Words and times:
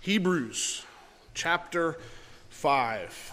Hebrews 0.00 0.84
chapter 1.34 1.98
5. 2.50 3.32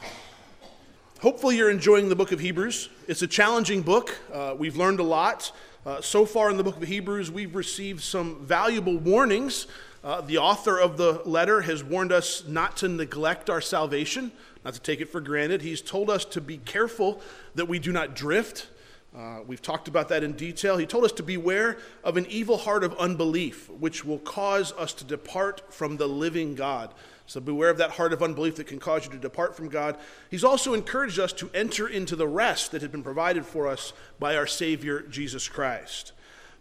Hopefully, 1.21 1.57
you're 1.57 1.69
enjoying 1.69 2.09
the 2.09 2.15
book 2.15 2.31
of 2.31 2.39
Hebrews. 2.39 2.89
It's 3.07 3.21
a 3.21 3.27
challenging 3.27 3.83
book. 3.83 4.17
Uh, 4.33 4.55
we've 4.57 4.75
learned 4.75 4.99
a 4.99 5.03
lot. 5.03 5.51
Uh, 5.85 6.01
so 6.01 6.25
far 6.25 6.49
in 6.49 6.57
the 6.57 6.63
book 6.63 6.77
of 6.77 6.87
Hebrews, 6.87 7.29
we've 7.29 7.53
received 7.53 8.01
some 8.01 8.43
valuable 8.43 8.97
warnings. 8.97 9.67
Uh, 10.03 10.21
the 10.21 10.39
author 10.39 10.79
of 10.79 10.97
the 10.97 11.21
letter 11.23 11.61
has 11.61 11.83
warned 11.83 12.11
us 12.11 12.43
not 12.47 12.77
to 12.77 12.87
neglect 12.87 13.47
our 13.47 13.61
salvation, 13.61 14.31
not 14.63 14.73
to 14.73 14.81
take 14.81 15.01
it 15.01 15.09
for 15.09 15.21
granted. 15.21 15.61
He's 15.61 15.81
told 15.81 16.09
us 16.09 16.25
to 16.25 16.41
be 16.41 16.57
careful 16.57 17.21
that 17.53 17.67
we 17.67 17.77
do 17.77 17.91
not 17.91 18.15
drift. 18.15 18.67
Uh, 19.17 19.39
we've 19.47 19.61
talked 19.61 19.87
about 19.87 20.09
that 20.09 20.23
in 20.23 20.33
detail. 20.33 20.75
He 20.75 20.85
told 20.85 21.05
us 21.05 21.11
to 21.13 21.23
beware 21.23 21.77
of 22.03 22.17
an 22.17 22.25
evil 22.29 22.57
heart 22.57 22.83
of 22.83 22.93
unbelief, 22.97 23.69
which 23.69 24.03
will 24.03 24.19
cause 24.19 24.73
us 24.73 24.93
to 24.93 25.05
depart 25.05 25.73
from 25.73 25.95
the 25.95 26.07
living 26.07 26.53
God. 26.53 26.93
So 27.25 27.39
beware 27.39 27.69
of 27.69 27.77
that 27.77 27.91
heart 27.91 28.11
of 28.11 28.21
unbelief 28.21 28.57
that 28.57 28.67
can 28.67 28.77
cause 28.77 29.05
you 29.05 29.11
to 29.11 29.17
depart 29.17 29.55
from 29.55 29.69
God. 29.69 29.97
He's 30.29 30.43
also 30.43 30.73
encouraged 30.73 31.17
us 31.17 31.31
to 31.33 31.49
enter 31.53 31.87
into 31.87 32.15
the 32.17 32.27
rest 32.27 32.71
that 32.71 32.81
had 32.81 32.91
been 32.91 33.03
provided 33.03 33.45
for 33.45 33.67
us 33.67 33.93
by 34.19 34.35
our 34.35 34.45
Savior, 34.45 35.01
Jesus 35.01 35.47
Christ. 35.47 36.11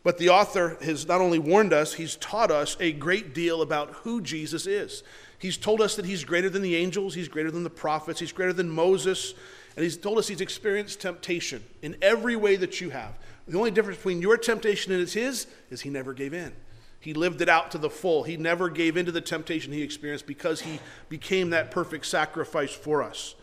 But 0.04 0.18
the 0.18 0.28
author 0.28 0.76
has 0.82 1.08
not 1.08 1.20
only 1.20 1.38
warned 1.38 1.72
us, 1.72 1.94
he's 1.94 2.16
taught 2.16 2.50
us 2.50 2.76
a 2.78 2.92
great 2.92 3.34
deal 3.34 3.62
about 3.62 3.90
who 3.90 4.20
Jesus 4.20 4.66
is. 4.66 5.02
He's 5.38 5.56
told 5.56 5.80
us 5.80 5.96
that 5.96 6.04
he's 6.04 6.24
greater 6.24 6.48
than 6.48 6.62
the 6.62 6.76
angels, 6.76 7.14
he's 7.14 7.28
greater 7.28 7.50
than 7.50 7.64
the 7.64 7.70
prophets, 7.70 8.20
he's 8.20 8.32
greater 8.32 8.52
than 8.52 8.70
Moses, 8.70 9.34
and 9.76 9.82
he's 9.82 9.96
told 9.96 10.18
us 10.18 10.28
he's 10.28 10.40
experienced 10.40 11.00
temptation 11.00 11.62
in 11.82 11.96
every 12.00 12.36
way 12.36 12.56
that 12.56 12.80
you 12.80 12.90
have. 12.90 13.18
The 13.46 13.58
only 13.58 13.70
difference 13.70 13.98
between 13.98 14.22
your 14.22 14.36
temptation 14.36 14.92
and 14.92 15.08
his 15.08 15.46
is 15.70 15.80
he 15.80 15.90
never 15.90 16.12
gave 16.12 16.32
in. 16.32 16.52
He 17.00 17.12
lived 17.12 17.42
it 17.42 17.48
out 17.50 17.70
to 17.72 17.78
the 17.78 17.90
full. 17.90 18.22
He 18.22 18.38
never 18.38 18.70
gave 18.70 18.96
in 18.96 19.04
to 19.06 19.12
the 19.12 19.20
temptation 19.20 19.72
he 19.72 19.82
experienced 19.82 20.26
because 20.26 20.62
he 20.62 20.80
became 21.10 21.50
that 21.50 21.70
perfect 21.70 22.06
sacrifice 22.06 22.72
for 22.72 23.02
us. 23.02 23.34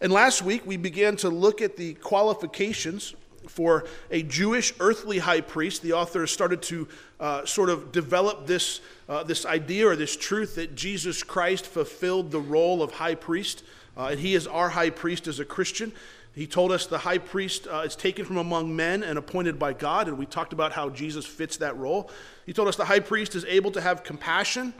And 0.00 0.12
last 0.12 0.42
week 0.42 0.66
we 0.66 0.76
began 0.76 1.16
to 1.16 1.30
look 1.30 1.62
at 1.62 1.76
the 1.76 1.94
qualifications 1.94 3.14
for 3.48 3.86
a 4.10 4.22
Jewish 4.22 4.74
earthly 4.80 5.18
high 5.18 5.40
priest. 5.40 5.80
The 5.80 5.94
author 5.94 6.26
started 6.26 6.60
to 6.62 6.88
uh, 7.18 7.46
sort 7.46 7.70
of 7.70 7.92
develop 7.92 8.46
this, 8.46 8.80
uh, 9.08 9.22
this 9.22 9.46
idea 9.46 9.88
or 9.88 9.96
this 9.96 10.16
truth 10.16 10.56
that 10.56 10.74
Jesus 10.74 11.22
Christ 11.22 11.64
fulfilled 11.64 12.30
the 12.30 12.40
role 12.40 12.82
of 12.82 12.92
high 12.92 13.14
priest 13.14 13.62
uh, 13.96 14.08
and 14.10 14.20
he 14.20 14.34
is 14.34 14.46
our 14.46 14.70
high 14.70 14.90
priest 14.90 15.26
as 15.26 15.40
a 15.40 15.44
Christian. 15.44 15.92
He 16.34 16.46
told 16.46 16.70
us 16.70 16.86
the 16.86 16.98
high 16.98 17.18
priest 17.18 17.66
uh, 17.66 17.78
is 17.86 17.96
taken 17.96 18.24
from 18.24 18.36
among 18.36 18.76
men 18.76 19.02
and 19.02 19.18
appointed 19.18 19.58
by 19.58 19.72
God, 19.72 20.06
and 20.06 20.18
we 20.18 20.26
talked 20.26 20.52
about 20.52 20.72
how 20.72 20.90
Jesus 20.90 21.24
fits 21.24 21.56
that 21.58 21.76
role. 21.78 22.10
He 22.44 22.52
told 22.52 22.68
us 22.68 22.76
the 22.76 22.84
high 22.84 23.00
priest 23.00 23.34
is 23.34 23.44
able 23.46 23.70
to 23.70 23.80
have 23.80 24.04
compassion 24.04 24.74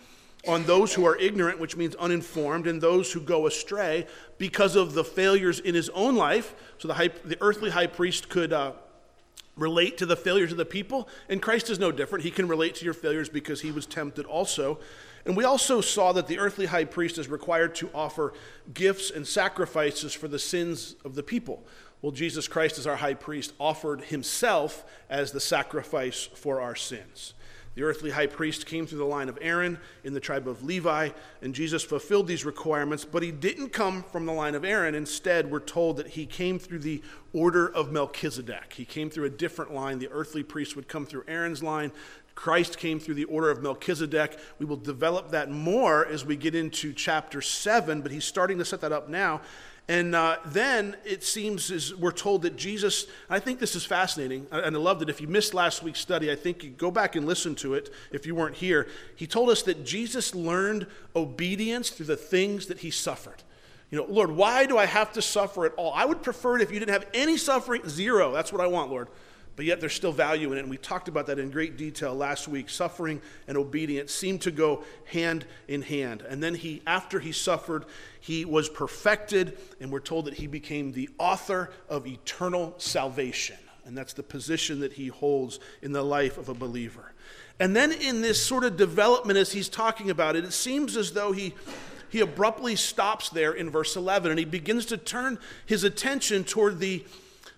on 0.47 0.64
those 0.64 0.95
who 0.95 1.06
are 1.06 1.17
ignorant, 1.17 1.58
which 1.58 1.77
means 1.77 1.95
uninformed, 1.97 2.67
and 2.67 2.81
those 2.81 3.12
who 3.12 3.20
go 3.20 3.47
astray 3.47 4.06
because 4.39 4.77
of 4.77 4.92
the 4.92 5.03
failures 5.03 5.58
in 5.61 5.75
his 5.75 5.89
own 5.91 6.14
life. 6.14 6.55
So 6.78 6.89
the, 6.89 6.95
high, 6.95 7.11
the 7.25 7.39
earthly 7.41 7.70
high 7.70 7.86
priest 7.86 8.28
could 8.28 8.53
uh, 8.53 8.73
relate 9.57 9.99
to 9.99 10.07
the 10.07 10.17
failures 10.17 10.53
of 10.53 10.59
the 10.59 10.65
people, 10.65 11.09
and 11.29 11.41
Christ 11.41 11.71
is 11.71 11.79
no 11.79 11.91
different. 11.91 12.25
He 12.25 12.31
can 12.31 12.47
relate 12.47 12.75
to 12.77 12.85
your 12.85 12.95
failures 12.95 13.29
because 13.29 13.63
he 13.63 13.73
was 13.73 13.87
tempted 13.87 14.27
also. 14.27 14.79
And 15.25 15.37
we 15.37 15.45
also 15.45 15.81
saw 15.81 16.13
that 16.13 16.29
the 16.29 16.39
earthly 16.39 16.67
high 16.67 16.85
priest 16.85 17.19
is 17.19 17.29
required 17.29 17.75
to 17.77 17.91
offer 17.95 18.33
gifts 18.73 19.11
and 19.11 19.27
sacrifices 19.27 20.13
for 20.13 20.29
the 20.29 20.39
sins 20.39 20.95
of 21.05 21.15
the 21.15 21.23
people. 21.23 21.65
Well, 22.03 22.13
Jesus 22.13 22.47
Christ, 22.47 22.79
as 22.79 22.87
our 22.87 22.97
high 22.97 23.15
priest, 23.15 23.55
offered 23.59 24.03
himself 24.03 24.85
as 25.09 25.33
the 25.33 25.41
sacrifice 25.41 26.29
for 26.35 26.61
our 26.61 26.77
sins. 26.77 27.35
The 27.77 27.83
earthly 27.83 28.11
high 28.11 28.27
priest 28.27 28.67
came 28.67 28.87
through 28.87 28.99
the 28.99 29.05
line 29.05 29.29
of 29.29 29.39
Aaron 29.41 29.79
in 30.03 30.15
the 30.15 30.21
tribe 30.21 30.49
of 30.49 30.65
Levi, 30.65 31.11
and 31.43 31.55
Jesus 31.55 31.85
fulfilled 31.85 32.27
these 32.27 32.45
requirements, 32.45 33.05
but 33.05 33.23
he 33.23 33.31
didn't 33.31 33.69
come 33.69 34.03
from 34.03 34.27
the 34.27 34.33
line 34.33 34.55
of 34.55 34.65
Aaron. 34.65 34.95
Instead, 34.95 35.51
we're 35.51 35.61
told 35.61 35.99
that 35.99 36.09
he 36.09 36.27
came 36.27 36.59
through 36.59 36.81
the 36.81 37.03
order 37.33 37.69
of 37.69 37.93
Melchizedek. 37.93 38.73
He 38.73 38.85
came 38.85 39.11
through 39.11 39.27
a 39.27 39.31
different 39.31 39.73
line. 39.73 39.98
The 39.98 40.09
earthly 40.11 40.42
priest 40.42 40.75
would 40.75 40.89
come 40.89 41.07
through 41.07 41.25
Aaron's 41.29 41.63
line, 41.63 41.92
Christ 42.36 42.79
came 42.79 43.01
through 43.01 43.15
the 43.15 43.25
order 43.25 43.51
of 43.51 43.63
Melchizedek. 43.63 44.39
We 44.61 44.67
will 44.67 44.77
develop 44.77 45.31
that 45.31 45.51
more 45.51 46.07
as 46.07 46.25
we 46.25 46.36
get 46.36 46.55
into 46.55 46.92
chapter 46.92 47.41
7, 47.41 48.03
but 48.03 48.13
he's 48.13 48.27
starting 48.27 48.59
to 48.59 48.65
set 48.65 48.83
that 48.83 48.92
up 48.92 49.09
now. 49.09 49.41
And 49.89 50.17
uh, 50.17 50.39
then 50.47 50.97
it 51.05 51.23
seems 51.23 51.70
as 51.70 51.95
we're 51.95 52.11
told 52.11 52.42
that 52.42 52.57
Jesus, 52.57 53.07
I 53.30 53.39
think 53.39 53.61
this 53.61 53.77
is 53.77 53.85
fascinating, 53.85 54.48
and 54.51 54.74
I 54.74 54.79
love 54.79 54.98
that 54.98 55.08
if 55.08 55.20
you 55.20 55.29
missed 55.29 55.55
last 55.55 55.83
week's 55.83 56.01
study, 56.01 56.30
I 56.30 56.35
think 56.35 56.64
you 56.64 56.70
go 56.70 56.91
back 56.91 57.14
and 57.14 57.24
listen 57.24 57.55
to 57.57 57.74
it 57.74 57.92
if 58.11 58.27
you 58.27 58.35
weren't 58.35 58.57
here. 58.57 58.89
He 59.14 59.29
told 59.29 59.48
us 59.48 59.63
that 59.63 59.85
Jesus 59.85 60.35
learned 60.35 60.89
obedience 61.14 61.91
through 61.91 62.07
the 62.07 62.17
things 62.17 62.67
that 62.67 62.80
he 62.80 62.91
suffered. 62.91 63.45
You 63.92 63.98
know, 63.98 64.07
Lord, 64.08 64.33
why 64.33 64.67
do 64.67 64.77
I 64.77 64.86
have 64.86 65.13
to 65.13 65.23
suffer 65.23 65.67
at 65.67 65.74
all? 65.74 65.92
I 65.95 66.05
would 66.05 66.20
prefer 66.20 66.57
it 66.57 66.63
if 66.63 66.73
you 66.73 66.80
didn't 66.80 66.92
have 66.92 67.07
any 67.14 67.36
suffering, 67.36 67.89
zero. 67.89 68.33
That's 68.33 68.53
what 68.53 68.61
I 68.61 68.67
want, 68.67 68.91
Lord 68.91 69.08
but 69.56 69.64
yet 69.64 69.80
there's 69.80 69.94
still 69.94 70.12
value 70.12 70.52
in 70.52 70.58
it. 70.58 70.61
And 70.61 70.70
we 70.70 70.77
talked 70.77 71.08
about 71.08 71.27
that 71.27 71.39
in 71.39 71.50
great 71.50 71.78
detail 71.78 72.14
last 72.14 72.46
week. 72.46 72.68
Suffering 72.68 73.22
and 73.48 73.56
obedience 73.56 74.12
seem 74.12 74.39
to 74.40 74.50
go 74.50 74.84
hand 75.06 75.46
in 75.67 75.83
hand. 75.83 76.22
And 76.28 76.42
then 76.42 76.55
he, 76.55 76.83
after 76.86 77.18
he 77.18 77.33
suffered, 77.33 77.86
he 78.20 78.44
was 78.44 78.68
perfected, 78.68 79.56
and 79.80 79.90
we're 79.90 80.00
told 80.00 80.27
that 80.27 80.34
he 80.34 80.46
became 80.46 80.92
the 80.92 81.08
author 81.18 81.70
of 81.89 82.06
eternal 82.06 82.74
salvation. 82.77 83.56
And 83.86 83.96
that's 83.96 84.12
the 84.12 84.22
position 84.22 84.80
that 84.80 84.92
he 84.92 85.08
holds 85.08 85.58
in 85.80 85.92
the 85.92 86.02
life 86.02 86.38
of 86.38 86.48
a 86.48 86.55
believer. 86.55 87.12
And 87.58 87.74
then 87.74 87.92
in 87.92 88.20
this 88.20 88.44
sort 88.44 88.64
of 88.64 88.77
development, 88.77 89.38
as 89.38 89.52
he's 89.52 89.68
talking 89.68 90.11
about 90.11 90.36
it, 90.36 90.44
it 90.44 90.52
seems 90.52 90.96
as 90.96 91.12
though 91.12 91.33
he 91.33 91.55
he 92.08 92.20
abruptly 92.20 92.77
stops 92.77 93.30
there 93.30 93.52
in 93.52 93.68
verse 93.68 93.96
11 93.96 94.30
and 94.30 94.38
he 94.38 94.44
begins 94.44 94.86
to 94.86 94.96
turn 94.96 95.38
his 95.67 95.83
attention 95.83 96.44
toward 96.44 96.78
the 96.78 97.05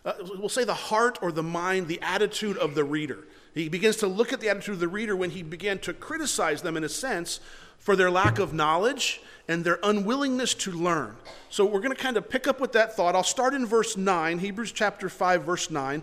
uh, 0.09 0.15
we'll 0.39 0.49
say 0.49 0.65
the 0.65 0.73
heart 0.73 1.19
or 1.21 1.31
the 1.31 1.43
mind, 1.43 1.87
the 1.87 2.01
attitude 2.01 2.57
of 2.57 2.75
the 2.75 2.83
reader. 2.83 3.27
He 3.53 3.69
begins 3.69 3.97
to 3.97 4.07
look 4.07 4.33
at 4.33 4.41
the 4.41 4.49
attitude 4.49 4.75
of 4.75 4.81
the 4.81 4.89
reader 4.89 5.15
when 5.15 5.31
he 5.31 5.43
began 5.43 5.79
to 5.81 5.93
criticize 5.93 6.63
them, 6.63 6.79
in 6.79 6.85
a 6.85 6.89
sense, 6.89 7.41
for 7.79 7.95
their 7.95 8.11
lack 8.11 8.39
of 8.39 8.55
knowledge 8.55 9.21
and 9.49 9.65
their 9.65 9.79
unwillingness 9.83 10.55
to 10.55 10.73
learn. 10.73 11.15
So 11.51 11.67
we're 11.67 11.81
going 11.81 11.95
to 11.95 12.03
kind 12.03 12.17
of 12.17 12.31
pick 12.31 12.47
up 12.47 12.59
with 12.59 12.73
that 12.73 12.97
thought. 12.97 13.15
I'll 13.15 13.23
start 13.23 13.53
in 13.53 13.67
verse 13.67 13.99
9, 13.99 14.39
Hebrews 14.39 14.73
chapter 14.73 15.11
5, 15.11 15.43
verse 15.43 15.71
9. 15.71 16.03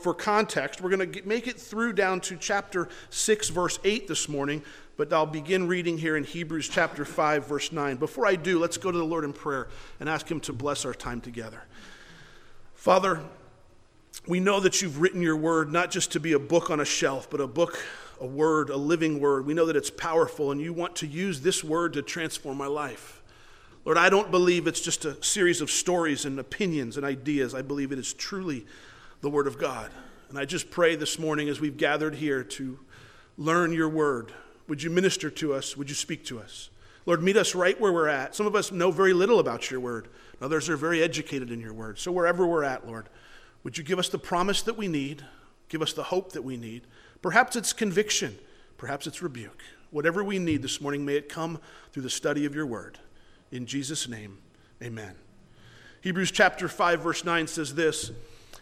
for 0.00 0.14
context, 0.14 0.80
we're 0.80 0.96
going 0.96 1.10
to 1.10 1.22
make 1.26 1.48
it 1.48 1.58
through 1.58 1.94
down 1.94 2.20
to 2.22 2.36
chapter 2.36 2.88
6, 3.10 3.48
verse 3.48 3.80
8 3.82 4.06
this 4.06 4.28
morning, 4.28 4.62
but 4.96 5.12
I'll 5.12 5.26
begin 5.26 5.66
reading 5.66 5.98
here 5.98 6.16
in 6.16 6.22
Hebrews 6.22 6.68
chapter 6.68 7.04
5, 7.04 7.46
verse 7.46 7.72
9. 7.72 7.96
Before 7.96 8.26
I 8.26 8.36
do, 8.36 8.60
let's 8.60 8.76
go 8.76 8.92
to 8.92 8.98
the 8.98 9.04
Lord 9.04 9.24
in 9.24 9.32
prayer 9.32 9.68
and 9.98 10.08
ask 10.08 10.30
Him 10.30 10.38
to 10.40 10.52
bless 10.52 10.84
our 10.84 10.94
time 10.94 11.20
together. 11.20 11.62
Father, 12.80 13.20
we 14.26 14.40
know 14.40 14.60
that 14.60 14.82
you've 14.82 15.00
written 15.00 15.22
your 15.22 15.36
word 15.36 15.72
not 15.72 15.90
just 15.90 16.12
to 16.12 16.20
be 16.20 16.32
a 16.32 16.38
book 16.38 16.70
on 16.70 16.80
a 16.80 16.84
shelf, 16.84 17.28
but 17.30 17.40
a 17.40 17.46
book, 17.46 17.82
a 18.20 18.26
word, 18.26 18.70
a 18.70 18.76
living 18.76 19.20
word. 19.20 19.46
We 19.46 19.54
know 19.54 19.66
that 19.66 19.76
it's 19.76 19.90
powerful, 19.90 20.50
and 20.52 20.60
you 20.60 20.72
want 20.72 20.96
to 20.96 21.06
use 21.06 21.40
this 21.40 21.64
word 21.64 21.94
to 21.94 22.02
transform 22.02 22.58
my 22.58 22.66
life. 22.66 23.22
Lord, 23.84 23.96
I 23.96 24.10
don't 24.10 24.30
believe 24.30 24.66
it's 24.66 24.80
just 24.80 25.04
a 25.06 25.22
series 25.22 25.60
of 25.60 25.70
stories 25.70 26.26
and 26.26 26.38
opinions 26.38 26.96
and 26.96 27.06
ideas. 27.06 27.54
I 27.54 27.62
believe 27.62 27.92
it 27.92 27.98
is 27.98 28.12
truly 28.12 28.66
the 29.22 29.30
word 29.30 29.46
of 29.46 29.58
God. 29.58 29.90
And 30.28 30.38
I 30.38 30.44
just 30.44 30.70
pray 30.70 30.96
this 30.96 31.18
morning 31.18 31.48
as 31.48 31.60
we've 31.60 31.76
gathered 31.76 32.14
here 32.14 32.44
to 32.44 32.78
learn 33.38 33.72
your 33.72 33.88
word, 33.88 34.32
would 34.68 34.82
you 34.82 34.90
minister 34.90 35.30
to 35.30 35.54
us? 35.54 35.76
Would 35.76 35.88
you 35.88 35.94
speak 35.94 36.24
to 36.26 36.38
us? 36.38 36.68
Lord, 37.06 37.22
meet 37.22 37.36
us 37.36 37.54
right 37.54 37.80
where 37.80 37.92
we're 37.92 38.06
at. 38.06 38.34
Some 38.34 38.46
of 38.46 38.54
us 38.54 38.70
know 38.70 38.90
very 38.90 39.14
little 39.14 39.40
about 39.40 39.70
your 39.70 39.80
word. 39.80 40.08
Others 40.40 40.68
are 40.68 40.76
very 40.76 41.02
educated 41.02 41.50
in 41.50 41.58
your 41.58 41.72
word. 41.72 41.98
So 41.98 42.12
wherever 42.12 42.46
we're 42.46 42.64
at, 42.64 42.86
Lord, 42.86 43.08
would 43.62 43.76
you 43.76 43.84
give 43.84 43.98
us 43.98 44.08
the 44.08 44.18
promise 44.18 44.62
that 44.62 44.76
we 44.76 44.88
need? 44.88 45.24
Give 45.68 45.82
us 45.82 45.92
the 45.92 46.04
hope 46.04 46.32
that 46.32 46.42
we 46.42 46.56
need. 46.56 46.82
Perhaps 47.22 47.56
it's 47.56 47.72
conviction. 47.72 48.38
Perhaps 48.78 49.06
it's 49.06 49.22
rebuke. 49.22 49.62
Whatever 49.90 50.24
we 50.24 50.38
need 50.38 50.62
this 50.62 50.80
morning, 50.80 51.04
may 51.04 51.16
it 51.16 51.28
come 51.28 51.60
through 51.92 52.04
the 52.04 52.10
study 52.10 52.44
of 52.44 52.54
your 52.54 52.66
word. 52.66 52.98
In 53.50 53.66
Jesus' 53.66 54.08
name, 54.08 54.38
amen. 54.82 55.14
Hebrews 56.00 56.30
chapter 56.30 56.68
5, 56.68 57.00
verse 57.00 57.24
9 57.24 57.46
says 57.46 57.74
this 57.74 58.10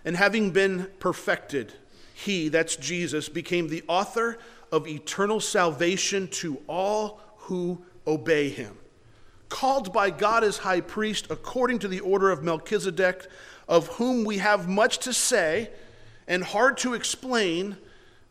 And 0.04 0.16
having 0.16 0.50
been 0.50 0.88
perfected, 0.98 1.72
he, 2.14 2.48
that's 2.48 2.76
Jesus, 2.76 3.28
became 3.28 3.68
the 3.68 3.84
author 3.86 4.38
of 4.72 4.88
eternal 4.88 5.40
salvation 5.40 6.28
to 6.28 6.60
all 6.66 7.20
who 7.36 7.84
obey 8.06 8.48
him 8.48 8.76
called 9.48 9.92
by 9.92 10.10
God 10.10 10.44
as 10.44 10.58
high 10.58 10.80
priest 10.80 11.26
according 11.30 11.78
to 11.80 11.88
the 11.88 12.00
order 12.00 12.30
of 12.30 12.42
Melchizedek, 12.42 13.26
of 13.68 13.88
whom 13.88 14.24
we 14.24 14.38
have 14.38 14.68
much 14.68 14.98
to 14.98 15.12
say 15.12 15.70
and 16.26 16.42
hard 16.42 16.78
to 16.78 16.94
explain. 16.94 17.76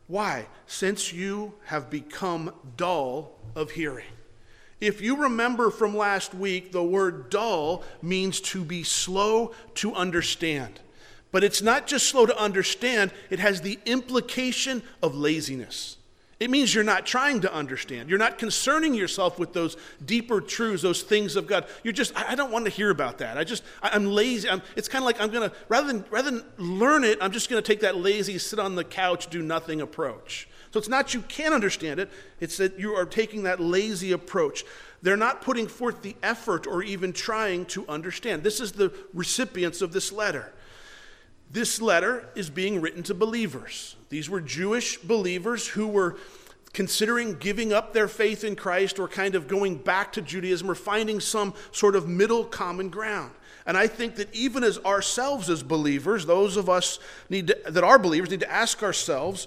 Why? 0.06 0.46
Since 0.66 1.12
you 1.12 1.54
have 1.66 1.90
become 1.90 2.52
dull 2.76 3.32
of 3.54 3.70
hearing. 3.70 4.06
If 4.80 5.00
you 5.00 5.16
remember 5.16 5.70
from 5.70 5.96
last 5.96 6.34
week, 6.34 6.72
the 6.72 6.82
word 6.82 7.30
dull 7.30 7.82
means 8.00 8.40
to 8.40 8.64
be 8.64 8.84
slow 8.84 9.52
to 9.76 9.94
understand. 9.94 10.80
But 11.30 11.44
it's 11.44 11.60
not 11.60 11.86
just 11.86 12.06
slow 12.06 12.26
to 12.26 12.38
understand, 12.38 13.12
it 13.28 13.38
has 13.38 13.60
the 13.60 13.78
implication 13.84 14.82
of 15.02 15.14
laziness. 15.14 15.97
It 16.40 16.50
means 16.50 16.72
you're 16.72 16.84
not 16.84 17.04
trying 17.04 17.40
to 17.40 17.52
understand. 17.52 18.08
You're 18.08 18.18
not 18.18 18.38
concerning 18.38 18.94
yourself 18.94 19.40
with 19.40 19.52
those 19.52 19.76
deeper 20.04 20.40
truths, 20.40 20.82
those 20.82 21.02
things 21.02 21.34
of 21.34 21.48
God. 21.48 21.66
You're 21.82 21.92
just, 21.92 22.12
I, 22.16 22.36
don't 22.36 22.52
want 22.52 22.64
to 22.66 22.70
hear 22.70 22.90
about 22.90 23.18
that. 23.18 23.36
I 23.36 23.42
just, 23.42 23.64
I, 23.82 23.96
am 23.96 24.06
lazy. 24.06 24.48
I'm, 24.48 24.62
it's 24.76 24.86
kind 24.86 25.02
of 25.02 25.06
like 25.06 25.20
I'm 25.20 25.30
going 25.30 25.50
to, 25.50 25.56
rather 25.68 25.88
than, 25.88 26.04
rather 26.10 26.30
than 26.30 26.44
learn 26.56 27.02
it, 27.02 27.18
I'm 27.20 27.32
just 27.32 27.50
going 27.50 27.60
to 27.60 27.66
take 27.66 27.80
that 27.80 27.96
lazy, 27.96 28.38
sit 28.38 28.60
on 28.60 28.76
the 28.76 28.84
couch, 28.84 29.28
do 29.30 29.42
nothing 29.42 29.80
approach. 29.80 30.48
So 30.70 30.78
it's 30.78 30.88
not 30.88 31.12
you 31.12 31.22
can't 31.22 31.54
understand 31.54 31.98
it, 31.98 32.08
it's 32.40 32.58
that 32.58 32.78
you 32.78 32.94
are 32.94 33.06
taking 33.06 33.42
that 33.44 33.58
lazy 33.58 34.12
approach. 34.12 34.64
They're 35.02 35.16
not 35.16 35.42
putting 35.42 35.66
forth 35.66 36.02
the 36.02 36.14
effort 36.22 36.68
or 36.68 36.84
even 36.84 37.12
trying 37.12 37.64
to 37.66 37.86
understand. 37.88 38.44
This 38.44 38.60
is 38.60 38.72
the 38.72 38.92
recipients 39.12 39.82
of 39.82 39.92
this 39.92 40.12
letter. 40.12 40.52
This 41.50 41.80
letter 41.80 42.28
is 42.36 42.50
being 42.50 42.80
written 42.80 43.02
to 43.04 43.14
believers. 43.14 43.96
These 44.08 44.30
were 44.30 44.40
Jewish 44.40 44.98
believers 44.98 45.68
who 45.68 45.86
were 45.86 46.16
considering 46.72 47.34
giving 47.34 47.72
up 47.72 47.92
their 47.92 48.08
faith 48.08 48.44
in 48.44 48.56
Christ 48.56 48.98
or 48.98 49.08
kind 49.08 49.34
of 49.34 49.48
going 49.48 49.76
back 49.76 50.12
to 50.12 50.22
Judaism 50.22 50.70
or 50.70 50.74
finding 50.74 51.20
some 51.20 51.54
sort 51.72 51.96
of 51.96 52.08
middle 52.08 52.44
common 52.44 52.88
ground. 52.88 53.32
And 53.66 53.76
I 53.76 53.86
think 53.86 54.16
that 54.16 54.34
even 54.34 54.64
as 54.64 54.78
ourselves 54.78 55.50
as 55.50 55.62
believers, 55.62 56.24
those 56.24 56.56
of 56.56 56.70
us 56.70 56.98
need 57.28 57.48
to, 57.48 57.58
that 57.68 57.84
are 57.84 57.98
believers 57.98 58.30
need 58.30 58.40
to 58.40 58.50
ask 58.50 58.82
ourselves, 58.82 59.46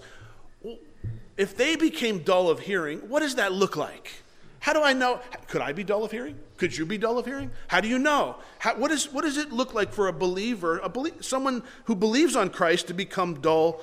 if 1.37 1.57
they 1.57 1.75
became 1.75 2.19
dull 2.19 2.49
of 2.49 2.59
hearing, 2.59 2.99
what 3.09 3.21
does 3.21 3.35
that 3.35 3.51
look 3.51 3.75
like? 3.75 4.11
How 4.59 4.73
do 4.73 4.83
I 4.83 4.93
know? 4.93 5.19
Could 5.47 5.61
I 5.61 5.73
be 5.73 5.83
dull 5.83 6.03
of 6.03 6.11
hearing? 6.11 6.37
Could 6.57 6.77
you 6.77 6.85
be 6.85 6.99
dull 6.99 7.17
of 7.17 7.25
hearing? 7.25 7.49
How 7.67 7.81
do 7.81 7.87
you 7.87 7.97
know? 7.97 8.35
How, 8.59 8.75
what, 8.75 8.91
is, 8.91 9.11
what 9.11 9.23
does 9.23 9.37
it 9.37 9.51
look 9.51 9.73
like 9.73 9.91
for 9.91 10.07
a 10.07 10.13
believer, 10.13 10.77
a 10.79 10.89
belie- 10.89 11.19
someone 11.19 11.63
who 11.85 11.95
believes 11.95 12.35
on 12.35 12.49
Christ, 12.49 12.87
to 12.87 12.93
become 12.93 13.41
dull 13.41 13.81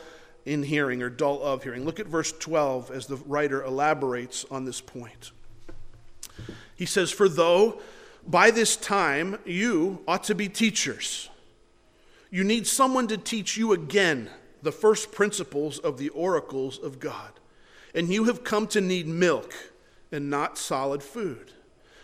in 0.49 0.62
hearing 0.62 1.03
or 1.03 1.11
dull 1.11 1.43
of 1.43 1.62
hearing? 1.62 1.85
Look 1.85 2.00
at 2.00 2.06
verse 2.06 2.33
12 2.33 2.91
as 2.91 3.06
the 3.06 3.17
writer 3.17 3.62
elaborates 3.62 4.45
on 4.50 4.65
this 4.65 4.81
point. 4.81 5.33
He 6.75 6.87
says, 6.87 7.11
For 7.11 7.29
though 7.29 7.81
by 8.27 8.50
this 8.50 8.77
time 8.77 9.39
you 9.45 10.03
ought 10.06 10.25
to 10.25 10.35
be 10.35 10.49
teachers, 10.49 11.29
you 12.31 12.45
need 12.45 12.67
someone 12.67 13.09
to 13.09 13.17
teach 13.17 13.56
you 13.56 13.73
again 13.73 14.31
the 14.62 14.73
first 14.73 15.12
principles 15.12 15.79
of 15.79 15.99
the 15.99 16.11
oracles 16.11 16.79
of 16.79 17.00
God. 17.00 17.33
And 17.95 18.12
you 18.12 18.25
have 18.25 18.45
come 18.45 18.67
to 18.69 18.81
need 18.81 19.06
milk 19.06 19.55
and 20.12 20.29
not 20.29 20.59
solid 20.59 21.03
food. 21.03 21.53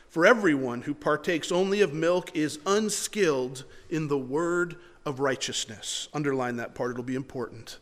For 0.09 0.25
everyone 0.25 0.83
who 0.83 0.95
partakes 0.95 1.51
only 1.51 1.81
of 1.81 1.93
milk 1.93 2.35
is 2.35 2.59
unskilled 2.67 3.65
in 3.91 4.09
the 4.09 4.19
word 4.19 4.77
of 5.05 5.21
righteousness. 5.21 6.09
Underline 6.15 6.57
that 6.57 6.75
part, 6.75 6.93
it'll 6.93 7.03
be 7.03 7.17
important. 7.17 7.79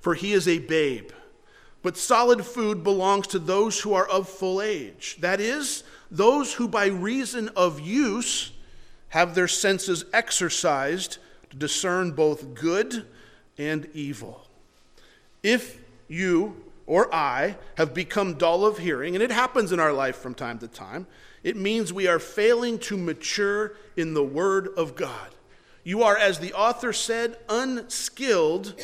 For 0.00 0.14
he 0.14 0.32
is 0.32 0.46
a 0.46 0.58
babe. 0.58 1.10
But 1.82 1.96
solid 1.96 2.44
food 2.44 2.82
belongs 2.82 3.26
to 3.28 3.38
those 3.38 3.80
who 3.80 3.94
are 3.94 4.08
of 4.08 4.28
full 4.28 4.60
age. 4.60 5.16
That 5.20 5.40
is, 5.40 5.84
those 6.10 6.54
who 6.54 6.68
by 6.68 6.86
reason 6.86 7.48
of 7.50 7.80
use 7.80 8.52
have 9.10 9.34
their 9.34 9.48
senses 9.48 10.04
exercised 10.12 11.18
to 11.50 11.56
discern 11.56 12.12
both 12.12 12.54
good 12.54 13.06
and 13.56 13.88
evil. 13.94 14.46
If 15.42 15.80
you 16.08 16.64
or 16.86 17.14
I 17.14 17.56
have 17.76 17.94
become 17.94 18.34
dull 18.34 18.64
of 18.64 18.78
hearing, 18.78 19.14
and 19.14 19.22
it 19.22 19.30
happens 19.30 19.72
in 19.72 19.80
our 19.80 19.92
life 19.92 20.16
from 20.16 20.34
time 20.34 20.58
to 20.60 20.68
time, 20.68 21.06
it 21.42 21.56
means 21.56 21.92
we 21.92 22.06
are 22.06 22.18
failing 22.18 22.78
to 22.80 22.96
mature 22.96 23.74
in 23.96 24.14
the 24.14 24.24
Word 24.24 24.68
of 24.76 24.96
God. 24.96 25.34
You 25.84 26.02
are, 26.02 26.16
as 26.16 26.38
the 26.38 26.52
author 26.54 26.92
said, 26.92 27.38
unskilled 27.48 28.74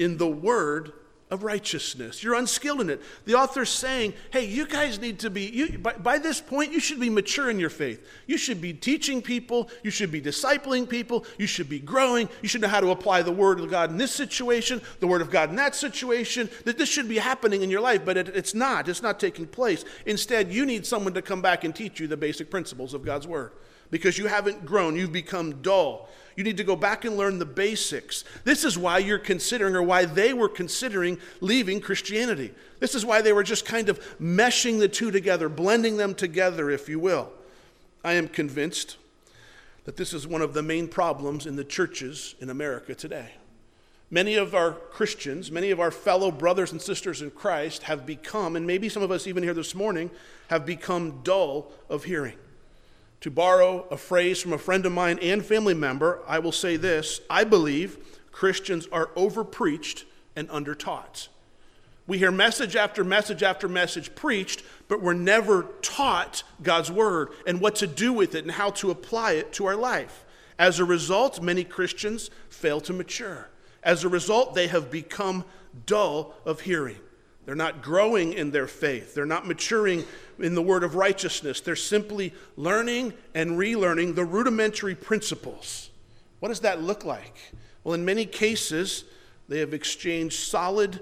in 0.00 0.16
the 0.16 0.26
Word 0.26 0.92
of 1.30 1.44
righteousness. 1.44 2.24
You're 2.24 2.34
unskilled 2.34 2.80
in 2.80 2.90
it. 2.90 3.00
The 3.24 3.34
author's 3.34 3.70
saying, 3.70 4.14
hey, 4.30 4.46
you 4.46 4.66
guys 4.66 4.98
need 4.98 5.20
to 5.20 5.30
be, 5.30 5.42
you, 5.42 5.78
by, 5.78 5.92
by, 5.92 6.18
this 6.18 6.40
point, 6.40 6.72
you 6.72 6.80
should 6.80 6.98
be 6.98 7.08
mature 7.08 7.50
in 7.50 7.60
your 7.60 7.70
faith. 7.70 8.04
You 8.26 8.36
should 8.36 8.60
be 8.60 8.72
teaching 8.72 9.22
people. 9.22 9.70
You 9.84 9.90
should 9.90 10.10
be 10.10 10.20
discipling 10.20 10.88
people. 10.88 11.24
You 11.38 11.46
should 11.46 11.68
be 11.68 11.78
growing. 11.78 12.28
You 12.42 12.48
should 12.48 12.62
know 12.62 12.68
how 12.68 12.80
to 12.80 12.90
apply 12.90 13.22
the 13.22 13.30
Word 13.30 13.60
of 13.60 13.70
God 13.70 13.90
in 13.90 13.96
this 13.96 14.10
situation, 14.10 14.82
the 14.98 15.06
Word 15.06 15.22
of 15.22 15.30
God 15.30 15.50
in 15.50 15.56
that 15.56 15.76
situation. 15.76 16.48
That 16.64 16.78
this 16.78 16.88
should 16.88 17.08
be 17.08 17.18
happening 17.18 17.62
in 17.62 17.70
your 17.70 17.82
life, 17.82 18.04
but 18.04 18.16
it, 18.16 18.28
it's 18.30 18.54
not. 18.54 18.88
It's 18.88 19.02
not 19.02 19.20
taking 19.20 19.46
place. 19.46 19.84
Instead, 20.06 20.52
you 20.52 20.66
need 20.66 20.84
someone 20.84 21.14
to 21.14 21.22
come 21.22 21.42
back 21.42 21.62
and 21.62 21.76
teach 21.76 22.00
you 22.00 22.08
the 22.08 22.16
basic 22.16 22.50
principles 22.50 22.92
of 22.92 23.04
God's 23.04 23.28
Word 23.28 23.52
because 23.90 24.18
you 24.18 24.26
haven't 24.26 24.64
grown. 24.64 24.96
You've 24.96 25.12
become 25.12 25.62
dull. 25.62 26.08
You 26.40 26.44
need 26.44 26.56
to 26.56 26.64
go 26.64 26.74
back 26.74 27.04
and 27.04 27.18
learn 27.18 27.38
the 27.38 27.44
basics. 27.44 28.24
This 28.44 28.64
is 28.64 28.78
why 28.78 28.96
you're 28.96 29.18
considering, 29.18 29.76
or 29.76 29.82
why 29.82 30.06
they 30.06 30.32
were 30.32 30.48
considering 30.48 31.18
leaving 31.42 31.82
Christianity. 31.82 32.54
This 32.78 32.94
is 32.94 33.04
why 33.04 33.20
they 33.20 33.34
were 33.34 33.42
just 33.42 33.66
kind 33.66 33.90
of 33.90 34.00
meshing 34.18 34.78
the 34.78 34.88
two 34.88 35.10
together, 35.10 35.50
blending 35.50 35.98
them 35.98 36.14
together, 36.14 36.70
if 36.70 36.88
you 36.88 36.98
will. 36.98 37.30
I 38.02 38.14
am 38.14 38.26
convinced 38.26 38.96
that 39.84 39.98
this 39.98 40.14
is 40.14 40.26
one 40.26 40.40
of 40.40 40.54
the 40.54 40.62
main 40.62 40.88
problems 40.88 41.44
in 41.44 41.56
the 41.56 41.62
churches 41.62 42.34
in 42.40 42.48
America 42.48 42.94
today. 42.94 43.32
Many 44.10 44.36
of 44.36 44.54
our 44.54 44.72
Christians, 44.72 45.52
many 45.52 45.70
of 45.72 45.78
our 45.78 45.90
fellow 45.90 46.30
brothers 46.30 46.72
and 46.72 46.80
sisters 46.80 47.20
in 47.20 47.32
Christ 47.32 47.82
have 47.82 48.06
become, 48.06 48.56
and 48.56 48.66
maybe 48.66 48.88
some 48.88 49.02
of 49.02 49.10
us 49.10 49.26
even 49.26 49.42
here 49.42 49.52
this 49.52 49.74
morning, 49.74 50.10
have 50.48 50.64
become 50.64 51.20
dull 51.22 51.70
of 51.90 52.04
hearing. 52.04 52.38
To 53.20 53.30
borrow 53.30 53.86
a 53.90 53.96
phrase 53.98 54.40
from 54.40 54.52
a 54.52 54.58
friend 54.58 54.86
of 54.86 54.92
mine 54.92 55.18
and 55.20 55.44
family 55.44 55.74
member, 55.74 56.20
I 56.26 56.38
will 56.38 56.52
say 56.52 56.76
this 56.76 57.20
I 57.28 57.44
believe 57.44 57.98
Christians 58.32 58.88
are 58.90 59.10
overpreached 59.14 60.06
and 60.34 60.48
undertaught. 60.48 61.28
We 62.06 62.18
hear 62.18 62.30
message 62.30 62.76
after 62.76 63.04
message 63.04 63.42
after 63.42 63.68
message 63.68 64.14
preached, 64.14 64.62
but 64.88 65.02
we're 65.02 65.12
never 65.12 65.66
taught 65.82 66.42
God's 66.62 66.90
word 66.90 67.28
and 67.46 67.60
what 67.60 67.76
to 67.76 67.86
do 67.86 68.12
with 68.12 68.34
it 68.34 68.42
and 68.44 68.50
how 68.50 68.70
to 68.70 68.90
apply 68.90 69.32
it 69.32 69.52
to 69.54 69.66
our 69.66 69.76
life. 69.76 70.24
As 70.58 70.80
a 70.80 70.84
result, 70.84 71.40
many 71.40 71.62
Christians 71.62 72.30
fail 72.48 72.80
to 72.80 72.92
mature. 72.92 73.48
As 73.82 74.02
a 74.02 74.08
result, 74.08 74.54
they 74.54 74.66
have 74.66 74.90
become 74.90 75.44
dull 75.86 76.34
of 76.44 76.62
hearing. 76.62 76.98
They're 77.50 77.56
not 77.56 77.82
growing 77.82 78.34
in 78.34 78.52
their 78.52 78.68
faith. 78.68 79.12
They're 79.12 79.26
not 79.26 79.44
maturing 79.44 80.04
in 80.38 80.54
the 80.54 80.62
word 80.62 80.84
of 80.84 80.94
righteousness. 80.94 81.60
They're 81.60 81.74
simply 81.74 82.32
learning 82.56 83.12
and 83.34 83.58
relearning 83.58 84.14
the 84.14 84.24
rudimentary 84.24 84.94
principles. 84.94 85.90
What 86.38 86.50
does 86.50 86.60
that 86.60 86.80
look 86.80 87.04
like? 87.04 87.36
Well, 87.82 87.94
in 87.94 88.04
many 88.04 88.24
cases, 88.24 89.02
they 89.48 89.58
have 89.58 89.74
exchanged 89.74 90.38
solid 90.38 91.00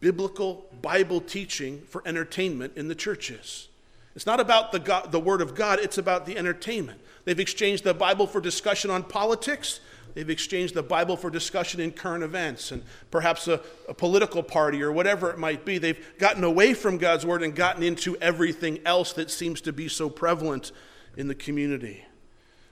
biblical 0.00 0.66
Bible 0.82 1.20
teaching 1.20 1.82
for 1.82 2.02
entertainment 2.06 2.72
in 2.74 2.88
the 2.88 2.96
churches. 2.96 3.68
It's 4.16 4.26
not 4.26 4.40
about 4.40 4.72
the, 4.72 4.80
God, 4.80 5.12
the 5.12 5.20
Word 5.20 5.40
of 5.40 5.54
God, 5.54 5.78
it's 5.78 5.96
about 5.96 6.26
the 6.26 6.36
entertainment. 6.36 7.00
They've 7.24 7.38
exchanged 7.38 7.84
the 7.84 7.94
Bible 7.94 8.26
for 8.26 8.40
discussion 8.40 8.90
on 8.90 9.04
politics. 9.04 9.78
They've 10.14 10.28
exchanged 10.28 10.74
the 10.74 10.82
Bible 10.82 11.16
for 11.16 11.30
discussion 11.30 11.80
in 11.80 11.92
current 11.92 12.22
events 12.22 12.70
and 12.70 12.82
perhaps 13.10 13.48
a, 13.48 13.60
a, 13.88 13.94
political 13.94 14.42
party 14.42 14.82
or 14.82 14.92
whatever 14.92 15.30
it 15.30 15.38
might 15.38 15.64
be. 15.64 15.78
They've 15.78 16.18
gotten 16.18 16.44
away 16.44 16.74
from 16.74 16.98
God's 16.98 17.24
Word 17.24 17.42
and 17.42 17.54
gotten 17.54 17.82
into 17.82 18.16
everything 18.18 18.80
else 18.84 19.14
that 19.14 19.30
seems 19.30 19.60
to 19.62 19.72
be 19.72 19.88
so 19.88 20.10
prevalent 20.10 20.72
in 21.16 21.28
the 21.28 21.34
community. 21.34 22.04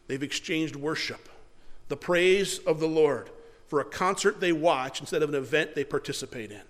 They've 0.06 0.22
exchanged 0.22 0.76
worship, 0.76 1.28
the 1.88 1.96
praise 1.96 2.58
of 2.58 2.78
the 2.80 2.88
Lord, 2.88 3.30
for 3.68 3.80
a 3.80 3.84
concert 3.84 4.40
they 4.40 4.52
watch 4.52 5.00
instead 5.00 5.22
of 5.22 5.28
an 5.30 5.34
event 5.34 5.74
they 5.74 5.84
participate 5.84 6.50
in. 6.50 6.62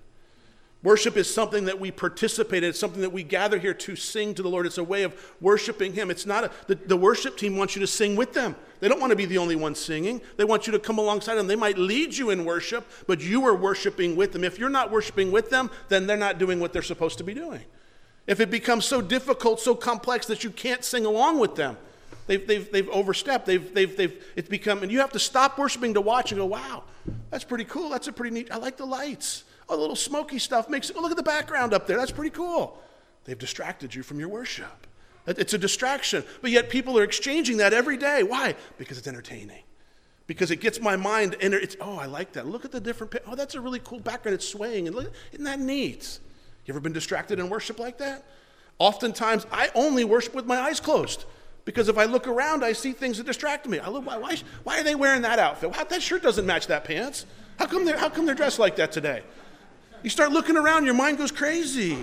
Worship 0.83 1.19
is 1.19 1.33
something 1.33 1.67
that 1.67 1.79
we 1.79 1.91
participate 1.91 2.65
in. 2.65 2.71
It's 2.71 2.79
something 2.79 3.03
that 3.03 3.13
we 3.13 3.23
gather 3.23 3.59
here 3.59 3.75
to 3.75 3.97
sing 3.97 4.35
to 4.35 4.43
the 4.43 4.49
Lord. 4.49 4.65
It's 4.65 4.79
a 4.79 4.85
way 4.85 5.03
of 5.03 5.15
worshiping 5.39 5.93
Him. 5.93 6.11
It's 6.11 6.25
not 6.25 6.45
a, 6.45 6.51
the, 6.69 6.75
the 6.75 6.97
worship 6.97 7.37
team 7.37 7.59
wants 7.59 7.77
you 7.77 7.81
to 7.81 7.87
sing 7.87 8.17
with 8.17 8.33
them. 8.33 8.57
They 8.81 8.89
don't 8.89 8.99
want 8.99 9.11
to 9.11 9.17
be 9.17 9.27
the 9.27 9.37
only 9.37 9.57
one 9.57 9.75
singing. 9.75 10.23
They 10.39 10.45
want 10.45 10.67
you 10.67 10.73
to 10.73 10.79
come 10.79 10.97
alongside 10.97 11.35
them. 11.35 11.49
They 11.49 11.57
might 11.57 11.77
lead 11.77 12.17
you 12.17 12.31
in 12.31 12.47
worship, 12.47 12.91
but 13.07 13.21
you 13.21 13.45
are 13.47 13.55
worshiping 13.55 14.17
with 14.17 14.33
them. 14.33 14.43
If 14.43 14.59
you're 14.59 14.71
not 14.71 14.91
worshiping 14.91 15.31
with 15.31 15.51
them, 15.51 15.71
then 15.91 16.07
they're 16.07 16.17
not 16.17 16.39
doing 16.39 16.61
what 16.61 16.73
they're 16.73 16.81
supposed 16.81 17.19
to 17.19 17.25
be 17.25 17.35
doing. 17.35 17.61
If 18.27 18.41
it 18.41 18.51
becomes 18.51 18.87
so 18.87 19.03
difficult, 19.03 19.61
so 19.61 19.75
complex 19.75 20.25
that 20.27 20.45
you 20.45 20.51
can't 20.51 20.83
sing 20.83 21.05
along 21.05 21.41
with 21.41 21.57
them, 21.57 21.77
they've, 22.27 22.47
they've, 22.47 22.73
they've 22.73 22.89
overstepped. 22.89 23.45
They've, 23.45 23.75
they've, 23.75 23.95
they've, 23.95 24.25
it's 24.35 24.49
become, 24.49 24.83
and 24.83 24.91
you 24.91 25.01
have 25.01 25.13
to 25.13 25.19
stop 25.19 25.59
worshiping 25.59 25.93
to 25.93 26.01
watch 26.01 26.33
and 26.33 26.39
go, 26.39 26.47
wow, 26.47 26.85
that's 27.29 27.45
pretty 27.45 27.65
cool. 27.65 27.91
That's 27.91 28.09
a 28.09 28.13
pretty 28.13 28.33
neat, 28.33 28.49
I 28.51 28.57
like 28.57 28.79
the 28.79 28.87
lights. 28.87 29.45
The 29.71 29.77
little 29.77 29.97
smoky 29.97 30.39
stuff 30.39 30.69
makes 30.69 30.91
it, 30.91 30.97
oh, 30.99 31.01
look 31.01 31.11
at 31.11 31.17
the 31.17 31.23
background 31.23 31.73
up 31.73 31.87
there. 31.87 31.97
That's 31.97 32.11
pretty 32.11 32.31
cool. 32.31 32.79
They've 33.25 33.39
distracted 33.39 33.95
you 33.95 34.03
from 34.03 34.19
your 34.19 34.29
worship. 34.29 34.87
It's 35.27 35.55
a 35.55 35.59
distraction. 35.59 36.25
But 36.43 36.51
yet 36.51 36.71
people 36.71 36.99
are 36.99 37.05
exchanging 37.05 37.59
that 37.59 37.73
every 37.73 37.97
day. 37.97 38.23
Why? 38.23 38.57
Because 38.79 38.99
it's 38.99 39.07
entertaining. 39.07 39.63
Because 40.27 40.51
it 40.51 40.61
gets 40.61 40.81
my 40.81 40.97
mind, 40.97 41.37
and 41.41 41.55
it's, 41.55 41.77
oh, 41.81 41.99
I 41.99 42.07
like 42.07 42.33
that. 42.33 42.47
Look 42.47 42.65
at 42.65 42.73
the 42.73 42.81
different, 42.81 43.15
oh, 43.27 43.35
that's 43.35 43.55
a 43.55 43.61
really 43.61 43.81
cool 43.81 44.01
background. 44.01 44.35
It's 44.35 44.49
swaying. 44.49 44.87
And 44.87 44.97
look, 44.97 45.13
isn't 45.33 45.45
that 45.45 45.61
neat? 45.61 46.19
You 46.67 46.73
ever 46.73 46.81
been 46.81 46.93
distracted 46.93 47.39
in 47.39 47.49
worship 47.49 47.79
like 47.79 47.99
that? 47.99 48.25
Oftentimes, 48.79 49.47
I 49.53 49.71
only 49.75 50.05
worship 50.05 50.35
with 50.35 50.47
my 50.47 50.59
eyes 50.59 50.81
closed. 50.81 51.25
Because 51.65 51.89
if 51.89 51.99
I 51.99 52.07
look 52.07 52.27
around, 52.27 52.65
I 52.65 52.73
see 52.73 52.93
things 52.93 53.19
that 53.19 53.27
distract 53.27 53.69
me. 53.69 53.79
I 53.79 53.89
look, 53.89 54.07
why, 54.07 54.17
why, 54.17 54.37
why 54.65 54.81
are 54.81 54.83
they 54.83 54.95
wearing 54.95 55.23
that 55.23 55.39
outfit? 55.39 55.71
Wow, 55.77 55.85
that 55.85 56.03
shirt 56.03 56.23
doesn't 56.23 56.47
match 56.47 56.67
that 56.69 56.85
pants. 56.85 57.27
How 57.59 57.67
come, 57.67 57.85
they're, 57.85 57.99
how 57.99 58.09
come 58.09 58.25
they're 58.25 58.35
dressed 58.35 58.59
like 58.59 58.77
that 58.77 58.91
today? 58.91 59.23
You 60.03 60.11
start 60.11 60.33
looking 60.33 60.57
around, 60.57 60.87
your 60.87 60.95
mind 60.95 61.19
goes 61.19 61.31
crazy. 61.31 61.99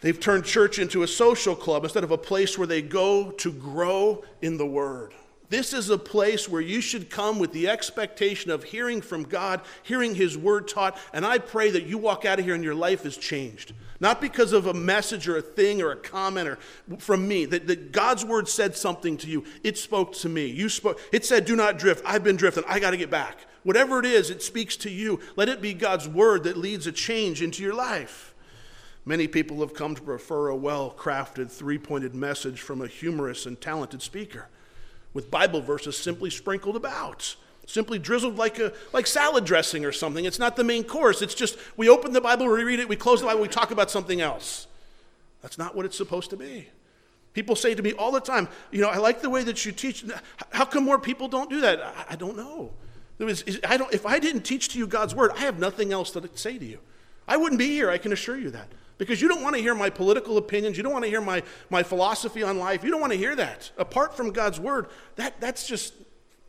They've 0.00 0.18
turned 0.18 0.44
church 0.44 0.78
into 0.78 1.02
a 1.02 1.08
social 1.08 1.54
club 1.54 1.84
instead 1.84 2.04
of 2.04 2.10
a 2.10 2.18
place 2.18 2.56
where 2.56 2.66
they 2.66 2.80
go 2.80 3.30
to 3.32 3.52
grow 3.52 4.24
in 4.40 4.56
the 4.56 4.66
Word. 4.66 5.12
This 5.48 5.72
is 5.72 5.90
a 5.90 5.98
place 5.98 6.48
where 6.48 6.60
you 6.60 6.80
should 6.80 7.08
come 7.08 7.38
with 7.38 7.52
the 7.52 7.68
expectation 7.68 8.50
of 8.50 8.64
hearing 8.64 9.00
from 9.00 9.22
God, 9.22 9.60
hearing 9.82 10.14
His 10.14 10.36
Word 10.36 10.66
taught, 10.66 10.98
and 11.12 11.24
I 11.24 11.38
pray 11.38 11.70
that 11.70 11.84
you 11.84 11.98
walk 11.98 12.24
out 12.24 12.38
of 12.38 12.44
here 12.44 12.54
and 12.54 12.64
your 12.64 12.74
life 12.74 13.06
is 13.06 13.16
changed. 13.16 13.72
Not 14.00 14.20
because 14.20 14.52
of 14.52 14.66
a 14.66 14.74
message 14.74 15.28
or 15.28 15.36
a 15.36 15.42
thing 15.42 15.80
or 15.80 15.92
a 15.92 15.96
comment 15.96 16.48
or 16.48 16.58
from 16.98 17.26
me, 17.26 17.44
that, 17.46 17.66
that 17.66 17.92
God's 17.92 18.24
Word 18.24 18.48
said 18.48 18.76
something 18.76 19.16
to 19.18 19.28
you. 19.28 19.44
It 19.62 19.78
spoke 19.78 20.14
to 20.16 20.28
me. 20.28 20.46
You 20.46 20.68
spoke. 20.68 21.00
It 21.12 21.24
said, 21.24 21.44
Do 21.44 21.56
not 21.56 21.78
drift. 21.78 22.02
I've 22.04 22.24
been 22.24 22.36
drifting. 22.36 22.64
I 22.66 22.80
got 22.80 22.90
to 22.90 22.96
get 22.96 23.10
back. 23.10 23.38
Whatever 23.66 23.98
it 23.98 24.04
is, 24.04 24.30
it 24.30 24.44
speaks 24.44 24.76
to 24.76 24.90
you. 24.90 25.18
Let 25.34 25.48
it 25.48 25.60
be 25.60 25.74
God's 25.74 26.08
Word 26.08 26.44
that 26.44 26.56
leads 26.56 26.86
a 26.86 26.92
change 26.92 27.42
into 27.42 27.64
your 27.64 27.74
life. 27.74 28.32
Many 29.04 29.26
people 29.26 29.58
have 29.58 29.74
come 29.74 29.96
to 29.96 30.02
prefer 30.02 30.46
a 30.46 30.54
well 30.54 30.94
crafted, 30.96 31.50
three 31.50 31.76
pointed 31.76 32.14
message 32.14 32.60
from 32.60 32.80
a 32.80 32.86
humorous 32.86 33.44
and 33.44 33.60
talented 33.60 34.02
speaker 34.02 34.46
with 35.14 35.32
Bible 35.32 35.60
verses 35.60 35.96
simply 35.96 36.30
sprinkled 36.30 36.76
about, 36.76 37.34
simply 37.66 37.98
drizzled 37.98 38.36
like, 38.36 38.60
a, 38.60 38.72
like 38.92 39.08
salad 39.08 39.44
dressing 39.44 39.84
or 39.84 39.90
something. 39.90 40.24
It's 40.24 40.38
not 40.38 40.54
the 40.54 40.62
main 40.62 40.84
course. 40.84 41.20
It's 41.20 41.34
just 41.34 41.58
we 41.76 41.88
open 41.88 42.12
the 42.12 42.20
Bible, 42.20 42.46
we 42.46 42.62
read 42.62 42.78
it, 42.78 42.88
we 42.88 42.94
close 42.94 43.18
the 43.18 43.26
Bible, 43.26 43.40
we 43.40 43.48
talk 43.48 43.72
about 43.72 43.90
something 43.90 44.20
else. 44.20 44.68
That's 45.42 45.58
not 45.58 45.74
what 45.74 45.86
it's 45.86 45.96
supposed 45.96 46.30
to 46.30 46.36
be. 46.36 46.68
People 47.32 47.56
say 47.56 47.74
to 47.74 47.82
me 47.82 47.94
all 47.94 48.12
the 48.12 48.20
time, 48.20 48.46
you 48.70 48.80
know, 48.80 48.90
I 48.90 48.98
like 48.98 49.22
the 49.22 49.30
way 49.30 49.42
that 49.42 49.66
you 49.66 49.72
teach. 49.72 50.04
How 50.50 50.66
come 50.66 50.84
more 50.84 51.00
people 51.00 51.26
don't 51.26 51.50
do 51.50 51.62
that? 51.62 51.82
I, 51.82 52.04
I 52.10 52.14
don't 52.14 52.36
know. 52.36 52.70
Was, 53.18 53.44
I 53.64 53.76
don't, 53.76 53.92
if 53.94 54.04
I 54.04 54.18
didn't 54.18 54.42
teach 54.42 54.68
to 54.70 54.78
you 54.78 54.86
God's 54.86 55.14
word, 55.14 55.30
I 55.34 55.40
have 55.40 55.58
nothing 55.58 55.92
else 55.92 56.10
to 56.12 56.28
say 56.34 56.58
to 56.58 56.64
you. 56.64 56.80
I 57.26 57.36
wouldn't 57.36 57.58
be 57.58 57.68
here, 57.68 57.90
I 57.90 57.98
can 57.98 58.12
assure 58.12 58.36
you 58.36 58.50
that. 58.50 58.68
Because 58.98 59.20
you 59.20 59.28
don't 59.28 59.42
want 59.42 59.54
to 59.56 59.62
hear 59.62 59.74
my 59.74 59.90
political 59.90 60.38
opinions. 60.38 60.76
You 60.76 60.82
don't 60.82 60.92
want 60.92 61.04
to 61.04 61.10
hear 61.10 61.20
my, 61.20 61.42
my 61.68 61.82
philosophy 61.82 62.42
on 62.42 62.58
life. 62.58 62.82
You 62.82 62.90
don't 62.90 63.00
want 63.00 63.12
to 63.12 63.18
hear 63.18 63.36
that. 63.36 63.70
Apart 63.76 64.16
from 64.16 64.32
God's 64.32 64.58
word, 64.58 64.88
that, 65.16 65.38
that's 65.38 65.66
just 65.66 65.92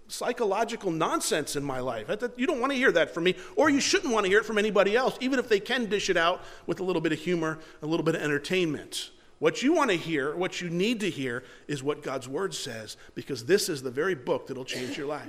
psychological 0.08 0.90
nonsense 0.90 1.58
in 1.58 1.64
my 1.64 1.80
life. 1.82 2.10
You 2.38 2.48
don't 2.48 2.62
want 2.62 2.72
to 2.72 2.78
hear 2.78 2.92
that 2.94 3.14
from 3.14 3.26
me, 3.26 3.36
or 3.58 3.70
you 3.70 3.82
shouldn't 3.82 4.14
want 4.14 4.26
to 4.26 4.30
hear 4.30 4.40
it 4.40 4.46
from 4.46 4.58
anybody 4.58 4.96
else, 4.96 5.18
even 5.20 5.40
if 5.40 5.50
they 5.50 5.60
can 5.60 5.88
dish 5.88 6.10
it 6.10 6.16
out 6.16 6.42
with 6.66 6.80
a 6.80 6.84
little 6.84 7.02
bit 7.02 7.12
of 7.12 7.20
humor, 7.20 7.60
a 7.82 7.86
little 7.86 8.06
bit 8.06 8.16
of 8.16 8.22
entertainment. 8.22 9.12
What 9.40 9.62
you 9.62 9.74
want 9.74 9.92
to 9.92 9.98
hear, 9.98 10.36
what 10.36 10.62
you 10.62 10.70
need 10.70 11.02
to 11.02 11.10
hear, 11.10 11.44
is 11.68 11.84
what 11.84 12.02
God's 12.02 12.30
word 12.30 12.54
says, 12.54 12.96
because 13.14 13.46
this 13.46 13.68
is 13.68 13.84
the 13.84 13.92
very 13.92 14.16
book 14.16 14.48
that'll 14.48 14.66
change 14.66 14.98
your 14.98 15.08
life. 15.08 15.28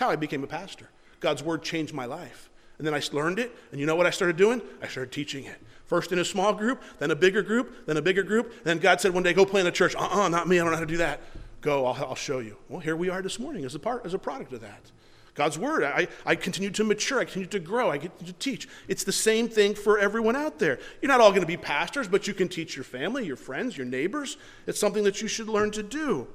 That's 0.00 0.06
how 0.06 0.12
I 0.14 0.16
became 0.16 0.42
a 0.42 0.46
pastor. 0.46 0.88
God's 1.20 1.42
word 1.42 1.62
changed 1.62 1.92
my 1.92 2.06
life. 2.06 2.48
And 2.78 2.86
then 2.86 2.94
I 2.94 3.02
learned 3.12 3.38
it, 3.38 3.54
and 3.70 3.78
you 3.78 3.84
know 3.84 3.96
what 3.96 4.06
I 4.06 4.10
started 4.10 4.38
doing? 4.38 4.62
I 4.80 4.88
started 4.88 5.12
teaching 5.12 5.44
it. 5.44 5.56
First 5.84 6.10
in 6.10 6.18
a 6.18 6.24
small 6.24 6.54
group, 6.54 6.82
then 6.98 7.10
a 7.10 7.14
bigger 7.14 7.42
group, 7.42 7.84
then 7.84 7.98
a 7.98 8.00
bigger 8.00 8.22
group. 8.22 8.64
Then 8.64 8.78
God 8.78 9.02
said 9.02 9.12
one 9.12 9.22
day, 9.22 9.34
go 9.34 9.44
plant 9.44 9.68
a 9.68 9.70
church. 9.70 9.94
Uh 9.94 9.98
uh-uh, 9.98 10.22
uh 10.22 10.28
not 10.30 10.48
me. 10.48 10.58
I 10.58 10.62
don't 10.62 10.70
know 10.70 10.78
how 10.78 10.80
to 10.80 10.86
do 10.86 10.96
that. 10.96 11.20
Go, 11.60 11.84
I'll, 11.84 12.02
I'll 12.02 12.14
show 12.14 12.38
you. 12.38 12.56
Well, 12.70 12.80
here 12.80 12.96
we 12.96 13.10
are 13.10 13.20
this 13.20 13.38
morning 13.38 13.66
as 13.66 13.74
a, 13.74 13.78
part, 13.78 14.06
as 14.06 14.14
a 14.14 14.18
product 14.18 14.54
of 14.54 14.62
that. 14.62 14.90
God's 15.34 15.58
word. 15.58 15.84
I, 15.84 16.08
I 16.24 16.34
continue 16.34 16.70
to 16.70 16.82
mature. 16.82 17.20
I 17.20 17.24
continue 17.24 17.48
to 17.48 17.60
grow. 17.60 17.90
I 17.90 17.98
continue 17.98 18.32
to 18.32 18.38
teach. 18.38 18.68
It's 18.88 19.04
the 19.04 19.12
same 19.12 19.50
thing 19.50 19.74
for 19.74 19.98
everyone 19.98 20.34
out 20.34 20.58
there. 20.58 20.78
You're 21.02 21.10
not 21.10 21.20
all 21.20 21.28
going 21.28 21.42
to 21.42 21.46
be 21.46 21.58
pastors, 21.58 22.08
but 22.08 22.26
you 22.26 22.32
can 22.32 22.48
teach 22.48 22.74
your 22.74 22.84
family, 22.84 23.26
your 23.26 23.36
friends, 23.36 23.76
your 23.76 23.86
neighbors. 23.86 24.38
It's 24.66 24.80
something 24.80 25.04
that 25.04 25.20
you 25.20 25.28
should 25.28 25.50
learn 25.50 25.72
to 25.72 25.82
do. 25.82 26.26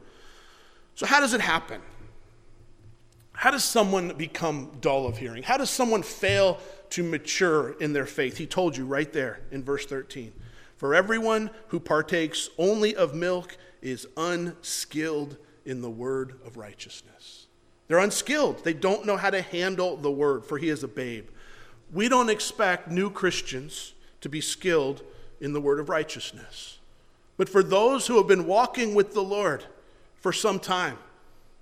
So, 0.94 1.08
how 1.08 1.20
does 1.20 1.34
it 1.34 1.42
happen? 1.42 1.82
How 3.36 3.52
does 3.52 3.64
someone 3.64 4.14
become 4.18 4.72
dull 4.82 5.06
of 5.06 5.18
hearing? 5.18 5.44
How 5.44 5.58
does 5.58 5.70
someone 5.70 6.04
fail 6.04 6.60
to 6.92 7.04
mature 7.04 7.74
in 7.80 7.94
their 7.94 8.06
faith? 8.06 8.38
He 8.38 8.46
told 8.46 8.78
you 8.78 8.86
right 8.86 9.12
there 9.12 9.42
in 9.52 9.64
verse 9.64 9.86
13. 9.86 10.32
For 10.78 10.96
everyone 10.96 11.50
who 11.70 11.80
partakes 11.80 12.50
only 12.58 12.96
of 12.96 13.14
milk 13.14 13.58
is 13.82 14.08
unskilled 14.18 15.38
in 15.66 15.82
the 15.82 15.90
word 15.90 16.40
of 16.46 16.58
righteousness. 16.58 17.48
They're 17.88 18.00
unskilled. 18.00 18.64
They 18.64 18.74
don't 18.74 19.06
know 19.06 19.18
how 19.18 19.30
to 19.30 19.42
handle 19.42 19.96
the 19.98 20.12
word, 20.12 20.46
for 20.46 20.58
he 20.58 20.70
is 20.70 20.84
a 20.84 20.88
babe. 20.88 21.28
We 21.92 22.10
don't 22.10 22.30
expect 22.30 22.90
new 22.90 23.10
Christians 23.10 23.94
to 24.22 24.30
be 24.30 24.42
skilled 24.42 25.04
in 25.40 25.54
the 25.54 25.62
word 25.62 25.80
of 25.80 25.90
righteousness. 25.90 26.80
But 27.38 27.50
for 27.50 27.62
those 27.62 28.08
who 28.08 28.18
have 28.18 28.28
been 28.28 28.48
walking 28.48 28.96
with 28.96 29.14
the 29.14 29.24
Lord 29.24 29.66
for 30.16 30.34
some 30.34 30.60
time, 30.60 30.98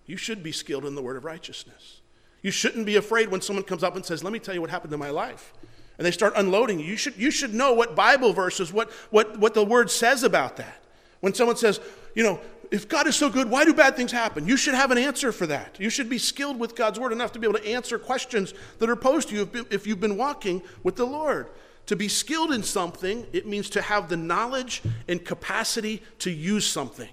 you 0.06 0.18
should 0.18 0.44
be 0.44 0.52
skilled 0.52 0.86
in 0.86 0.96
the 0.96 1.02
word 1.02 1.18
of 1.18 1.26
righteousness. 1.26 2.02
You 2.42 2.52
shouldn't 2.52 2.86
be 2.86 2.98
afraid 2.98 3.30
when 3.30 3.42
someone 3.42 3.64
comes 3.64 3.84
up 3.84 3.96
and 3.96 4.06
says, 4.06 4.24
Let 4.24 4.34
me 4.34 4.40
tell 4.40 4.54
you 4.54 4.62
what 4.62 4.70
happened 4.70 4.94
in 4.94 5.00
my 5.00 5.10
life. 5.10 5.54
And 5.98 6.06
they 6.06 6.12
start 6.12 6.34
unloading 6.36 6.80
you. 6.80 6.86
You 6.86 6.98
should, 6.98 7.16
you 7.18 7.32
should 7.32 7.54
know 7.54 7.74
what 7.74 7.96
Bible 7.96 8.34
verses, 8.34 8.74
what, 8.74 8.92
what, 9.12 9.40
what 9.40 9.54
the 9.54 9.64
word 9.64 9.90
says 9.90 10.24
about 10.24 10.58
that. 10.58 10.82
When 11.22 11.34
someone 11.34 11.56
says, 11.56 11.80
You 12.16 12.24
know, 12.24 12.40
if 12.70 12.90
God 12.90 13.08
is 13.08 13.16
so 13.16 13.30
good, 13.30 13.50
why 13.50 13.64
do 13.66 13.74
bad 13.74 13.96
things 13.96 14.12
happen? 14.12 14.48
You 14.48 14.58
should 14.58 14.74
have 14.74 14.92
an 14.92 14.98
answer 14.98 15.32
for 15.32 15.48
that. 15.48 15.80
You 15.80 15.90
should 15.90 16.10
be 16.10 16.18
skilled 16.18 16.60
with 16.60 16.76
God's 16.76 17.00
word 17.00 17.12
enough 17.12 17.32
to 17.34 17.40
be 17.40 17.48
able 17.48 17.60
to 17.60 17.68
answer 17.68 17.98
questions 17.98 18.54
that 18.80 18.90
are 18.90 18.96
posed 18.96 19.30
to 19.30 19.36
you 19.36 19.68
if 19.70 19.88
you've 19.88 20.00
been 20.00 20.18
walking 20.18 20.62
with 20.84 20.96
the 20.96 21.06
Lord. 21.06 21.48
To 21.88 21.96
be 21.96 22.08
skilled 22.08 22.52
in 22.52 22.64
something, 22.64 23.28
it 23.32 23.46
means 23.46 23.70
to 23.72 23.82
have 23.82 24.10
the 24.10 24.18
knowledge 24.18 24.82
and 25.08 25.24
capacity 25.24 26.02
to 26.20 26.32
use 26.32 26.66
something. 26.66 27.10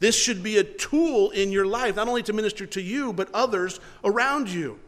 This 0.00 0.16
should 0.16 0.42
be 0.42 0.56
a 0.56 0.64
tool 0.64 1.30
in 1.30 1.52
your 1.52 1.66
life, 1.66 1.94
not 1.94 2.08
only 2.08 2.22
to 2.24 2.32
minister 2.32 2.66
to 2.66 2.80
you, 2.80 3.12
but 3.12 3.28
others 3.32 3.78
around 4.02 4.48
you. 4.48 4.80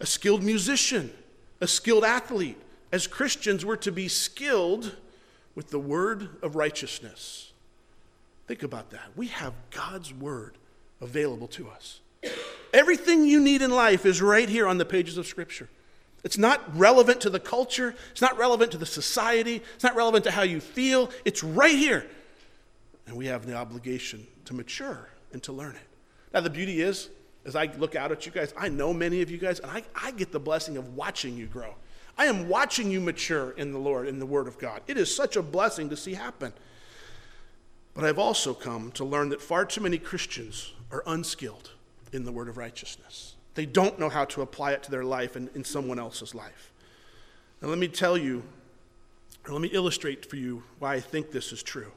A 0.00 0.06
skilled 0.06 0.42
musician, 0.42 1.10
a 1.60 1.66
skilled 1.66 2.04
athlete. 2.04 2.58
As 2.92 3.06
Christians, 3.06 3.64
we're 3.64 3.76
to 3.76 3.90
be 3.90 4.06
skilled 4.06 4.96
with 5.54 5.70
the 5.70 5.78
word 5.78 6.28
of 6.42 6.56
righteousness. 6.56 7.52
Think 8.46 8.62
about 8.62 8.90
that. 8.90 9.10
We 9.16 9.28
have 9.28 9.54
God's 9.70 10.12
word 10.12 10.56
available 11.00 11.48
to 11.48 11.68
us. 11.68 12.00
Everything 12.72 13.24
you 13.24 13.40
need 13.40 13.62
in 13.62 13.70
life 13.70 14.04
is 14.04 14.20
right 14.20 14.48
here 14.48 14.66
on 14.66 14.78
the 14.78 14.84
pages 14.84 15.16
of 15.16 15.26
Scripture. 15.26 15.68
It's 16.22 16.38
not 16.38 16.76
relevant 16.76 17.22
to 17.22 17.30
the 17.30 17.40
culture, 17.40 17.94
it's 18.10 18.20
not 18.20 18.36
relevant 18.36 18.72
to 18.72 18.78
the 18.78 18.86
society, 18.86 19.62
it's 19.74 19.84
not 19.84 19.96
relevant 19.96 20.24
to 20.24 20.30
how 20.30 20.42
you 20.42 20.60
feel. 20.60 21.10
It's 21.24 21.42
right 21.42 21.76
here 21.76 22.06
and 23.08 23.16
we 23.16 23.26
have 23.26 23.46
the 23.46 23.54
obligation 23.54 24.26
to 24.44 24.54
mature 24.54 25.08
and 25.32 25.42
to 25.42 25.52
learn 25.52 25.74
it. 25.74 25.88
Now, 26.32 26.40
the 26.40 26.50
beauty 26.50 26.82
is, 26.82 27.08
as 27.46 27.56
I 27.56 27.64
look 27.78 27.96
out 27.96 28.12
at 28.12 28.26
you 28.26 28.32
guys, 28.32 28.52
I 28.56 28.68
know 28.68 28.92
many 28.92 29.22
of 29.22 29.30
you 29.30 29.38
guys, 29.38 29.60
and 29.60 29.70
I, 29.70 29.82
I 29.94 30.10
get 30.10 30.30
the 30.30 30.38
blessing 30.38 30.76
of 30.76 30.94
watching 30.94 31.36
you 31.36 31.46
grow. 31.46 31.74
I 32.18 32.26
am 32.26 32.48
watching 32.48 32.90
you 32.90 33.00
mature 33.00 33.52
in 33.52 33.72
the 33.72 33.78
Lord, 33.78 34.08
in 34.08 34.18
the 34.18 34.26
Word 34.26 34.46
of 34.46 34.58
God. 34.58 34.82
It 34.86 34.98
is 34.98 35.14
such 35.14 35.36
a 35.36 35.42
blessing 35.42 35.88
to 35.88 35.96
see 35.96 36.14
happen. 36.14 36.52
But 37.94 38.04
I've 38.04 38.18
also 38.18 38.52
come 38.52 38.92
to 38.92 39.04
learn 39.04 39.30
that 39.30 39.40
far 39.40 39.64
too 39.64 39.80
many 39.80 39.98
Christians 39.98 40.74
are 40.92 41.02
unskilled 41.06 41.70
in 42.12 42.24
the 42.24 42.32
Word 42.32 42.48
of 42.48 42.58
righteousness. 42.58 43.36
They 43.54 43.66
don't 43.66 43.98
know 43.98 44.08
how 44.08 44.26
to 44.26 44.42
apply 44.42 44.72
it 44.72 44.82
to 44.84 44.90
their 44.90 45.04
life 45.04 45.34
and 45.34 45.48
in 45.54 45.64
someone 45.64 45.98
else's 45.98 46.34
life. 46.34 46.72
Now, 47.62 47.68
let 47.68 47.78
me 47.78 47.88
tell 47.88 48.18
you, 48.18 48.42
or 49.46 49.52
let 49.52 49.62
me 49.62 49.68
illustrate 49.68 50.26
for 50.26 50.36
you 50.36 50.62
why 50.78 50.94
I 50.94 51.00
think 51.00 51.30
this 51.30 51.52
is 51.52 51.62
true. 51.62 51.90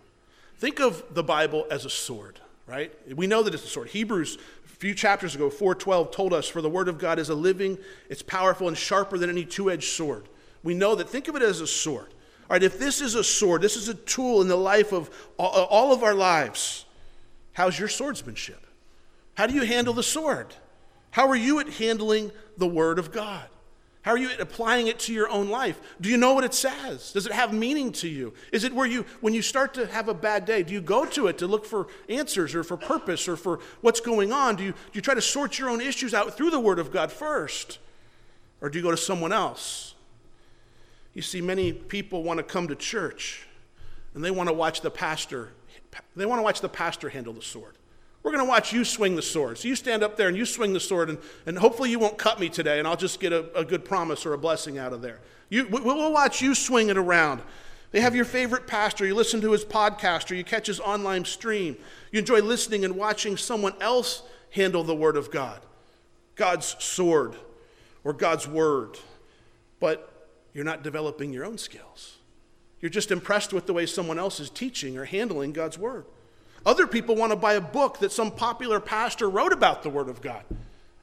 Think 0.61 0.79
of 0.79 1.15
the 1.15 1.23
Bible 1.23 1.65
as 1.71 1.85
a 1.85 1.89
sword, 1.89 2.39
right? 2.67 2.93
We 3.17 3.25
know 3.25 3.41
that 3.41 3.55
it's 3.55 3.63
a 3.63 3.67
sword. 3.67 3.87
Hebrews, 3.87 4.37
a 4.63 4.67
few 4.67 4.93
chapters 4.93 5.33
ago, 5.33 5.49
412, 5.49 6.11
told 6.11 6.33
us, 6.33 6.47
For 6.47 6.61
the 6.61 6.69
word 6.69 6.87
of 6.87 6.99
God 6.99 7.17
is 7.17 7.29
a 7.29 7.33
living, 7.33 7.79
it's 8.11 8.21
powerful, 8.21 8.67
and 8.67 8.77
sharper 8.77 9.17
than 9.17 9.31
any 9.31 9.43
two 9.43 9.71
edged 9.71 9.89
sword. 9.89 10.29
We 10.61 10.75
know 10.75 10.93
that. 10.93 11.09
Think 11.09 11.27
of 11.27 11.35
it 11.35 11.41
as 11.41 11.61
a 11.61 11.67
sword. 11.67 12.13
All 12.47 12.53
right, 12.53 12.61
if 12.61 12.77
this 12.77 13.01
is 13.01 13.15
a 13.15 13.23
sword, 13.23 13.63
this 13.63 13.75
is 13.75 13.89
a 13.89 13.95
tool 13.95 14.39
in 14.43 14.47
the 14.47 14.55
life 14.55 14.93
of 14.93 15.09
all 15.39 15.93
of 15.93 16.03
our 16.03 16.13
lives, 16.13 16.85
how's 17.53 17.79
your 17.79 17.87
swordsmanship? 17.87 18.63
How 19.33 19.47
do 19.47 19.55
you 19.55 19.63
handle 19.63 19.95
the 19.95 20.03
sword? 20.03 20.53
How 21.09 21.27
are 21.27 21.35
you 21.35 21.59
at 21.59 21.69
handling 21.69 22.31
the 22.55 22.67
word 22.67 22.99
of 22.99 23.11
God? 23.11 23.47
How 24.03 24.12
are 24.12 24.17
you 24.17 24.31
applying 24.39 24.88
it 24.88 24.98
to 25.00 25.13
your 25.13 25.29
own 25.29 25.50
life? 25.50 25.79
Do 26.01 26.10
you 26.10 26.17
know 26.17 26.34
what 26.34 26.43
it 26.43 26.55
says? 26.55 27.12
Does 27.12 27.27
it 27.27 27.31
have 27.31 27.53
meaning 27.53 27.91
to 27.93 28.08
you? 28.08 28.34
Is 28.51 28.63
it 28.63 28.74
where 28.74 28.88
you, 28.88 29.05
when 29.20 29.36
you 29.36 29.43
start 29.43 29.75
to 29.75 29.86
have 29.86 30.08
a 30.08 30.13
bad 30.13 30.46
day, 30.46 30.63
do 30.63 30.74
you 30.74 30.81
go 30.81 31.05
to 31.05 31.27
it 31.27 31.38
to 31.38 31.48
look 31.48 31.65
for 31.65 31.88
answers 32.10 32.55
or 32.55 32.63
for 32.63 32.77
purpose 32.77 33.27
or 33.27 33.36
for 33.36 33.60
what's 33.81 34.00
going 34.00 34.34
on? 34.34 34.55
Do 34.55 34.63
you, 34.63 34.72
do 34.72 34.77
you 34.93 35.01
try 35.01 35.13
to 35.13 35.22
sort 35.22 35.60
your 35.60 35.70
own 35.70 35.81
issues 35.81 36.15
out 36.15 36.36
through 36.36 36.50
the 36.50 36.60
Word 36.60 36.79
of 36.79 36.91
God 36.91 37.12
first? 37.12 37.77
Or 38.60 38.70
do 38.70 38.79
you 38.79 38.84
go 38.84 38.91
to 38.91 38.98
someone 38.98 39.31
else? 39.31 39.93
You 41.13 41.22
see, 41.22 41.41
many 41.41 41.72
people 41.72 42.24
want 42.24 42.38
to 42.38 42.43
come 42.43 42.70
to 42.70 42.75
church 42.75 43.46
and 44.15 44.24
they 44.24 44.31
want 44.31 44.50
to 44.50 44.53
watch 44.53 44.81
the 44.81 44.91
pastor, 44.91 45.50
they 46.15 46.25
want 46.25 46.39
to 46.39 46.43
watch 46.43 46.62
the 46.62 46.70
pastor 46.70 47.10
handle 47.10 47.34
the 47.34 47.41
sword. 47.41 47.75
We're 48.23 48.31
going 48.31 48.45
to 48.45 48.49
watch 48.49 48.71
you 48.71 48.85
swing 48.85 49.15
the 49.15 49.21
sword. 49.21 49.57
So 49.57 49.67
you 49.67 49.75
stand 49.75 50.03
up 50.03 50.15
there 50.15 50.27
and 50.27 50.37
you 50.37 50.45
swing 50.45 50.73
the 50.73 50.79
sword, 50.79 51.09
and, 51.09 51.17
and 51.45 51.57
hopefully 51.57 51.89
you 51.89 51.97
won't 51.97 52.17
cut 52.17 52.39
me 52.39 52.49
today, 52.49 52.77
and 52.77 52.87
I'll 52.87 52.95
just 52.95 53.19
get 53.19 53.33
a, 53.33 53.45
a 53.57 53.65
good 53.65 53.83
promise 53.83 54.25
or 54.25 54.33
a 54.33 54.37
blessing 54.37 54.77
out 54.77 54.93
of 54.93 55.01
there. 55.01 55.19
You, 55.49 55.67
we'll 55.67 56.13
watch 56.13 56.41
you 56.41 56.55
swing 56.55 56.89
it 56.89 56.97
around. 56.97 57.41
They 57.91 57.99
have 57.99 58.15
your 58.15 58.25
favorite 58.25 58.67
pastor. 58.67 59.05
You 59.05 59.15
listen 59.15 59.41
to 59.41 59.51
his 59.51 59.65
podcast 59.65 60.31
or 60.31 60.35
you 60.35 60.45
catch 60.45 60.67
his 60.67 60.79
online 60.79 61.25
stream. 61.25 61.75
You 62.11 62.19
enjoy 62.19 62.41
listening 62.41 62.85
and 62.85 62.95
watching 62.95 63.35
someone 63.35 63.73
else 63.81 64.23
handle 64.51 64.83
the 64.83 64.95
Word 64.95 65.17
of 65.17 65.29
God, 65.29 65.59
God's 66.35 66.75
sword 66.79 67.35
or 68.03 68.13
God's 68.13 68.47
Word. 68.47 68.97
But 69.81 70.29
you're 70.53 70.63
not 70.63 70.83
developing 70.83 71.33
your 71.33 71.43
own 71.43 71.57
skills. 71.57 72.17
You're 72.79 72.89
just 72.89 73.11
impressed 73.11 73.51
with 73.51 73.67
the 73.67 73.73
way 73.73 73.85
someone 73.85 74.17
else 74.17 74.39
is 74.39 74.49
teaching 74.49 74.97
or 74.97 75.05
handling 75.05 75.51
God's 75.51 75.77
Word. 75.77 76.05
Other 76.65 76.85
people 76.85 77.15
want 77.15 77.31
to 77.31 77.35
buy 77.35 77.53
a 77.53 77.61
book 77.61 77.99
that 77.99 78.11
some 78.11 78.31
popular 78.31 78.79
pastor 78.79 79.29
wrote 79.29 79.53
about 79.53 79.83
the 79.83 79.89
Word 79.89 80.09
of 80.09 80.21
God. 80.21 80.43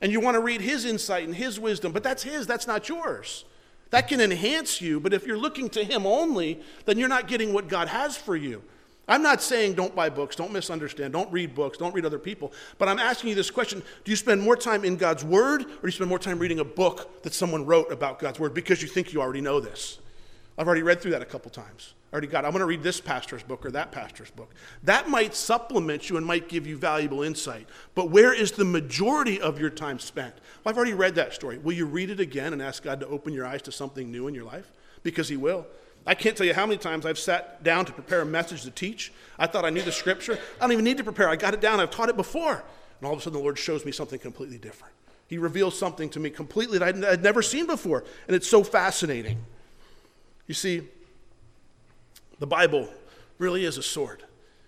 And 0.00 0.12
you 0.12 0.20
want 0.20 0.36
to 0.36 0.40
read 0.40 0.60
his 0.60 0.84
insight 0.84 1.24
and 1.24 1.34
his 1.34 1.58
wisdom, 1.58 1.92
but 1.92 2.02
that's 2.02 2.22
his, 2.22 2.46
that's 2.46 2.66
not 2.66 2.88
yours. 2.88 3.44
That 3.90 4.06
can 4.06 4.20
enhance 4.20 4.80
you, 4.80 5.00
but 5.00 5.12
if 5.12 5.26
you're 5.26 5.38
looking 5.38 5.68
to 5.70 5.82
him 5.82 6.06
only, 6.06 6.60
then 6.84 6.98
you're 6.98 7.08
not 7.08 7.26
getting 7.26 7.52
what 7.52 7.68
God 7.68 7.88
has 7.88 8.16
for 8.16 8.36
you. 8.36 8.62
I'm 9.08 9.22
not 9.22 9.40
saying 9.40 9.72
don't 9.72 9.94
buy 9.94 10.10
books, 10.10 10.36
don't 10.36 10.52
misunderstand, 10.52 11.14
don't 11.14 11.32
read 11.32 11.54
books, 11.54 11.78
don't 11.78 11.94
read 11.94 12.04
other 12.04 12.18
people, 12.18 12.52
but 12.76 12.88
I'm 12.88 12.98
asking 12.98 13.30
you 13.30 13.34
this 13.34 13.50
question 13.50 13.82
Do 14.04 14.10
you 14.10 14.16
spend 14.16 14.42
more 14.42 14.56
time 14.56 14.84
in 14.84 14.96
God's 14.96 15.24
Word 15.24 15.62
or 15.62 15.66
do 15.66 15.78
you 15.84 15.90
spend 15.90 16.10
more 16.10 16.18
time 16.18 16.38
reading 16.38 16.60
a 16.60 16.64
book 16.64 17.22
that 17.22 17.32
someone 17.32 17.64
wrote 17.64 17.90
about 17.90 18.18
God's 18.18 18.38
Word 18.38 18.52
because 18.52 18.82
you 18.82 18.88
think 18.88 19.14
you 19.14 19.22
already 19.22 19.40
know 19.40 19.60
this? 19.60 19.98
I've 20.58 20.66
already 20.66 20.82
read 20.82 21.00
through 21.00 21.12
that 21.12 21.22
a 21.22 21.26
couple 21.26 21.50
times. 21.50 21.94
Already 22.10 22.26
got, 22.26 22.46
I'm 22.46 22.52
going 22.52 22.60
to 22.60 22.66
read 22.66 22.82
this 22.82 23.00
pastor's 23.00 23.42
book 23.42 23.66
or 23.66 23.70
that 23.72 23.92
pastor's 23.92 24.30
book. 24.30 24.54
That 24.82 25.10
might 25.10 25.34
supplement 25.34 26.08
you 26.08 26.16
and 26.16 26.24
might 26.24 26.48
give 26.48 26.66
you 26.66 26.78
valuable 26.78 27.22
insight. 27.22 27.68
But 27.94 28.10
where 28.10 28.32
is 28.32 28.52
the 28.52 28.64
majority 28.64 29.38
of 29.40 29.60
your 29.60 29.68
time 29.68 29.98
spent? 29.98 30.34
Well, 30.34 30.72
I've 30.72 30.76
already 30.78 30.94
read 30.94 31.16
that 31.16 31.34
story. 31.34 31.58
Will 31.58 31.74
you 31.74 31.84
read 31.84 32.08
it 32.08 32.18
again 32.18 32.54
and 32.54 32.62
ask 32.62 32.82
God 32.82 33.00
to 33.00 33.06
open 33.08 33.34
your 33.34 33.44
eyes 33.44 33.60
to 33.62 33.72
something 33.72 34.10
new 34.10 34.26
in 34.26 34.34
your 34.34 34.44
life? 34.44 34.72
Because 35.02 35.28
He 35.28 35.36
will. 35.36 35.66
I 36.06 36.14
can't 36.14 36.34
tell 36.34 36.46
you 36.46 36.54
how 36.54 36.64
many 36.64 36.78
times 36.78 37.04
I've 37.04 37.18
sat 37.18 37.62
down 37.62 37.84
to 37.84 37.92
prepare 37.92 38.22
a 38.22 38.26
message 38.26 38.62
to 38.62 38.70
teach. 38.70 39.12
I 39.38 39.46
thought 39.46 39.66
I 39.66 39.70
knew 39.70 39.82
the 39.82 39.92
scripture. 39.92 40.38
I 40.58 40.60
don't 40.62 40.72
even 40.72 40.84
need 40.86 40.96
to 40.96 41.04
prepare. 41.04 41.28
I 41.28 41.36
got 41.36 41.52
it 41.52 41.60
down. 41.60 41.78
I've 41.78 41.90
taught 41.90 42.08
it 42.08 42.16
before. 42.16 42.64
And 43.00 43.06
all 43.06 43.12
of 43.12 43.18
a 43.18 43.22
sudden, 43.22 43.38
the 43.38 43.42
Lord 43.42 43.58
shows 43.58 43.84
me 43.84 43.92
something 43.92 44.18
completely 44.18 44.56
different. 44.56 44.94
He 45.26 45.36
reveals 45.36 45.78
something 45.78 46.08
to 46.10 46.20
me 46.20 46.30
completely 46.30 46.78
that 46.78 47.04
I'd 47.04 47.22
never 47.22 47.42
seen 47.42 47.66
before. 47.66 48.04
And 48.26 48.34
it's 48.34 48.48
so 48.48 48.64
fascinating. 48.64 49.44
You 50.46 50.54
see, 50.54 50.88
the 52.38 52.46
Bible 52.46 52.88
really 53.38 53.64
is 53.64 53.78
a 53.78 53.82
sword, 53.82 54.22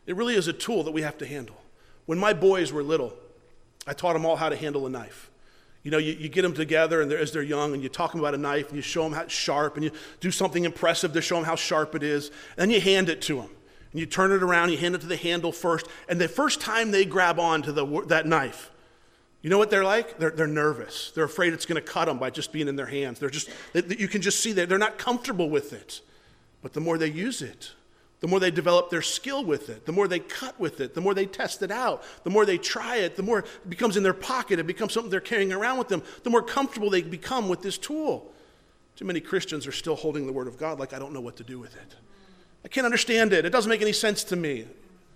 it 0.07 0.17
really 0.17 0.35
is 0.35 0.49
a 0.49 0.53
tool 0.53 0.83
that 0.85 0.93
we 0.93 1.03
have 1.03 1.19
to 1.19 1.27
handle. 1.27 1.57
When 2.07 2.19
my 2.19 2.33
boys 2.33 2.73
were 2.73 2.83
little, 2.83 3.13
I 3.87 3.93
taught 3.93 4.15
them 4.15 4.27
all 4.27 4.37
how 4.37 4.49
to 4.49 4.57
handle 4.57 4.87
a 4.87 4.91
knife. 4.91 5.31
You 5.83 5.91
know, 5.91 5.99
you, 5.99 6.13
you 6.13 6.29
get 6.29 6.43
them 6.43 6.53
together 6.53 7.01
and 7.01 7.11
they're, 7.11 7.19
as 7.19 7.33
they're 7.33 7.43
young 7.43 7.73
and 7.73 7.83
you 7.83 7.89
talk 7.89 8.11
them 8.13 8.21
about 8.21 8.35
a 8.35 8.39
knife 8.39 8.69
and 8.69 8.77
you 8.77 8.83
show 8.83 9.03
them 9.03 9.13
how 9.13 9.23
it's 9.23 9.33
sharp 9.33 9.77
and 9.77 9.85
you 9.85 9.91
do 10.21 10.31
something 10.31 10.65
impressive 10.65 11.13
to 11.15 11.23
show 11.23 11.37
them 11.37 11.45
how 11.45 11.55
sharp 11.55 11.95
it 11.95 12.03
is. 12.03 12.29
And 12.57 12.59
then 12.59 12.71
you 12.71 12.81
hand 12.81 13.09
it 13.09 13.23
to 13.23 13.37
them. 13.37 13.51
And 13.93 14.01
you 14.01 14.07
turn 14.07 14.31
it 14.31 14.43
around, 14.43 14.71
you 14.71 14.77
hand 14.77 14.95
it 14.95 15.01
to 15.01 15.07
the 15.07 15.17
handle 15.17 15.53
first. 15.53 15.87
And 16.09 16.21
the 16.21 16.29
first 16.29 16.61
time 16.61 16.91
they 16.91 17.05
grab 17.05 17.41
onto 17.41 17.73
the, 17.73 17.87
that 18.09 18.27
knife, 18.27 18.71
you 19.43 19.49
know 19.49 19.59
what 19.59 19.71
they're 19.71 19.85
like? 19.85 20.19
They're, 20.19 20.31
they're 20.31 20.47
nervous. 20.47 21.13
They're 21.15 21.25
afraid 21.25 21.55
it's 21.55 21.65
going 21.65 21.83
to 21.83 21.89
cut 21.89 22.05
them 22.05 22.19
by 22.19 22.29
just 22.29 22.53
being 22.53 22.69
in 22.69 22.77
their 22.77 22.87
hands. 22.87 23.19
They're 23.19 23.31
just, 23.31 23.49
they, 23.73 23.83
you 23.97 24.07
can 24.07 24.21
just 24.21 24.41
see 24.41 24.53
that 24.53 24.69
they're 24.69 24.79
not 24.79 24.99
comfortable 24.99 25.49
with 25.49 25.73
it. 25.73 26.03
But 26.63 26.73
the 26.73 26.81
more 26.81 26.99
they 26.99 27.11
use 27.11 27.43
it, 27.43 27.73
the 28.21 28.29
more 28.29 28.39
they 28.39 28.51
develop 28.51 28.91
their 28.91 29.03
skill 29.03 29.45
with 29.45 29.71
it, 29.71 29.87
the 29.87 29.93
more 29.93 30.07
they 30.07 30.19
cut 30.19 30.59
with 30.61 30.81
it, 30.81 30.95
the 30.95 31.01
more 31.01 31.15
they 31.15 31.25
test 31.25 31.63
it 31.63 31.71
out, 31.71 32.03
the 32.23 32.31
more 32.31 32.45
they 32.45 32.59
try 32.59 32.97
it, 32.97 33.17
the 33.17 33.23
more 33.23 33.41
it 33.41 33.71
becomes 33.71 33.97
in 33.97 34.03
their 34.03 34.13
pocket, 34.13 34.59
it 34.59 34.67
becomes 34.67 34.93
something 34.93 35.11
they're 35.11 35.21
carrying 35.21 35.53
around 35.53 35.79
with 35.79 35.89
them, 35.89 36.03
the 36.23 36.31
more 36.31 36.43
comfortable 36.43 36.91
they 36.91 37.01
become 37.01 37.49
with 37.49 37.63
this 37.63 37.79
tool. 37.79 38.31
Too 38.97 39.07
many 39.07 39.21
Christians 39.21 39.67
are 39.67 39.73
still 39.73 39.97
holding 39.97 40.27
the 40.27 40.33
Word 40.33 40.47
of 40.47 40.59
God 40.59 40.79
like, 40.79 40.93
I 40.93 40.99
don't 40.99 41.15
know 41.15 41.23
what 41.23 41.37
to 41.37 41.45
do 41.45 41.59
with 41.59 41.75
it. 41.75 41.95
I 42.63 42.69
can't 42.69 42.85
understand 42.85 43.33
it. 43.33 43.47
It 43.47 43.51
doesn't 43.51 43.71
make 43.71 43.81
any 43.81 43.95
sense 43.95 44.23
to 44.25 44.37
me. 44.37 44.67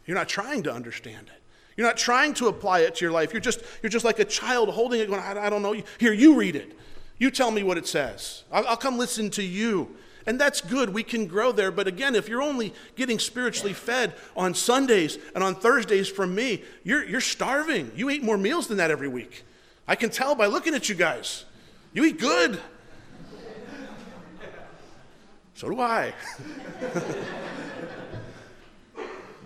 You're 0.06 0.16
not 0.16 0.28
trying 0.28 0.62
to 0.62 0.72
understand 0.72 1.26
it. 1.26 1.42
You're 1.76 1.86
not 1.86 1.98
trying 1.98 2.32
to 2.34 2.48
apply 2.48 2.80
it 2.80 2.94
to 2.94 3.04
your 3.04 3.12
life. 3.12 3.34
You're 3.34 3.40
just, 3.40 3.60
you're 3.82 3.90
just 3.90 4.04
like 4.04 4.18
a 4.18 4.24
child 4.24 4.70
holding 4.70 5.00
it, 5.00 5.08
going, 5.08 5.20
I, 5.20 5.46
I 5.46 5.50
don't 5.50 5.60
know. 5.60 5.74
Here, 5.98 6.12
you 6.14 6.36
read 6.36 6.56
it. 6.56 6.72
You 7.18 7.30
tell 7.30 7.50
me 7.50 7.62
what 7.62 7.76
it 7.76 7.86
says. 7.86 8.44
I'll, 8.50 8.66
I'll 8.68 8.76
come 8.76 8.96
listen 8.96 9.28
to 9.30 9.42
you. 9.42 9.94
And 10.26 10.40
that's 10.40 10.60
good. 10.60 10.90
We 10.90 11.02
can 11.02 11.26
grow 11.26 11.52
there. 11.52 11.70
But 11.70 11.86
again, 11.86 12.14
if 12.14 12.28
you're 12.28 12.42
only 12.42 12.72
getting 12.96 13.18
spiritually 13.18 13.74
fed 13.74 14.14
on 14.36 14.54
Sundays 14.54 15.18
and 15.34 15.44
on 15.44 15.54
Thursdays 15.54 16.08
from 16.08 16.34
me, 16.34 16.62
you're, 16.82 17.04
you're 17.04 17.20
starving. 17.20 17.92
You 17.94 18.10
eat 18.10 18.22
more 18.22 18.38
meals 18.38 18.66
than 18.66 18.78
that 18.78 18.90
every 18.90 19.08
week. 19.08 19.44
I 19.86 19.96
can 19.96 20.10
tell 20.10 20.34
by 20.34 20.46
looking 20.46 20.74
at 20.74 20.88
you 20.88 20.94
guys. 20.94 21.44
You 21.92 22.04
eat 22.04 22.18
good. 22.18 22.58
So 25.54 25.70
do 25.70 25.80
I. 25.80 26.12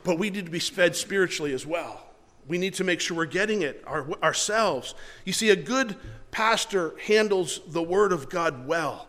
but 0.04 0.18
we 0.18 0.30
need 0.30 0.46
to 0.46 0.50
be 0.50 0.58
fed 0.58 0.96
spiritually 0.96 1.52
as 1.52 1.66
well. 1.66 2.06
We 2.46 2.56
need 2.56 2.74
to 2.74 2.84
make 2.84 3.00
sure 3.00 3.16
we're 3.16 3.26
getting 3.26 3.62
it 3.62 3.82
our, 3.86 4.10
ourselves. 4.22 4.94
You 5.26 5.34
see, 5.34 5.50
a 5.50 5.56
good 5.56 5.96
pastor 6.30 6.94
handles 7.04 7.60
the 7.66 7.82
Word 7.82 8.12
of 8.12 8.30
God 8.30 8.66
well. 8.66 9.08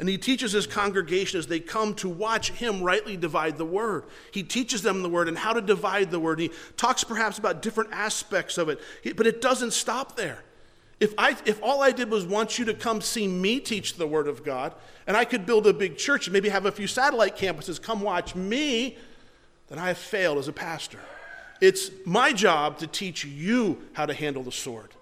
And 0.00 0.08
he 0.08 0.16
teaches 0.16 0.52
his 0.52 0.66
congregation 0.66 1.38
as 1.38 1.46
they 1.46 1.60
come 1.60 1.94
to 1.96 2.08
watch 2.08 2.52
him 2.52 2.82
rightly 2.82 3.18
divide 3.18 3.58
the 3.58 3.66
word. 3.66 4.04
He 4.32 4.42
teaches 4.42 4.80
them 4.80 5.02
the 5.02 5.10
word 5.10 5.28
and 5.28 5.36
how 5.36 5.52
to 5.52 5.60
divide 5.60 6.10
the 6.10 6.18
word. 6.18 6.40
He 6.40 6.50
talks 6.78 7.04
perhaps 7.04 7.36
about 7.36 7.60
different 7.60 7.90
aspects 7.92 8.56
of 8.56 8.70
it, 8.70 8.80
but 9.14 9.26
it 9.26 9.42
doesn't 9.42 9.74
stop 9.74 10.16
there. 10.16 10.42
If, 11.00 11.12
I, 11.18 11.36
if 11.44 11.62
all 11.62 11.82
I 11.82 11.92
did 11.92 12.10
was 12.10 12.24
want 12.24 12.58
you 12.58 12.64
to 12.64 12.74
come 12.74 13.02
see 13.02 13.28
me 13.28 13.60
teach 13.60 13.96
the 13.96 14.06
word 14.06 14.26
of 14.26 14.42
God, 14.42 14.74
and 15.06 15.18
I 15.18 15.26
could 15.26 15.44
build 15.44 15.66
a 15.66 15.72
big 15.74 15.98
church 15.98 16.26
and 16.26 16.32
maybe 16.32 16.48
have 16.48 16.64
a 16.64 16.72
few 16.72 16.86
satellite 16.86 17.36
campuses 17.36 17.80
come 17.80 18.00
watch 18.00 18.34
me, 18.34 18.96
then 19.68 19.78
I 19.78 19.88
have 19.88 19.98
failed 19.98 20.38
as 20.38 20.48
a 20.48 20.52
pastor. 20.52 21.00
It's 21.60 21.90
my 22.06 22.32
job 22.32 22.78
to 22.78 22.86
teach 22.86 23.26
you 23.26 23.82
how 23.92 24.06
to 24.06 24.14
handle 24.14 24.42
the 24.42 24.52
sword. 24.52 24.94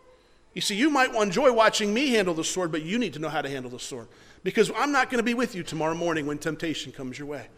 You 0.55 0.61
see, 0.61 0.75
you 0.75 0.91
might 0.91 1.15
enjoy 1.15 1.53
watching 1.53 1.95
me 1.95 2.11
handle 2.11 2.35
the 2.35 2.43
sword, 2.43 2.73
but 2.73 2.83
you 2.83 2.99
need 2.99 3.13
to 3.13 3.21
know 3.21 3.29
how 3.29 3.43
to 3.43 3.49
handle 3.49 3.71
the 3.71 3.79
sword. 3.79 4.09
Because 4.49 4.73
I'm 4.75 4.93
not 4.93 5.11
going 5.11 5.19
to 5.19 5.23
be 5.23 5.35
with 5.35 5.55
you 5.55 5.63
tomorrow 5.63 5.95
morning 5.95 6.25
when 6.25 6.39
temptation 6.39 6.91
comes 6.91 7.19
your 7.19 7.29
way. 7.29 7.49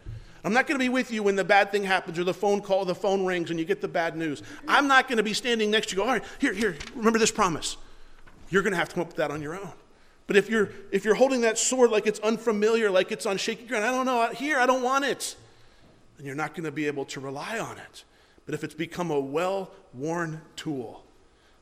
I'm 0.43 0.51
not 0.51 0.67
going 0.67 0.77
to 0.77 0.83
be 0.83 0.89
with 0.89 1.09
you 1.09 1.23
when 1.23 1.37
the 1.37 1.43
bad 1.45 1.71
thing 1.71 1.85
happens 1.85 2.19
or 2.19 2.25
the 2.25 2.33
phone 2.33 2.59
call, 2.59 2.83
the 2.83 2.93
phone 2.93 3.25
rings 3.25 3.49
and 3.49 3.57
you 3.57 3.63
get 3.63 3.79
the 3.79 3.87
bad 3.87 4.17
news. 4.17 4.43
I'm 4.67 4.89
not 4.89 5.07
going 5.07 5.15
to 5.15 5.23
be 5.23 5.33
standing 5.33 5.71
next 5.71 5.87
to 5.87 5.95
you. 5.95 6.01
Go, 6.01 6.09
all 6.09 6.15
right, 6.15 6.23
here, 6.39 6.51
here, 6.51 6.75
remember 6.93 7.17
this 7.17 7.31
promise. 7.31 7.77
You're 8.49 8.61
going 8.61 8.73
to 8.73 8.77
have 8.77 8.89
to 8.89 8.95
come 8.95 9.03
up 9.03 9.07
with 9.07 9.15
that 9.15 9.31
on 9.31 9.41
your 9.41 9.55
own. 9.55 9.71
But 10.27 10.35
if 10.35 10.49
you're 10.49 10.71
if 10.91 11.05
you're 11.05 11.15
holding 11.15 11.39
that 11.41 11.57
sword 11.57 11.91
like 11.91 12.07
it's 12.07 12.19
unfamiliar, 12.19 12.91
like 12.91 13.13
it's 13.13 13.25
on 13.25 13.37
shaky 13.37 13.67
ground, 13.67 13.85
I 13.85 13.91
don't 13.91 14.05
know, 14.05 14.29
here, 14.35 14.59
I 14.59 14.65
don't 14.65 14.83
want 14.83 15.05
it, 15.05 15.37
then 16.17 16.25
you're 16.25 16.35
not 16.35 16.55
going 16.55 16.65
to 16.65 16.73
be 16.73 16.87
able 16.87 17.05
to 17.05 17.21
rely 17.21 17.57
on 17.57 17.77
it. 17.77 18.03
But 18.45 18.53
if 18.53 18.65
it's 18.65 18.75
become 18.75 19.11
a 19.11 19.19
well-worn 19.19 20.41
tool, 20.57 21.05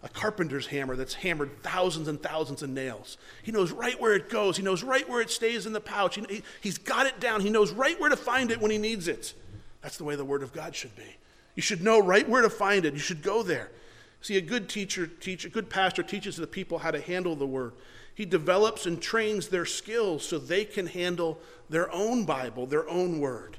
a 0.01 0.09
carpenter's 0.09 0.67
hammer 0.67 0.95
that's 0.95 1.13
hammered 1.13 1.61
thousands 1.61 2.07
and 2.07 2.21
thousands 2.21 2.63
of 2.63 2.69
nails. 2.69 3.17
He 3.43 3.51
knows 3.51 3.71
right 3.71 3.99
where 3.99 4.15
it 4.15 4.29
goes. 4.29 4.55
He 4.55 4.63
knows 4.63 4.81
right 4.81 5.07
where 5.09 5.21
it 5.21 5.29
stays 5.29 5.65
in 5.65 5.73
the 5.73 5.81
pouch. 5.81 6.15
He, 6.15 6.43
has 6.63 6.77
got 6.77 7.05
it 7.05 7.19
down. 7.19 7.41
He 7.41 7.49
knows 7.49 7.71
right 7.71 7.99
where 7.99 8.09
to 8.09 8.15
find 8.15 8.49
it 8.49 8.61
when 8.61 8.71
he 8.71 8.77
needs 8.77 9.07
it. 9.07 9.33
That's 9.81 9.97
the 9.97 10.05
way 10.05 10.15
the 10.15 10.25
Word 10.25 10.41
of 10.41 10.53
God 10.53 10.75
should 10.75 10.95
be. 10.95 11.17
You 11.55 11.61
should 11.61 11.83
know 11.83 11.99
right 11.99 12.27
where 12.27 12.41
to 12.41 12.49
find 12.49 12.85
it. 12.85 12.93
You 12.93 12.99
should 12.99 13.21
go 13.21 13.43
there. 13.43 13.71
See, 14.21 14.37
a 14.37 14.41
good 14.41 14.69
teacher, 14.69 15.07
teach, 15.07 15.43
a 15.45 15.49
good 15.49 15.69
pastor 15.69 16.03
teaches 16.03 16.37
the 16.37 16.47
people 16.47 16.79
how 16.79 16.91
to 16.91 17.01
handle 17.01 17.35
the 17.35 17.47
Word. 17.47 17.73
He 18.15 18.25
develops 18.25 18.85
and 18.85 19.01
trains 19.01 19.47
their 19.47 19.65
skills 19.65 20.23
so 20.23 20.39
they 20.39 20.65
can 20.65 20.87
handle 20.87 21.39
their 21.69 21.91
own 21.93 22.25
Bible, 22.25 22.65
their 22.65 22.87
own 22.89 23.19
Word. 23.19 23.57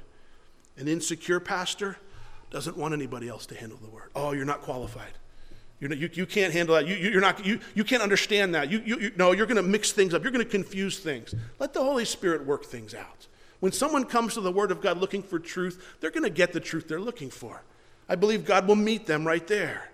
An 0.77 0.87
insecure 0.87 1.39
pastor 1.39 1.97
doesn't 2.49 2.77
want 2.77 2.93
anybody 2.93 3.27
else 3.27 3.45
to 3.47 3.55
handle 3.55 3.79
the 3.81 3.89
Word. 3.89 4.11
Oh, 4.15 4.31
you're 4.31 4.45
not 4.45 4.61
qualified. 4.61 5.13
You're, 5.81 5.93
you, 5.93 6.09
you 6.13 6.25
can't 6.27 6.53
handle 6.53 6.75
that. 6.75 6.87
You, 6.87 6.95
you're 6.95 7.21
not, 7.21 7.43
you, 7.43 7.59
you 7.73 7.83
can't 7.83 8.03
understand 8.03 8.55
that. 8.55 8.71
You, 8.71 8.81
you, 8.85 8.99
you, 8.99 9.11
no, 9.17 9.31
you're 9.31 9.47
going 9.47 9.57
to 9.57 9.63
mix 9.63 9.91
things 9.91 10.13
up. 10.13 10.23
You're 10.23 10.31
going 10.31 10.45
to 10.45 10.49
confuse 10.49 10.99
things. 10.99 11.33
Let 11.59 11.73
the 11.73 11.83
Holy 11.83 12.05
Spirit 12.05 12.45
work 12.45 12.65
things 12.65 12.93
out. 12.93 13.27
When 13.59 13.71
someone 13.71 14.05
comes 14.05 14.35
to 14.35 14.41
the 14.41 14.51
Word 14.51 14.71
of 14.71 14.79
God 14.79 14.99
looking 14.99 15.23
for 15.23 15.39
truth, 15.39 15.97
they're 15.99 16.11
going 16.11 16.23
to 16.23 16.29
get 16.29 16.53
the 16.53 16.59
truth 16.59 16.87
they're 16.87 16.99
looking 16.99 17.31
for. 17.31 17.63
I 18.07 18.15
believe 18.15 18.45
God 18.45 18.67
will 18.67 18.75
meet 18.75 19.07
them 19.07 19.25
right 19.25 19.45
there. 19.47 19.89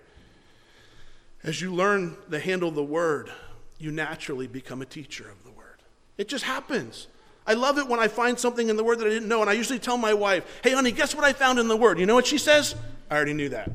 As 1.43 1.61
you 1.61 1.73
learn 1.73 2.17
to 2.31 2.39
handle 2.39 2.71
the 2.71 2.83
Word, 2.83 3.31
you 3.79 3.91
naturally 3.91 4.47
become 4.47 4.81
a 4.81 4.85
teacher 4.85 5.29
of 5.29 5.43
the 5.45 5.51
Word. 5.51 5.83
It 6.17 6.27
just 6.27 6.43
happens. 6.43 7.07
I 7.45 7.53
love 7.53 7.77
it 7.77 7.87
when 7.87 8.01
I 8.01 8.09
find 8.09 8.37
something 8.37 8.67
in 8.67 8.75
the 8.75 8.83
Word 8.83 8.99
that 8.99 9.07
I 9.07 9.09
didn't 9.09 9.29
know, 9.29 9.39
and 9.39 9.49
I 9.49 9.53
usually 9.53 9.79
tell 9.79 9.97
my 9.97 10.13
wife, 10.13 10.59
hey, 10.63 10.71
honey, 10.71 10.91
guess 10.91 11.15
what 11.15 11.23
I 11.23 11.31
found 11.31 11.59
in 11.59 11.69
the 11.69 11.77
Word? 11.77 11.97
You 11.97 12.05
know 12.05 12.15
what 12.15 12.27
she 12.27 12.37
says? 12.37 12.75
I 13.09 13.15
already 13.15 13.33
knew 13.33 13.49
that. 13.49 13.71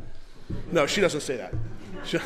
No, 0.70 0.86
she 0.86 1.00
doesn't 1.00 1.22
say 1.22 1.38
that. 1.38 1.54
She, 2.04 2.18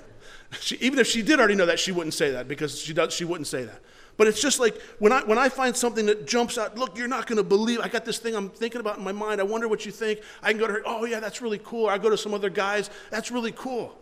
she, 0.60 0.76
even 0.76 0.98
if 0.98 1.06
she 1.06 1.22
did 1.22 1.38
already 1.38 1.54
know 1.54 1.66
that, 1.66 1.78
she 1.78 1.92
wouldn't 1.92 2.14
say 2.14 2.32
that 2.32 2.48
because 2.48 2.78
she, 2.80 2.92
does, 2.92 3.12
she 3.12 3.24
wouldn't 3.24 3.46
say 3.46 3.64
that. 3.64 3.80
But 4.16 4.28
it's 4.28 4.40
just 4.40 4.60
like 4.60 4.80
when 5.00 5.12
I, 5.12 5.22
when 5.24 5.38
I 5.38 5.48
find 5.48 5.76
something 5.76 6.06
that 6.06 6.26
jumps 6.26 6.56
out, 6.56 6.78
look, 6.78 6.96
you're 6.96 7.08
not 7.08 7.26
going 7.26 7.36
to 7.36 7.42
believe. 7.42 7.80
I 7.80 7.88
got 7.88 8.04
this 8.04 8.18
thing 8.18 8.36
I'm 8.36 8.48
thinking 8.48 8.80
about 8.80 8.98
in 8.98 9.04
my 9.04 9.12
mind. 9.12 9.40
I 9.40 9.44
wonder 9.44 9.66
what 9.66 9.84
you 9.84 9.92
think. 9.92 10.20
I 10.42 10.50
can 10.50 10.60
go 10.60 10.66
to 10.66 10.74
her, 10.74 10.82
oh, 10.86 11.04
yeah, 11.04 11.20
that's 11.20 11.42
really 11.42 11.58
cool. 11.58 11.86
Or 11.86 11.92
I 11.92 11.98
go 11.98 12.10
to 12.10 12.16
some 12.16 12.32
other 12.32 12.50
guys, 12.50 12.90
that's 13.10 13.30
really 13.30 13.52
cool. 13.52 13.98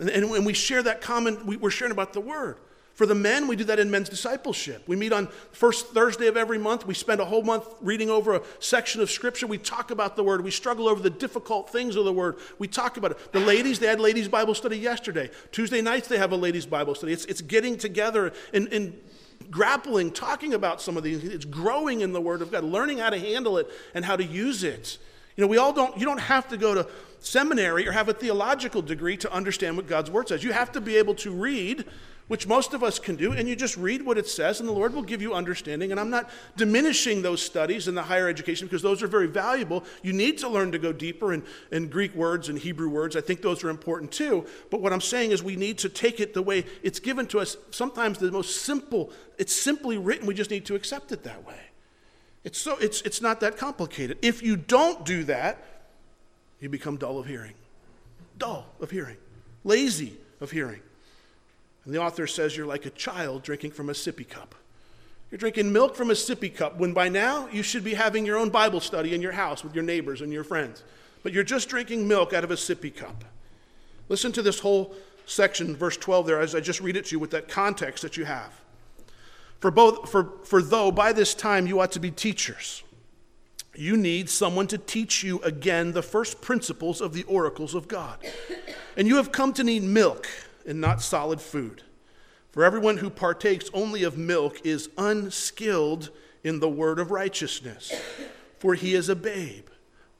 And, 0.00 0.08
and 0.08 0.30
when 0.30 0.44
we 0.44 0.54
share 0.54 0.82
that 0.82 1.00
common, 1.00 1.44
we, 1.44 1.56
we're 1.56 1.70
sharing 1.70 1.92
about 1.92 2.14
the 2.14 2.20
word. 2.20 2.56
For 2.94 3.06
the 3.06 3.14
men, 3.14 3.48
we 3.48 3.56
do 3.56 3.64
that 3.64 3.80
in 3.80 3.90
men's 3.90 4.08
discipleship. 4.08 4.84
We 4.86 4.94
meet 4.94 5.12
on 5.12 5.26
first 5.50 5.88
Thursday 5.88 6.28
of 6.28 6.36
every 6.36 6.58
month. 6.58 6.86
We 6.86 6.94
spend 6.94 7.20
a 7.20 7.24
whole 7.24 7.42
month 7.42 7.66
reading 7.80 8.08
over 8.08 8.34
a 8.34 8.42
section 8.60 9.02
of 9.02 9.10
scripture. 9.10 9.48
We 9.48 9.58
talk 9.58 9.90
about 9.90 10.14
the 10.14 10.22
word. 10.22 10.44
We 10.44 10.52
struggle 10.52 10.88
over 10.88 11.02
the 11.02 11.10
difficult 11.10 11.70
things 11.70 11.96
of 11.96 12.04
the 12.04 12.12
word. 12.12 12.36
We 12.60 12.68
talk 12.68 12.96
about 12.96 13.10
it. 13.10 13.32
The 13.32 13.40
ladies, 13.40 13.80
they 13.80 13.88
had 13.88 13.98
ladies' 13.98 14.28
Bible 14.28 14.54
study 14.54 14.78
yesterday. 14.78 15.30
Tuesday 15.50 15.82
nights, 15.82 16.06
they 16.06 16.18
have 16.18 16.30
a 16.30 16.36
ladies' 16.36 16.66
Bible 16.66 16.94
study. 16.94 17.12
It's, 17.12 17.24
it's 17.24 17.42
getting 17.42 17.76
together 17.76 18.32
in, 18.52 18.68
in 18.68 18.96
grappling, 19.50 20.12
talking 20.12 20.54
about 20.54 20.80
some 20.80 20.96
of 20.96 21.02
these. 21.02 21.24
It's 21.24 21.44
growing 21.44 22.00
in 22.00 22.12
the 22.12 22.20
Word 22.20 22.42
of 22.42 22.52
God, 22.52 22.62
learning 22.62 22.98
how 22.98 23.10
to 23.10 23.18
handle 23.18 23.58
it 23.58 23.68
and 23.94 24.04
how 24.04 24.14
to 24.14 24.24
use 24.24 24.62
it. 24.62 24.98
You 25.36 25.42
know, 25.42 25.48
we 25.48 25.58
all 25.58 25.72
don't, 25.72 25.96
you 25.98 26.04
don't 26.04 26.20
have 26.20 26.48
to 26.48 26.56
go 26.56 26.74
to 26.74 26.88
seminary 27.20 27.88
or 27.88 27.92
have 27.92 28.08
a 28.08 28.14
theological 28.14 28.82
degree 28.82 29.16
to 29.18 29.32
understand 29.32 29.76
what 29.76 29.86
God's 29.86 30.10
Word 30.10 30.28
says. 30.28 30.44
You 30.44 30.52
have 30.52 30.72
to 30.72 30.80
be 30.80 30.96
able 30.96 31.14
to 31.16 31.32
read 31.32 31.84
which 32.26 32.46
most 32.46 32.72
of 32.72 32.82
us 32.82 32.98
can 32.98 33.16
do, 33.16 33.32
and 33.32 33.46
you 33.46 33.54
just 33.54 33.76
read 33.76 34.00
what 34.00 34.16
it 34.16 34.26
says, 34.26 34.58
and 34.58 34.68
the 34.68 34.72
Lord 34.72 34.94
will 34.94 35.02
give 35.02 35.20
you 35.20 35.34
understanding. 35.34 35.90
And 35.90 36.00
I'm 36.00 36.08
not 36.08 36.30
diminishing 36.56 37.20
those 37.20 37.42
studies 37.42 37.86
in 37.86 37.94
the 37.94 38.02
higher 38.02 38.28
education 38.28 38.66
because 38.66 38.80
those 38.80 39.02
are 39.02 39.06
very 39.06 39.26
valuable. 39.26 39.84
You 40.02 40.14
need 40.14 40.38
to 40.38 40.48
learn 40.48 40.72
to 40.72 40.78
go 40.78 40.92
deeper 40.92 41.34
in, 41.34 41.42
in 41.70 41.88
Greek 41.88 42.14
words 42.14 42.48
and 42.48 42.58
Hebrew 42.58 42.88
words. 42.88 43.14
I 43.14 43.20
think 43.20 43.42
those 43.42 43.62
are 43.62 43.68
important 43.68 44.10
too. 44.10 44.46
But 44.70 44.80
what 44.80 44.92
I'm 44.92 45.02
saying 45.02 45.32
is 45.32 45.42
we 45.42 45.56
need 45.56 45.76
to 45.78 45.90
take 45.90 46.18
it 46.18 46.32
the 46.32 46.42
way 46.42 46.64
it's 46.82 46.98
given 46.98 47.26
to 47.26 47.40
us. 47.40 47.58
Sometimes 47.70 48.18
the 48.18 48.30
most 48.30 48.62
simple, 48.62 49.12
it's 49.36 49.54
simply 49.54 49.98
written, 49.98 50.26
we 50.26 50.34
just 50.34 50.50
need 50.50 50.64
to 50.66 50.74
accept 50.74 51.12
it 51.12 51.24
that 51.24 51.46
way. 51.46 51.60
It's, 52.44 52.58
so, 52.58 52.76
it's, 52.78 53.00
it's 53.02 53.22
not 53.22 53.40
that 53.40 53.56
complicated. 53.56 54.18
If 54.22 54.42
you 54.42 54.56
don't 54.56 55.04
do 55.04 55.24
that, 55.24 55.64
you 56.60 56.68
become 56.68 56.96
dull 56.96 57.18
of 57.18 57.26
hearing. 57.26 57.54
Dull 58.38 58.66
of 58.80 58.90
hearing. 58.90 59.16
Lazy 59.64 60.14
of 60.40 60.50
hearing. 60.50 60.80
And 61.84 61.94
the 61.94 62.00
author 62.00 62.26
says 62.26 62.56
you're 62.56 62.66
like 62.66 62.86
a 62.86 62.90
child 62.90 63.42
drinking 63.42 63.72
from 63.72 63.88
a 63.88 63.92
sippy 63.92 64.28
cup. 64.28 64.54
You're 65.30 65.38
drinking 65.38 65.72
milk 65.72 65.96
from 65.96 66.10
a 66.10 66.14
sippy 66.14 66.54
cup 66.54 66.78
when 66.78 66.92
by 66.92 67.08
now 67.08 67.48
you 67.50 67.62
should 67.62 67.82
be 67.82 67.94
having 67.94 68.24
your 68.24 68.38
own 68.38 68.50
Bible 68.50 68.80
study 68.80 69.14
in 69.14 69.22
your 69.22 69.32
house 69.32 69.64
with 69.64 69.74
your 69.74 69.84
neighbors 69.84 70.20
and 70.20 70.32
your 70.32 70.44
friends. 70.44 70.84
But 71.22 71.32
you're 71.32 71.44
just 71.44 71.68
drinking 71.68 72.06
milk 72.06 72.32
out 72.32 72.44
of 72.44 72.50
a 72.50 72.56
sippy 72.56 72.94
cup. 72.94 73.24
Listen 74.08 74.32
to 74.32 74.42
this 74.42 74.60
whole 74.60 74.94
section, 75.26 75.74
verse 75.74 75.96
12 75.96 76.26
there, 76.26 76.40
as 76.40 76.54
I 76.54 76.60
just 76.60 76.80
read 76.80 76.96
it 76.96 77.06
to 77.06 77.12
you 77.12 77.18
with 77.18 77.30
that 77.30 77.48
context 77.48 78.02
that 78.02 78.16
you 78.16 78.26
have. 78.26 78.52
For, 79.64 79.70
both, 79.70 80.10
for, 80.10 80.30
for 80.42 80.60
though 80.60 80.92
by 80.92 81.14
this 81.14 81.32
time 81.32 81.66
you 81.66 81.80
ought 81.80 81.92
to 81.92 81.98
be 81.98 82.10
teachers, 82.10 82.82
you 83.74 83.96
need 83.96 84.28
someone 84.28 84.66
to 84.66 84.76
teach 84.76 85.22
you 85.22 85.40
again 85.40 85.92
the 85.92 86.02
first 86.02 86.42
principles 86.42 87.00
of 87.00 87.14
the 87.14 87.22
oracles 87.22 87.74
of 87.74 87.88
God. 87.88 88.18
And 88.94 89.08
you 89.08 89.16
have 89.16 89.32
come 89.32 89.54
to 89.54 89.64
need 89.64 89.82
milk 89.82 90.28
and 90.66 90.82
not 90.82 91.00
solid 91.00 91.40
food. 91.40 91.82
For 92.52 92.62
everyone 92.62 92.98
who 92.98 93.08
partakes 93.08 93.70
only 93.72 94.02
of 94.02 94.18
milk 94.18 94.60
is 94.64 94.90
unskilled 94.98 96.10
in 96.42 96.60
the 96.60 96.68
word 96.68 96.98
of 96.98 97.10
righteousness, 97.10 97.90
for 98.58 98.74
he 98.74 98.94
is 98.94 99.08
a 99.08 99.16
babe. 99.16 99.68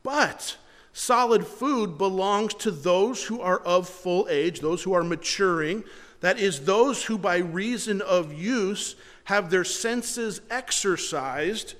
But 0.03 0.57
solid 0.95 1.47
food 1.47 1.99
belongs 1.99 2.55
to 2.55 2.71
those 2.71 3.25
who 3.25 3.43
are 3.43 3.59
of 3.59 3.91
full 3.91 4.27
age, 4.31 4.61
those 4.61 4.83
who 4.85 4.95
are 4.95 5.05
maturing, 5.05 5.85
that 6.21 6.39
is, 6.39 6.61
those 6.61 7.05
who 7.05 7.19
by 7.19 7.37
reason 7.37 8.01
of 8.01 8.33
use 8.33 8.97
have 9.25 9.51
their 9.51 9.65
senses 9.65 10.41
exercised 10.51 11.75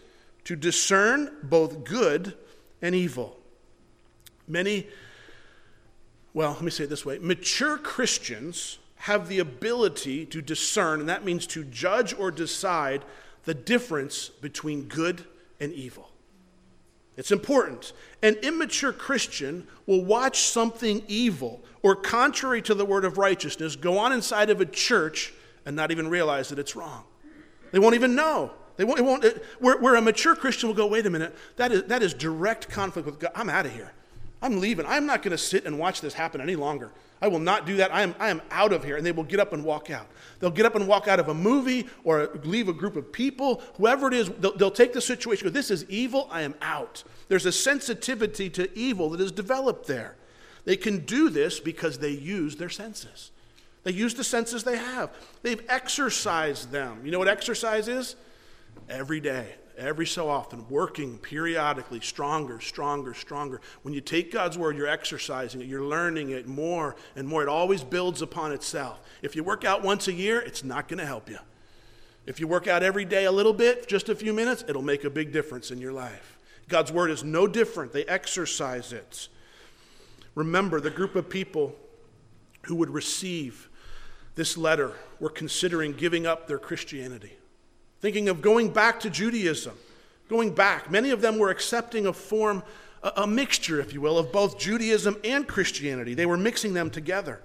to 0.45 0.57
discern 0.57 1.31
both 1.43 1.85
good 1.85 2.35
and 2.83 2.95
evil. 2.95 3.39
Many 4.47 4.87
well, 6.35 6.51
let 6.51 6.63
me 6.63 6.71
say 6.71 6.85
it 6.85 6.91
this 6.91 7.07
way 7.07 7.19
mature 7.19 7.79
Christians 7.79 8.79
have 8.97 9.29
the 9.29 9.39
ability 9.39 10.27
to 10.27 10.43
discern, 10.43 11.01
and 11.01 11.09
that 11.09 11.25
means 11.25 11.47
to 11.49 11.65
judge 11.65 12.15
or 12.15 12.31
decide 12.31 13.05
the 13.45 13.55
difference 13.55 14.29
between 14.29 14.85
good 14.85 15.25
and 15.61 15.73
evil. 15.73 16.11
It's 17.17 17.31
important. 17.31 17.93
An 18.23 18.35
immature 18.37 18.93
Christian 18.93 19.69
will 19.87 20.05
watch 20.05 20.41
something 20.41 21.03
evil 21.07 21.63
or 21.83 21.95
contrary 21.95 22.61
to 22.63 22.75
the 22.75 22.85
word 22.85 23.05
of 23.05 23.19
righteousness 23.19 23.77
go 23.77 23.99
on 23.99 24.13
inside 24.13 24.51
of 24.51 24.61
a 24.61 24.67
church 24.67 25.33
and 25.65 25.77
not 25.77 25.91
even 25.91 26.09
realize 26.09 26.49
that 26.49 26.59
it's 26.59 26.75
wrong. 26.75 27.05
They 27.75 27.81
won't 27.81 27.97
even 27.97 28.15
know. 28.15 28.53
They 28.77 28.85
won't, 28.85 29.01
won't, 29.01 29.25
it, 29.25 29.45
where, 29.59 29.77
where 29.79 29.97
a 29.97 30.01
mature 30.01 30.37
Christian 30.37 30.69
will 30.69 30.77
go, 30.77 30.87
wait 30.87 31.07
a 31.07 31.11
minute, 31.11 31.35
that 31.57 31.73
is, 31.73 31.83
that 31.85 32.05
is 32.05 32.15
direct 32.15 32.69
conflict 32.69 33.05
with 33.05 33.19
God. 33.19 33.33
I'm 33.35 33.51
out 33.51 33.67
of 33.67 33.73
here. 33.73 33.91
I'm 34.41 34.61
leaving. 34.61 34.87
I'm 34.87 35.07
not 35.07 35.23
going 35.23 35.33
to 35.33 35.39
sit 35.39 35.65
and 35.65 35.77
watch 35.77 36.01
this 36.01 36.15
happen 36.15 36.41
any 36.41 36.55
longer. 36.55 36.93
I 37.21 37.27
will 37.27 37.41
not 37.41 37.67
do 37.67 37.79
that. 37.79 37.93
I 37.93 38.03
am, 38.03 38.15
I 38.21 38.29
am 38.29 38.43
out 38.53 38.73
of 38.73 38.85
here. 38.85 38.97
And 38.97 39.05
they 39.05 39.11
will 39.11 39.25
get 39.25 39.41
up 39.41 39.53
and 39.53 39.65
walk 39.65 39.91
out. 39.91 40.07
They'll 40.39 40.53
get 40.53 40.67
up 40.67 40.77
and 40.77 40.87
walk 40.87 41.09
out 41.09 41.19
of 41.19 41.29
a 41.29 41.35
movie 41.35 41.89
or 42.05 42.31
leave 42.45 42.69
a 42.69 42.73
group 42.73 42.95
of 42.95 43.13
people, 43.13 43.61
whoever 43.77 44.07
it 44.07 44.15
is, 44.15 44.31
they'll, 44.39 44.57
they'll 44.57 44.71
take 44.71 44.93
the 44.93 45.01
situation, 45.01 45.49
go, 45.49 45.51
this 45.51 45.73
is 45.73 45.85
evil, 45.89 46.29
I 46.31 46.43
am 46.43 46.55
out. 46.63 47.03
There's 47.27 47.47
a 47.47 47.51
sensitivity 47.51 48.49
to 48.51 48.79
evil 48.79 49.11
that 49.11 49.21
is 49.21 49.33
developed 49.33 49.89
there. 49.89 50.15
They 50.65 50.77
can 50.77 51.01
do 51.01 51.29
this 51.29 51.59
because 51.59 51.99
they 51.99 52.11
use 52.11 52.55
their 52.55 52.71
senses. 52.71 53.33
They 53.85 53.93
use 53.93 54.15
the 54.15 54.25
senses 54.25 54.65
they 54.65 54.77
have. 54.77 55.15
They've 55.43 55.65
exercised 55.69 56.71
them. 56.71 57.01
You 57.05 57.13
know 57.13 57.19
what 57.19 57.29
exercise 57.29 57.87
is? 57.87 58.17
Every 58.89 59.21
day 59.21 59.55
every 59.77 60.07
so 60.07 60.29
often, 60.29 60.67
working 60.69 61.19
periodically, 61.19 62.01
stronger, 62.01 62.61
stronger, 62.61 63.15
stronger. 63.15 63.61
When 63.83 63.95
you 63.95 64.01
take 64.01 64.33
God's 64.33 64.57
word, 64.57 64.77
you're 64.77 64.89
exercising 64.89 65.61
it, 65.61 65.67
you're 65.67 65.83
learning 65.83 66.31
it 66.31 66.47
more 66.47 66.97
and 67.17 67.27
more. 67.27 67.43
It 67.43 67.49
always 67.49 67.83
builds 67.83 68.23
upon 68.23 68.53
itself. 68.53 69.01
If 69.23 69.35
you 69.37 69.45
work 69.45 69.65
out 69.65 69.83
once 69.83 70.09
a 70.09 70.13
year, 70.13 70.41
it's 70.41 70.65
not 70.65 70.89
going 70.89 70.99
to 70.99 71.07
help 71.07 71.29
you. 71.29 71.39
If 72.27 72.41
you 72.41 72.49
work 72.49 72.67
out 72.67 72.83
every 72.83 73.05
day 73.05 73.27
a 73.27 73.33
little 73.33 73.53
bit, 73.53 73.87
just 73.87 74.09
a 74.09 74.15
few 74.15 74.33
minutes, 74.33 74.65
it'll 74.67 74.83
make 74.83 75.05
a 75.05 75.11
big 75.11 75.33
difference 75.33 75.71
in 75.71 75.79
your 75.79 75.93
life. 75.93 76.39
God's 76.69 76.91
word 76.91 77.11
is 77.11 77.23
no 77.23 77.47
different, 77.47 77.93
they 77.93 78.05
exercise 78.07 78.93
it. 78.93 79.29
Remember, 80.35 80.81
the 80.81 80.91
group 80.91 81.15
of 81.15 81.29
people 81.29 81.77
who 82.63 82.75
would 82.77 82.91
receive 82.91 83.69
this 84.35 84.57
letter 84.57 84.93
were 85.21 85.31
considering 85.31 85.93
giving 85.93 86.27
up 86.27 86.47
their 86.47 86.59
Christianity 86.59 87.39
thinking 88.05 88.29
of 88.29 88.43
going 88.43 88.69
back 88.69 89.01
to 89.01 89.09
Judaism, 89.09 89.75
going 90.29 90.55
back. 90.55 90.91
Many 90.91 91.09
of 91.09 91.23
them 91.23 91.39
were 91.39 91.49
accepting 91.49 92.05
a 92.07 92.13
form, 92.13 92.63
a, 93.03 93.27
mixture, 93.27 93.81
if 93.81 93.95
you 93.95 94.03
will, 94.03 94.19
of 94.19 94.31
both 94.31 94.59
Judaism 94.59 95.17
and 95.25 95.49
Christianity. 95.49 96.13
They 96.13 96.27
were 96.27 96.37
mixing 96.37 96.75
them 96.75 96.91
together. 96.91 97.41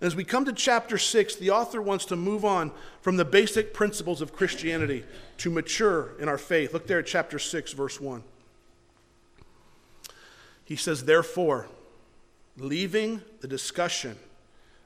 And 0.00 0.06
as 0.06 0.14
we 0.14 0.22
come 0.22 0.44
to 0.44 0.52
chapter 0.52 0.98
6, 0.98 1.34
the 1.34 1.50
author 1.50 1.82
wants 1.82 2.04
to 2.04 2.16
move 2.16 2.44
on 2.44 2.70
from 3.00 3.16
the 3.16 3.24
basic 3.24 3.74
principles 3.74 4.20
of 4.20 4.32
Christianity 4.32 5.02
to 5.38 5.50
mature 5.50 6.12
in 6.20 6.28
our 6.28 6.38
faith. 6.38 6.72
Look 6.72 6.86
there 6.86 7.00
at 7.00 7.06
chapter 7.06 7.40
6, 7.40 7.72
verse 7.72 8.00
1. 8.00 8.22
He 10.64 10.76
says, 10.76 11.06
Therefore, 11.06 11.66
leaving 12.56 13.20
the 13.40 13.48
discussion 13.48 14.16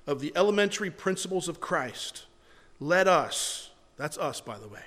of 0.09 0.21
the 0.21 0.33
elementary 0.35 0.90
principles 0.90 1.49
of 1.49 1.61
Christ, 1.61 2.25
let 2.81 3.07
us, 3.07 3.71
that's 3.97 4.16
us, 4.16 4.40
by 4.40 4.59
the 4.59 4.66
way, 4.66 4.81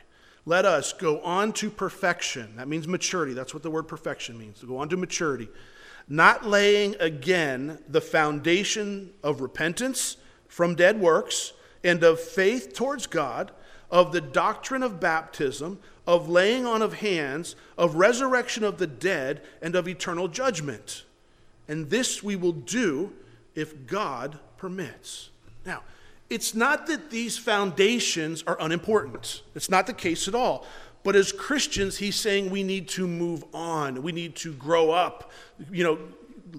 let 0.47 0.65
us 0.65 0.93
go 0.93 1.21
on 1.21 1.53
to 1.53 1.69
perfection. 1.69 2.55
That 2.55 2.67
means 2.67 2.87
maturity. 2.87 3.33
That's 3.33 3.53
what 3.53 3.61
the 3.61 3.69
word 3.69 3.87
perfection 3.87 4.39
means. 4.39 4.59
To 4.59 4.65
go 4.65 4.77
on 4.77 4.89
to 4.89 4.97
maturity. 4.97 5.47
Not 6.09 6.47
laying 6.47 6.95
again 6.99 7.77
the 7.87 8.01
foundation 8.01 9.11
of 9.23 9.41
repentance 9.41 10.17
from 10.47 10.73
dead 10.73 10.99
works 10.99 11.53
and 11.83 12.03
of 12.03 12.19
faith 12.19 12.73
towards 12.73 13.05
God, 13.05 13.51
of 13.91 14.11
the 14.11 14.21
doctrine 14.21 14.81
of 14.81 14.99
baptism, 14.99 15.77
of 16.07 16.27
laying 16.27 16.65
on 16.65 16.81
of 16.81 16.95
hands, 16.95 17.55
of 17.77 17.95
resurrection 17.95 18.63
of 18.63 18.79
the 18.79 18.87
dead, 18.87 19.41
and 19.61 19.75
of 19.75 19.87
eternal 19.87 20.27
judgment. 20.27 21.03
And 21.67 21.91
this 21.91 22.23
we 22.23 22.35
will 22.35 22.51
do 22.53 23.13
if 23.53 23.85
God 23.85 24.39
permits. 24.61 25.31
Now, 25.65 25.81
it's 26.29 26.53
not 26.53 26.85
that 26.85 27.09
these 27.09 27.35
foundations 27.35 28.43
are 28.45 28.55
unimportant. 28.59 29.41
It's 29.55 29.71
not 29.71 29.87
the 29.87 29.93
case 29.93 30.27
at 30.27 30.35
all. 30.35 30.67
But 31.03 31.15
as 31.15 31.31
Christians, 31.31 31.97
he's 31.97 32.15
saying 32.15 32.51
we 32.51 32.61
need 32.61 32.87
to 32.89 33.07
move 33.07 33.43
on. 33.55 34.03
We 34.03 34.11
need 34.11 34.35
to 34.35 34.53
grow 34.53 34.91
up. 34.91 35.31
You 35.71 35.83
know, 35.83 35.99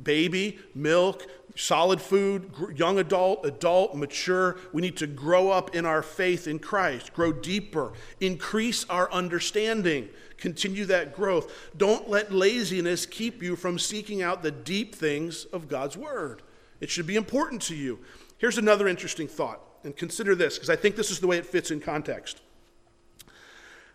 baby, 0.02 0.58
milk, 0.74 1.28
solid 1.54 2.00
food, 2.00 2.52
young 2.74 2.98
adult, 2.98 3.46
adult, 3.46 3.94
mature. 3.94 4.58
We 4.72 4.82
need 4.82 4.96
to 4.96 5.06
grow 5.06 5.50
up 5.50 5.72
in 5.72 5.86
our 5.86 6.02
faith 6.02 6.48
in 6.48 6.58
Christ, 6.58 7.12
grow 7.12 7.32
deeper, 7.32 7.92
increase 8.20 8.84
our 8.90 9.08
understanding, 9.12 10.08
continue 10.38 10.86
that 10.86 11.14
growth. 11.14 11.70
Don't 11.76 12.10
let 12.10 12.32
laziness 12.32 13.06
keep 13.06 13.44
you 13.44 13.54
from 13.54 13.78
seeking 13.78 14.22
out 14.22 14.42
the 14.42 14.50
deep 14.50 14.92
things 14.92 15.44
of 15.44 15.68
God's 15.68 15.96
Word. 15.96 16.42
It 16.82 16.90
should 16.90 17.06
be 17.06 17.14
important 17.14 17.62
to 17.62 17.76
you. 17.76 18.00
Here's 18.38 18.58
another 18.58 18.88
interesting 18.88 19.28
thought, 19.28 19.60
and 19.84 19.96
consider 19.96 20.34
this, 20.34 20.56
because 20.56 20.68
I 20.68 20.74
think 20.74 20.96
this 20.96 21.12
is 21.12 21.20
the 21.20 21.28
way 21.28 21.38
it 21.38 21.46
fits 21.46 21.70
in 21.70 21.78
context. 21.78 22.40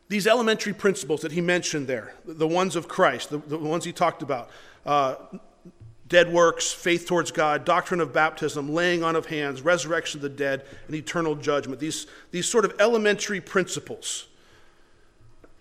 These 0.08 0.26
elementary 0.26 0.72
principles 0.74 1.20
that 1.22 1.34
he 1.34 1.42
mentioned 1.42 1.86
there, 1.88 2.14
the 2.26 2.48
ones 2.48 2.78
of 2.78 2.88
Christ, 2.88 3.30
the, 3.30 3.40
the 3.40 3.58
ones 3.58 3.84
he 3.84 3.92
talked 3.92 4.22
about, 4.22 4.50
uh, 4.86 5.16
dead 6.08 6.32
works, 6.32 6.72
faith 6.72 7.06
towards 7.06 7.30
God, 7.30 7.66
doctrine 7.66 8.00
of 8.00 8.14
baptism, 8.14 8.74
laying 8.74 9.04
on 9.04 9.18
of 9.18 9.26
hands, 9.26 9.62
resurrection 9.62 10.20
of 10.20 10.22
the 10.22 10.30
dead, 10.30 10.64
and 10.88 10.96
eternal 10.96 11.36
judgment. 11.36 11.82
These, 11.82 12.08
these 12.32 12.48
sort 12.48 12.64
of 12.64 12.74
elementary 12.80 13.42
principles. 13.42 14.28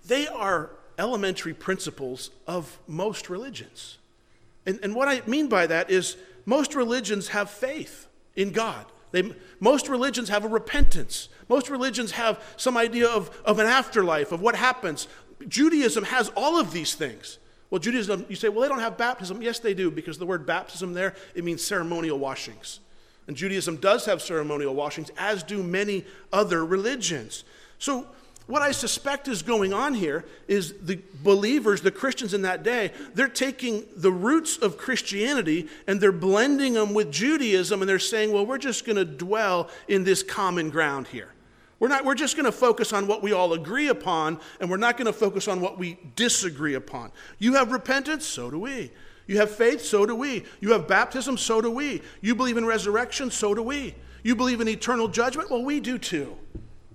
They 0.07 0.29
are 0.29 0.71
elementary 0.97 1.55
principles 1.55 2.31
of 2.47 2.79
most 2.87 3.29
religions. 3.29 3.99
And, 4.65 4.79
and 4.85 4.95
what 4.95 5.09
I 5.09 5.23
mean 5.27 5.49
by 5.49 5.67
that 5.67 5.91
is 5.91 6.17
most 6.47 6.75
religions 6.75 7.29
have 7.29 7.51
faith 7.51 8.07
in 8.37 8.53
God. 8.53 8.87
They, 9.11 9.35
most 9.61 9.89
religions 9.89 10.29
have 10.29 10.45
a 10.45 10.49
repentance. 10.49 11.29
Most 11.49 11.69
religions 11.71 12.13
have 12.13 12.43
some 12.57 12.77
idea 12.77 13.09
of, 13.09 13.31
of 13.45 13.59
an 13.59 13.67
afterlife, 13.67 14.33
of 14.33 14.41
what 14.41 14.55
happens. 14.57 15.09
Judaism 15.49 16.05
has 16.05 16.31
all 16.37 16.59
of 16.59 16.73
these 16.73 16.95
things. 16.95 17.39
Well, 17.71 17.81
Judaism, 17.81 18.27
you 18.29 18.37
say, 18.37 18.49
well, 18.49 18.63
they 18.63 18.69
don't 18.69 18.81
have 18.81 18.97
baptism. 18.97 19.43
Yes, 19.43 19.59
they 19.59 19.75
do, 19.75 19.91
because 19.91 20.19
the 20.19 20.27
word 20.27 20.47
baptism 20.47 20.93
there, 20.95 21.15
it 21.35 21.45
means 21.45 21.65
ceremonial 21.65 22.19
washings. 22.19 22.81
And 23.27 23.37
Judaism 23.37 23.77
does 23.77 24.07
have 24.07 24.23
ceremonial 24.23 24.75
washings, 24.75 25.11
as 25.19 25.43
do 25.43 25.63
many 25.63 26.05
other 26.33 26.65
religions. 26.65 27.43
So, 27.79 28.07
what 28.47 28.63
I 28.63 28.71
suspect 28.71 29.27
is 29.27 29.43
going 29.43 29.73
on 29.73 29.95
here 29.95 30.25
is 30.47 30.75
the 30.81 31.01
believers, 31.23 31.81
the 31.83 31.91
Christians 31.91 32.33
in 32.33 32.43
that 32.43 32.63
day, 32.63 32.93
they're 33.15 33.27
taking 33.27 33.85
the 33.97 34.13
roots 34.13 34.57
of 34.57 34.79
Christianity 34.79 35.69
and 35.89 36.01
they're 36.01 36.13
blending 36.13 36.75
them 36.75 36.95
with 36.95 37.11
Judaism 37.11 37.83
and 37.83 37.89
they're 37.89 37.99
saying, 37.99 38.33
well, 38.33 38.47
we're 38.47 38.59
just 38.59 38.85
going 38.85 38.97
to 38.97 39.05
dwell 39.05 39.69
in 39.89 40.05
this 40.05 40.23
common 40.23 40.71
ground 40.71 41.09
here. 41.09 41.31
We're, 41.81 41.89
not, 41.89 42.05
we're 42.05 42.15
just 42.15 42.37
going 42.37 42.47
to 42.47 42.53
focus 42.53 42.93
on 42.93 43.07
what 43.07 43.23
we 43.23 43.33
all 43.33 43.53
agree 43.53 43.89
upon, 43.89 44.41
and 44.61 44.71
we're 44.71 44.79
not 44.79 44.97
going 44.97 45.07
to 45.07 45.13
focus 45.13 45.47
on 45.47 45.61
what 45.61 45.77
we 45.79 45.99
disagree 46.15 46.75
upon. 46.75 47.13
You 47.39 47.55
have 47.55 47.71
repentance, 47.71 48.27
so 48.27 48.51
do 48.51 48.59
we. 48.59 48.93
You 49.27 49.39
have 49.39 49.51
faith, 49.51 49.83
so 49.85 50.07
do 50.07 50.15
we. 50.15 50.45
You 50.61 50.73
have 50.73 50.89
baptism, 50.89 51.37
so 51.37 51.61
do 51.61 51.71
we. 51.71 52.01
You 52.23 52.35
believe 52.35 52.57
in 52.57 52.65
resurrection, 52.65 53.31
so 53.31 53.55
do 53.55 53.63
we. 53.63 53.95
You 54.23 54.35
believe 54.37 54.61
in 54.61 54.69
eternal 54.69 55.09
judgment, 55.09 55.51
well, 55.51 55.65
we 55.65 55.81
do 55.81 55.99
too. 55.99 56.37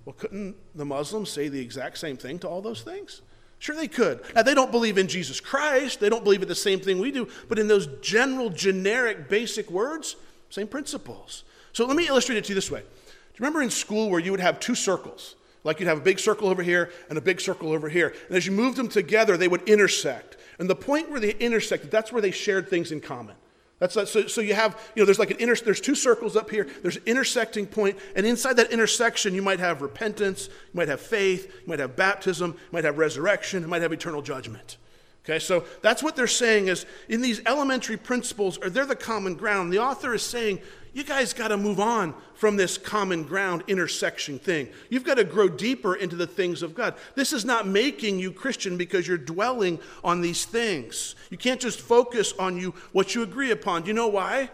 Well, 0.04 0.14
couldn't 0.14 0.56
the 0.74 0.84
Muslims 0.84 1.30
say 1.30 1.48
the 1.48 1.60
exact 1.60 1.98
same 1.98 2.16
thing 2.16 2.38
to 2.40 2.48
all 2.48 2.60
those 2.60 2.82
things? 2.82 3.22
Sure, 3.58 3.76
they 3.76 3.88
could. 3.88 4.20
Now, 4.34 4.42
they 4.42 4.54
don't 4.54 4.72
believe 4.72 4.98
in 4.98 5.06
Jesus 5.06 5.38
Christ, 5.38 6.00
they 6.00 6.08
don't 6.08 6.24
believe 6.24 6.42
in 6.42 6.48
the 6.48 6.54
same 6.54 6.80
thing 6.80 6.98
we 6.98 7.12
do, 7.12 7.28
but 7.48 7.60
in 7.60 7.68
those 7.68 7.86
general, 8.00 8.50
generic, 8.50 9.28
basic 9.28 9.70
words, 9.70 10.16
same 10.50 10.66
principles. 10.66 11.44
So 11.72 11.86
let 11.86 11.96
me 11.96 12.08
illustrate 12.08 12.38
it 12.38 12.44
to 12.44 12.48
you 12.50 12.54
this 12.56 12.70
way. 12.70 12.80
Do 12.80 12.84
you 12.84 13.38
remember 13.38 13.62
in 13.62 13.70
school 13.70 14.10
where 14.10 14.20
you 14.20 14.32
would 14.32 14.40
have 14.40 14.58
two 14.58 14.74
circles? 14.74 15.36
Like 15.64 15.78
you'd 15.78 15.86
have 15.86 15.98
a 15.98 16.02
big 16.02 16.18
circle 16.18 16.48
over 16.48 16.62
here 16.62 16.90
and 17.08 17.16
a 17.16 17.20
big 17.20 17.40
circle 17.40 17.70
over 17.70 17.88
here. 17.88 18.14
And 18.28 18.36
as 18.36 18.46
you 18.46 18.52
moved 18.52 18.76
them 18.76 18.88
together, 18.88 19.36
they 19.36 19.48
would 19.48 19.68
intersect. 19.68 20.36
And 20.58 20.68
the 20.68 20.74
point 20.74 21.08
where 21.08 21.20
they 21.20 21.30
intersected, 21.34 21.90
that's 21.90 22.12
where 22.12 22.20
they 22.20 22.32
shared 22.32 22.68
things 22.68 22.90
in 22.90 23.00
common. 23.00 23.36
That's 23.82 23.94
so, 23.94 24.28
so 24.28 24.40
you 24.40 24.54
have, 24.54 24.80
you 24.94 25.02
know, 25.02 25.06
there's 25.06 25.18
like 25.18 25.32
an 25.32 25.38
inter, 25.40 25.56
there's 25.56 25.80
two 25.80 25.96
circles 25.96 26.36
up 26.36 26.48
here, 26.50 26.68
there's 26.82 26.98
an 26.98 27.02
intersecting 27.04 27.66
point, 27.66 27.98
and 28.14 28.24
inside 28.24 28.52
that 28.58 28.70
intersection, 28.70 29.34
you 29.34 29.42
might 29.42 29.58
have 29.58 29.82
repentance, 29.82 30.46
you 30.46 30.74
might 30.74 30.86
have 30.86 31.00
faith, 31.00 31.46
you 31.46 31.66
might 31.66 31.80
have 31.80 31.96
baptism, 31.96 32.52
you 32.52 32.68
might 32.70 32.84
have 32.84 32.96
resurrection, 32.96 33.62
you 33.62 33.68
might 33.68 33.82
have 33.82 33.92
eternal 33.92 34.22
judgment. 34.22 34.76
Okay, 35.24 35.40
so 35.40 35.64
that's 35.80 36.00
what 36.00 36.14
they're 36.14 36.28
saying 36.28 36.68
is 36.68 36.86
in 37.08 37.22
these 37.22 37.40
elementary 37.44 37.96
principles, 37.96 38.56
or 38.58 38.70
they're 38.70 38.86
the 38.86 38.94
common 38.94 39.34
ground. 39.34 39.72
The 39.72 39.80
author 39.80 40.14
is 40.14 40.22
saying 40.22 40.60
you 40.94 41.04
guys 41.04 41.32
got 41.32 41.48
to 41.48 41.56
move 41.56 41.80
on 41.80 42.14
from 42.34 42.56
this 42.56 42.76
common 42.76 43.24
ground 43.24 43.64
intersection 43.66 44.38
thing. 44.38 44.68
You've 44.90 45.04
got 45.04 45.14
to 45.14 45.24
grow 45.24 45.48
deeper 45.48 45.94
into 45.94 46.16
the 46.16 46.26
things 46.26 46.62
of 46.62 46.74
God. 46.74 46.94
This 47.14 47.32
is 47.32 47.44
not 47.44 47.66
making 47.66 48.18
you 48.18 48.30
Christian 48.30 48.76
because 48.76 49.08
you're 49.08 49.16
dwelling 49.16 49.78
on 50.04 50.20
these 50.20 50.44
things. 50.44 51.14
You 51.30 51.38
can't 51.38 51.60
just 51.60 51.80
focus 51.80 52.34
on 52.38 52.58
you 52.58 52.74
what 52.92 53.14
you 53.14 53.22
agree 53.22 53.50
upon. 53.50 53.82
Do 53.82 53.88
you 53.88 53.94
know 53.94 54.08
why? 54.08 54.50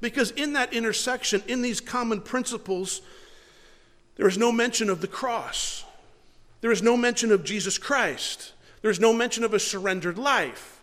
Because 0.00 0.30
in 0.32 0.52
that 0.52 0.72
intersection, 0.72 1.42
in 1.48 1.60
these 1.60 1.80
common 1.80 2.20
principles, 2.20 3.02
there 4.16 4.28
is 4.28 4.38
no 4.38 4.52
mention 4.52 4.90
of 4.90 5.00
the 5.00 5.08
cross. 5.08 5.84
There 6.60 6.70
is 6.70 6.82
no 6.82 6.96
mention 6.96 7.32
of 7.32 7.42
Jesus 7.42 7.78
Christ. 7.78 8.52
There 8.82 8.90
is 8.90 9.00
no 9.00 9.12
mention 9.12 9.44
of 9.44 9.54
a 9.54 9.58
surrendered 9.58 10.18
life. 10.18 10.80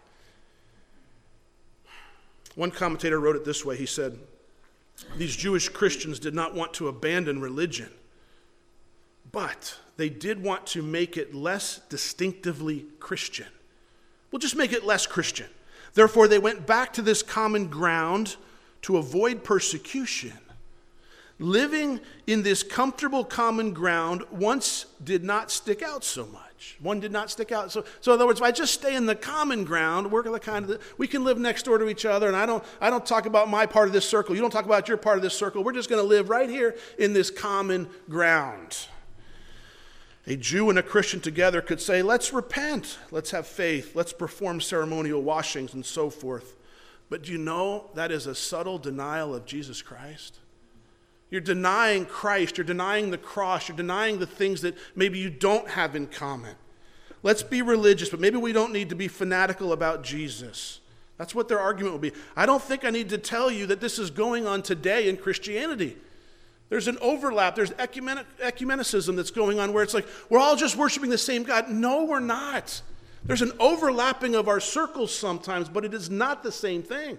One 2.56 2.72
commentator 2.72 3.20
wrote 3.20 3.36
it 3.36 3.46
this 3.46 3.64
way. 3.64 3.78
He 3.78 3.86
said, 3.86 4.20
these 5.18 5.36
Jewish 5.36 5.70
Christians 5.70 6.20
did 6.20 6.34
not 6.34 6.54
want 6.54 6.74
to 6.76 6.88
abandon 6.88 7.42
religion, 7.42 7.90
but 9.32 9.78
they 9.98 10.10
did 10.10 10.42
want 10.42 10.66
to 10.68 10.82
make 10.82 11.18
it 11.18 11.34
less 11.34 11.80
distinctively 11.90 12.86
Christian. 13.00 13.48
We'll 14.32 14.40
just 14.40 14.56
make 14.56 14.74
it 14.74 14.84
less 14.84 15.06
Christian. 15.06 15.48
Therefore, 15.94 16.28
they 16.28 16.40
went 16.40 16.68
back 16.68 16.94
to 16.94 17.02
this 17.02 17.24
common 17.24 17.68
ground 17.68 18.36
to 18.84 18.98
avoid 18.98 19.44
persecution. 19.44 20.38
Living 21.40 22.00
in 22.26 22.44
this 22.44 22.64
comfortable 22.64 23.24
common 23.24 23.74
ground 23.74 24.24
once 24.32 24.86
did 25.04 25.24
not 25.24 25.52
stick 25.52 25.82
out 25.82 26.04
so 26.04 26.26
much 26.26 26.47
much. 26.58 26.78
One 26.82 27.00
did 27.00 27.12
not 27.12 27.30
stick 27.30 27.52
out. 27.52 27.72
So, 27.72 27.84
so 28.02 28.12
in 28.12 28.16
other 28.16 28.26
words, 28.26 28.40
if 28.40 28.44
I 28.44 28.52
just 28.52 28.74
stay 28.74 28.96
in 28.96 29.06
the 29.06 29.16
common 29.16 29.64
ground, 29.64 30.12
we're 30.12 30.24
the 30.24 30.40
kind 30.40 30.64
of 30.66 30.70
the, 30.70 30.80
we 30.98 31.08
can 31.08 31.24
live 31.24 31.38
next 31.38 31.64
door 31.64 31.78
to 31.78 31.88
each 31.88 32.06
other, 32.06 32.28
and 32.28 32.36
I 32.36 32.46
don't 32.46 32.64
I 32.82 32.90
don't 32.90 33.06
talk 33.06 33.26
about 33.26 33.50
my 33.50 33.66
part 33.66 33.88
of 33.88 33.94
this 33.94 34.08
circle. 34.08 34.36
You 34.36 34.42
don't 34.42 34.52
talk 34.52 34.66
about 34.66 34.88
your 34.88 34.98
part 34.98 35.18
of 35.18 35.24
this 35.24 35.36
circle. 35.36 35.64
We're 35.64 35.74
just 35.74 35.90
going 35.90 36.02
to 36.02 36.08
live 36.08 36.30
right 36.30 36.50
here 36.50 36.76
in 36.98 37.14
this 37.14 37.30
common 37.30 37.88
ground. 38.10 38.88
A 40.26 40.36
Jew 40.36 40.70
and 40.70 40.78
a 40.78 40.84
Christian 40.84 41.22
together 41.22 41.62
could 41.62 41.80
say, 41.80 42.02
let's 42.02 42.34
repent, 42.34 42.98
let's 43.12 43.32
have 43.32 43.48
faith, 43.48 43.96
let's 43.96 44.12
perform 44.12 44.60
ceremonial 44.60 45.22
washings 45.22 45.74
and 45.74 45.86
so 45.86 46.10
forth. 46.10 46.56
But 47.10 47.24
do 47.24 47.32
you 47.32 47.38
know 47.38 47.92
that 47.94 48.12
is 48.12 48.28
a 48.28 48.36
subtle 48.36 48.78
denial 48.78 49.34
of 49.34 49.46
Jesus 49.46 49.82
Christ? 49.82 50.40
You're 51.30 51.42
denying 51.42 52.06
Christ. 52.06 52.58
You're 52.58 52.66
denying 52.66 53.12
the 53.12 53.18
cross. 53.18 53.68
You're 53.68 53.78
denying 53.78 54.20
the 54.20 54.26
things 54.26 54.62
that 54.62 54.76
maybe 54.96 55.20
you 55.20 55.30
don't 55.30 55.70
have 55.70 55.96
in 55.96 56.08
common. 56.08 56.56
Let's 57.24 57.44
be 57.44 57.62
religious, 57.62 58.10
but 58.10 58.20
maybe 58.20 58.38
we 58.38 58.54
don't 58.54 58.72
need 58.72 58.90
to 58.90 58.96
be 58.96 59.08
fanatical 59.08 59.74
about 59.74 60.04
Jesus. 60.04 60.80
That's 61.18 61.34
what 61.34 61.48
their 61.48 61.60
argument 61.60 61.94
will 61.94 62.00
be. 62.00 62.14
I 62.36 62.46
don't 62.46 62.62
think 62.62 62.86
I 62.86 62.92
need 62.92 63.10
to 63.10 63.18
tell 63.18 63.52
you 63.52 63.66
that 63.68 63.82
this 63.82 64.00
is 64.00 64.12
going 64.12 64.46
on 64.46 64.62
today 64.62 65.10
in 65.10 65.18
Christianity. 65.18 65.98
There's 66.70 66.88
an 66.88 66.98
overlap, 67.02 67.56
there's 67.56 67.72
ecumenic, 67.72 68.26
ecumenicism 68.40 69.16
that's 69.16 69.32
going 69.32 69.60
on 69.60 69.74
where 69.74 69.84
it's 69.84 69.94
like 69.94 70.08
we're 70.30 70.40
all 70.40 70.56
just 70.56 70.76
worshiping 70.76 71.10
the 71.10 71.18
same 71.18 71.44
God. 71.44 71.70
No, 71.70 72.04
we're 72.04 72.20
not. 72.20 72.82
There's 73.24 73.42
an 73.42 73.54
overlapping 73.60 74.36
of 74.36 74.48
our 74.48 74.60
circles 74.60 75.14
sometimes, 75.14 75.70
but 75.70 75.86
it 75.86 75.94
is 75.94 76.10
not 76.10 76.44
the 76.44 76.52
same 76.52 76.84
thing. 76.84 77.18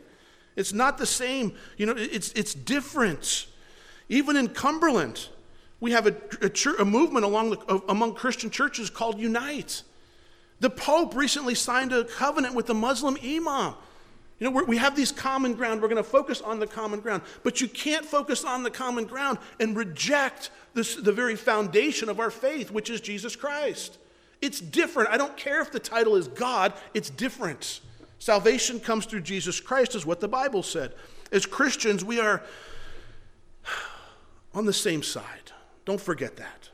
It's 0.55 0.73
not 0.73 0.99
the 0.99 1.07
same, 1.07 1.55
you 1.77 1.87
know, 1.87 1.95
it's, 1.97 2.33
it's 2.33 2.55
different. 2.55 3.47
Even 4.09 4.37
in 4.37 4.49
Cumberland, 4.49 5.29
we 5.81 5.93
have 5.93 6.07
a, 6.07 6.17
a, 6.41 6.83
a 6.83 6.85
movement 6.85 7.25
along 7.25 7.51
the, 7.51 7.83
among 7.89 8.15
Christian 8.15 8.51
churches 8.51 8.91
called 8.91 9.19
Unite. 9.19 9.83
The 10.61 10.71
Pope 10.71 11.15
recently 11.15 11.55
signed 11.55 11.93
a 11.93 12.05
covenant 12.05 12.55
with 12.55 12.67
the 12.67 12.75
Muslim 12.75 13.17
imam. 13.23 13.75
You 14.39 14.51
know, 14.51 14.65
we 14.67 14.77
have 14.77 14.95
these 14.95 15.11
common 15.11 15.55
ground. 15.55 15.83
We're 15.83 15.89
going 15.89 16.03
to 16.03 16.09
focus 16.09 16.41
on 16.41 16.61
the 16.61 16.67
common 16.67 17.01
ground. 17.01 17.23
But 17.43 17.61
you 17.61 17.69
can't 17.69 18.05
focus 18.05 18.45
on 18.45 18.63
the 18.63 18.71
common 18.71 19.05
ground 19.05 19.39
and 19.59 19.77
reject 19.77 20.51
this, 20.75 20.95
the 20.95 21.13
very 21.13 21.35
foundation 21.35 22.09
of 22.09 22.21
our 22.21 22.31
faith, 22.31 22.71
which 22.71 22.89
is 22.89 23.01
Jesus 23.01 23.35
Christ. 23.35 23.99
It's 24.41 24.61
different. 24.61 25.11
I 25.11 25.17
don't 25.17 25.37
care 25.37 25.61
if 25.61 25.73
the 25.73 25.81
title 25.81 26.15
is 26.15 26.29
God, 26.29 26.73
it's 26.95 27.11
different. 27.11 27.81
Salvation 28.21 28.79
comes 28.79 29.07
through 29.07 29.23
Jesus 29.23 29.61
Christ, 29.61 29.95
is 29.95 30.07
what 30.07 30.21
the 30.21 30.29
Bible 30.29 30.63
said. 30.63 30.93
As 31.33 31.45
Christians, 31.45 32.05
we 32.05 32.21
are 32.21 32.43
on 34.55 34.67
the 34.67 34.73
same 34.73 35.03
side. 35.03 35.53
Don't 35.85 36.01
forget 36.01 36.37
that. 36.37 36.71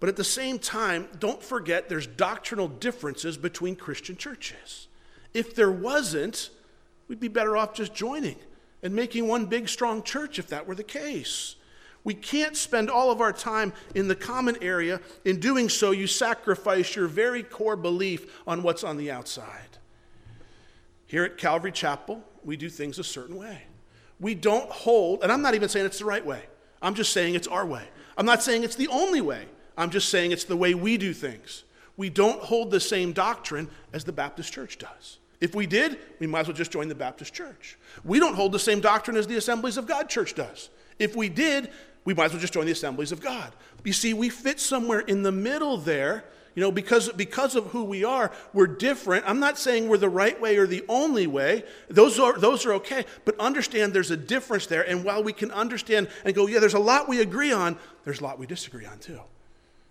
But 0.00 0.08
at 0.08 0.16
the 0.16 0.24
same 0.24 0.58
time, 0.58 1.08
don't 1.18 1.42
forget 1.42 1.88
there's 1.88 2.06
doctrinal 2.06 2.68
differences 2.68 3.36
between 3.36 3.76
Christian 3.76 4.16
churches. 4.16 4.88
If 5.34 5.54
there 5.54 5.72
wasn't, 5.72 6.50
we'd 7.08 7.20
be 7.20 7.28
better 7.28 7.56
off 7.56 7.74
just 7.74 7.94
joining 7.94 8.36
and 8.82 8.94
making 8.94 9.26
one 9.26 9.46
big, 9.46 9.68
strong 9.68 10.02
church 10.02 10.38
if 10.38 10.48
that 10.48 10.66
were 10.66 10.74
the 10.74 10.84
case. 10.84 11.56
We 12.04 12.14
can't 12.14 12.56
spend 12.56 12.90
all 12.90 13.10
of 13.10 13.20
our 13.20 13.32
time 13.32 13.72
in 13.94 14.08
the 14.08 14.14
common 14.14 14.56
area. 14.62 15.00
In 15.24 15.40
doing 15.40 15.68
so, 15.68 15.90
you 15.90 16.06
sacrifice 16.06 16.94
your 16.94 17.08
very 17.08 17.42
core 17.42 17.76
belief 17.76 18.40
on 18.46 18.62
what's 18.62 18.84
on 18.84 18.96
the 18.96 19.10
outside. 19.10 19.78
Here 21.06 21.24
at 21.24 21.38
Calvary 21.38 21.72
Chapel, 21.72 22.22
we 22.44 22.56
do 22.56 22.68
things 22.68 22.98
a 22.98 23.04
certain 23.04 23.36
way. 23.36 23.62
We 24.20 24.34
don't 24.34 24.70
hold, 24.70 25.22
and 25.22 25.32
I'm 25.32 25.42
not 25.42 25.54
even 25.54 25.68
saying 25.68 25.86
it's 25.86 25.98
the 25.98 26.04
right 26.04 26.24
way. 26.24 26.44
I'm 26.82 26.94
just 26.94 27.12
saying 27.12 27.34
it's 27.34 27.48
our 27.48 27.66
way. 27.66 27.84
I'm 28.16 28.26
not 28.26 28.42
saying 28.42 28.64
it's 28.64 28.76
the 28.76 28.88
only 28.88 29.20
way. 29.20 29.46
I'm 29.76 29.90
just 29.90 30.08
saying 30.08 30.32
it's 30.32 30.44
the 30.44 30.56
way 30.56 30.74
we 30.74 30.96
do 30.96 31.12
things. 31.12 31.64
We 31.96 32.10
don't 32.10 32.40
hold 32.40 32.70
the 32.70 32.80
same 32.80 33.12
doctrine 33.12 33.68
as 33.92 34.04
the 34.04 34.12
Baptist 34.12 34.52
church 34.52 34.78
does. 34.78 35.18
If 35.40 35.54
we 35.54 35.66
did, 35.66 35.98
we 36.18 36.26
might 36.26 36.40
as 36.40 36.46
well 36.48 36.56
just 36.56 36.72
join 36.72 36.88
the 36.88 36.94
Baptist 36.94 37.32
church. 37.32 37.78
We 38.04 38.18
don't 38.18 38.34
hold 38.34 38.52
the 38.52 38.58
same 38.58 38.80
doctrine 38.80 39.16
as 39.16 39.26
the 39.26 39.36
Assemblies 39.36 39.76
of 39.76 39.86
God 39.86 40.08
church 40.08 40.34
does. 40.34 40.70
If 40.98 41.14
we 41.14 41.28
did, 41.28 41.70
we 42.04 42.14
might 42.14 42.26
as 42.26 42.32
well 42.32 42.40
just 42.40 42.52
join 42.52 42.66
the 42.66 42.72
Assemblies 42.72 43.12
of 43.12 43.20
God. 43.20 43.52
You 43.84 43.92
see, 43.92 44.14
we 44.14 44.28
fit 44.28 44.58
somewhere 44.58 45.00
in 45.00 45.22
the 45.22 45.32
middle 45.32 45.76
there 45.76 46.24
you 46.58 46.64
know, 46.64 46.72
because, 46.72 47.08
because 47.10 47.54
of 47.54 47.66
who 47.66 47.84
we 47.84 48.02
are, 48.02 48.32
we're 48.52 48.66
different. 48.66 49.24
I'm 49.28 49.38
not 49.38 49.58
saying 49.58 49.88
we're 49.88 49.96
the 49.96 50.08
right 50.08 50.40
way 50.40 50.56
or 50.56 50.66
the 50.66 50.84
only 50.88 51.28
way. 51.28 51.62
Those 51.88 52.18
are, 52.18 52.36
those 52.36 52.66
are 52.66 52.72
okay. 52.72 53.04
But 53.24 53.38
understand 53.38 53.92
there's 53.92 54.10
a 54.10 54.16
difference 54.16 54.66
there. 54.66 54.82
And 54.82 55.04
while 55.04 55.22
we 55.22 55.32
can 55.32 55.52
understand 55.52 56.08
and 56.24 56.34
go, 56.34 56.48
yeah, 56.48 56.58
there's 56.58 56.74
a 56.74 56.80
lot 56.80 57.08
we 57.08 57.20
agree 57.20 57.52
on, 57.52 57.78
there's 58.04 58.18
a 58.18 58.24
lot 58.24 58.40
we 58.40 58.46
disagree 58.48 58.86
on 58.86 58.98
too. 58.98 59.20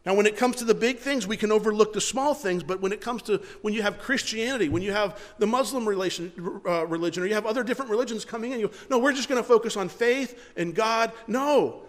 Now, 0.06 0.14
when 0.14 0.26
it 0.26 0.36
comes 0.36 0.58
to 0.58 0.66
the 0.66 0.76
big 0.76 0.98
things, 0.98 1.26
we 1.26 1.38
can 1.38 1.54
overlook 1.54 1.94
the 1.94 2.02
small 2.02 2.34
things, 2.34 2.64
but 2.64 2.82
when 2.82 2.92
it 2.92 3.00
comes 3.00 3.22
to 3.24 3.38
when 3.62 3.74
you 3.74 3.82
have 3.82 3.98
Christianity, 3.98 4.68
when 4.68 4.82
you 4.82 4.92
have 4.92 5.18
the 5.38 5.48
Muslim 5.48 5.88
relation, 5.88 6.34
uh, 6.68 6.86
religion, 6.86 7.24
or 7.24 7.28
you 7.28 7.34
have 7.36 7.46
other 7.46 7.64
different 7.64 7.92
religions 7.92 8.26
coming 8.26 8.52
in, 8.52 8.60
you 8.60 8.72
no, 8.90 9.00
we're 9.00 9.14
just 9.14 9.30
going 9.30 9.42
to 9.42 9.48
focus 9.48 9.78
on 9.78 9.88
faith 9.88 10.52
and 10.58 10.76
God. 10.76 11.14
No, 11.28 11.84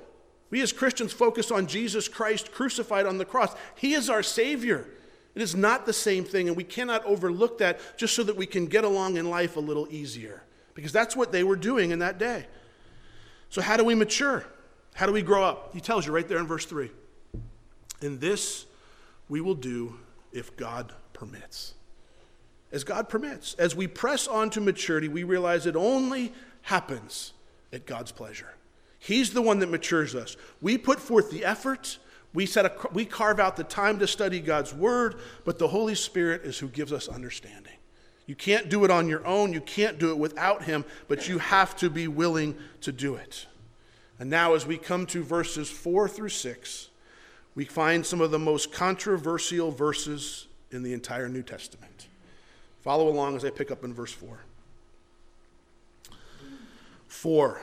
We 0.50 0.62
as 0.62 0.72
Christians 0.72 1.12
focus 1.12 1.50
on 1.50 1.66
Jesus 1.66 2.08
Christ 2.08 2.52
crucified 2.52 3.06
on 3.06 3.18
the 3.18 3.24
cross. 3.24 3.54
He 3.76 3.94
is 3.94 4.08
our 4.08 4.22
Savior. 4.22 4.86
It 5.34 5.42
is 5.42 5.54
not 5.54 5.86
the 5.86 5.92
same 5.92 6.24
thing, 6.24 6.48
and 6.48 6.56
we 6.56 6.64
cannot 6.64 7.04
overlook 7.04 7.58
that 7.58 7.80
just 7.96 8.14
so 8.14 8.22
that 8.24 8.36
we 8.36 8.46
can 8.46 8.66
get 8.66 8.84
along 8.84 9.16
in 9.16 9.30
life 9.30 9.56
a 9.56 9.60
little 9.60 9.86
easier, 9.90 10.42
because 10.74 10.90
that's 10.90 11.14
what 11.14 11.32
they 11.32 11.44
were 11.44 11.56
doing 11.56 11.90
in 11.90 11.98
that 12.00 12.18
day. 12.18 12.46
So, 13.50 13.62
how 13.62 13.76
do 13.76 13.84
we 13.84 13.94
mature? 13.94 14.44
How 14.94 15.06
do 15.06 15.12
we 15.12 15.22
grow 15.22 15.44
up? 15.44 15.72
He 15.74 15.80
tells 15.80 16.06
you 16.06 16.12
right 16.12 16.26
there 16.26 16.38
in 16.38 16.46
verse 16.46 16.66
3. 16.66 16.90
And 18.00 18.20
this 18.20 18.66
we 19.28 19.40
will 19.40 19.54
do 19.54 19.94
if 20.32 20.56
God 20.56 20.92
permits. 21.12 21.74
As 22.72 22.84
God 22.84 23.08
permits. 23.08 23.54
As 23.54 23.76
we 23.76 23.86
press 23.86 24.26
on 24.26 24.50
to 24.50 24.60
maturity, 24.60 25.08
we 25.08 25.24
realize 25.24 25.66
it 25.66 25.76
only 25.76 26.32
happens 26.62 27.32
at 27.72 27.86
God's 27.86 28.12
pleasure. 28.12 28.54
He's 28.98 29.32
the 29.32 29.42
one 29.42 29.60
that 29.60 29.70
matures 29.70 30.14
us. 30.14 30.36
We 30.60 30.76
put 30.76 30.98
forth 30.98 31.30
the 31.30 31.44
effort, 31.44 31.98
we, 32.34 32.46
set 32.46 32.66
a, 32.66 32.72
we 32.92 33.04
carve 33.04 33.40
out 33.40 33.56
the 33.56 33.64
time 33.64 33.98
to 34.00 34.06
study 34.06 34.40
God's 34.40 34.74
word, 34.74 35.16
but 35.44 35.58
the 35.58 35.68
Holy 35.68 35.94
Spirit 35.94 36.42
is 36.44 36.58
who 36.58 36.68
gives 36.68 36.92
us 36.92 37.08
understanding. 37.08 37.72
You 38.26 38.34
can't 38.34 38.68
do 38.68 38.84
it 38.84 38.90
on 38.90 39.08
your 39.08 39.26
own, 39.26 39.52
you 39.52 39.60
can't 39.60 39.98
do 39.98 40.10
it 40.10 40.18
without 40.18 40.64
Him, 40.64 40.84
but 41.06 41.28
you 41.28 41.38
have 41.38 41.76
to 41.76 41.88
be 41.88 42.08
willing 42.08 42.56
to 42.82 42.92
do 42.92 43.14
it. 43.14 43.46
And 44.18 44.28
now, 44.28 44.54
as 44.54 44.66
we 44.66 44.76
come 44.76 45.06
to 45.06 45.22
verses 45.22 45.70
4 45.70 46.08
through 46.08 46.28
6, 46.28 46.88
we 47.54 47.64
find 47.64 48.04
some 48.04 48.20
of 48.20 48.30
the 48.30 48.38
most 48.38 48.72
controversial 48.72 49.70
verses 49.70 50.48
in 50.70 50.82
the 50.82 50.92
entire 50.92 51.28
New 51.28 51.42
Testament. 51.42 52.08
Follow 52.82 53.08
along 53.08 53.36
as 53.36 53.44
I 53.44 53.50
pick 53.50 53.70
up 53.70 53.84
in 53.84 53.94
verse 53.94 54.12
4. 54.12 54.40
4. 57.06 57.62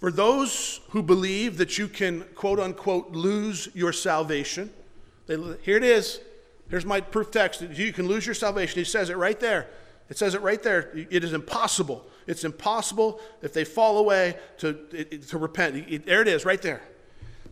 for 0.00 0.10
those 0.10 0.80
who 0.88 1.02
believe 1.02 1.58
that 1.58 1.76
you 1.76 1.86
can, 1.86 2.22
quote 2.34 2.58
unquote, 2.58 3.12
lose 3.12 3.68
your 3.74 3.92
salvation, 3.92 4.70
they, 5.26 5.36
here 5.62 5.76
it 5.76 5.84
is. 5.84 6.20
Here's 6.70 6.86
my 6.86 7.00
proof 7.00 7.30
text. 7.30 7.60
You 7.60 7.92
can 7.92 8.08
lose 8.08 8.24
your 8.24 8.34
salvation. 8.34 8.78
He 8.78 8.84
says 8.84 9.10
it 9.10 9.16
right 9.16 9.38
there. 9.38 9.68
It 10.08 10.16
says 10.16 10.34
it 10.34 10.40
right 10.40 10.62
there. 10.62 10.90
It 10.94 11.22
is 11.22 11.32
impossible. 11.32 12.06
It's 12.26 12.44
impossible 12.44 13.20
if 13.42 13.52
they 13.52 13.64
fall 13.64 13.98
away 13.98 14.36
to, 14.58 14.74
to 15.28 15.38
repent. 15.38 16.06
There 16.06 16.22
it 16.22 16.28
is, 16.28 16.44
right 16.44 16.62
there. 16.62 16.82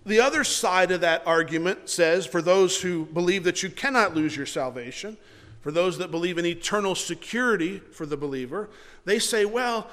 The 0.06 0.20
other 0.20 0.42
side 0.42 0.90
of 0.90 1.02
that 1.02 1.26
argument 1.26 1.90
says 1.90 2.26
for 2.26 2.40
those 2.40 2.80
who 2.80 3.04
believe 3.06 3.44
that 3.44 3.62
you 3.62 3.68
cannot 3.68 4.14
lose 4.14 4.34
your 4.34 4.46
salvation, 4.46 5.18
for 5.60 5.70
those 5.70 5.98
that 5.98 6.10
believe 6.10 6.38
in 6.38 6.46
eternal 6.46 6.94
security 6.94 7.78
for 7.78 8.06
the 8.06 8.16
believer, 8.16 8.70
they 9.04 9.18
say, 9.18 9.44
well, 9.44 9.88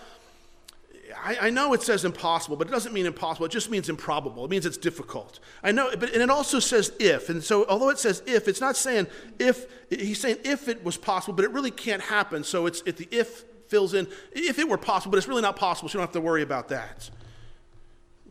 I, 1.23 1.37
I, 1.41 1.49
know 1.49 1.73
it 1.73 1.83
says 1.83 2.05
impossible, 2.05 2.55
but 2.55 2.67
it 2.67 2.71
doesn't 2.71 2.93
mean 2.93 3.05
impossible. 3.05 3.45
It 3.45 3.51
just 3.51 3.69
means 3.69 3.89
improbable. 3.89 4.45
It 4.45 4.51
means 4.51 4.65
it's 4.65 4.77
difficult. 4.77 5.39
I 5.63 5.71
know, 5.71 5.91
but 5.91 6.13
and 6.13 6.21
it 6.21 6.29
also 6.29 6.59
says 6.59 6.91
if. 6.99 7.29
And 7.29 7.43
so, 7.43 7.65
although 7.67 7.89
it 7.89 7.99
says 7.99 8.23
if, 8.25 8.47
it's 8.47 8.61
not 8.61 8.75
saying 8.75 9.07
if. 9.39 9.67
He's 9.89 10.19
saying 10.19 10.37
if 10.43 10.67
it 10.67 10.83
was 10.83 10.97
possible, 10.97 11.33
but 11.33 11.45
it 11.45 11.51
really 11.51 11.71
can't 11.71 12.01
happen. 12.01 12.43
So 12.43 12.65
it's 12.65 12.81
it, 12.85 12.97
the 12.97 13.07
if 13.11 13.43
fills 13.67 13.93
in 13.93 14.07
if 14.31 14.57
it 14.59 14.67
were 14.67 14.77
possible, 14.77 15.11
but 15.11 15.17
it's 15.17 15.27
really 15.27 15.41
not 15.41 15.55
possible. 15.55 15.89
So 15.89 15.97
you 15.97 15.99
don't 15.99 16.07
have 16.07 16.13
to 16.13 16.21
worry 16.21 16.41
about 16.41 16.69
that. 16.69 17.09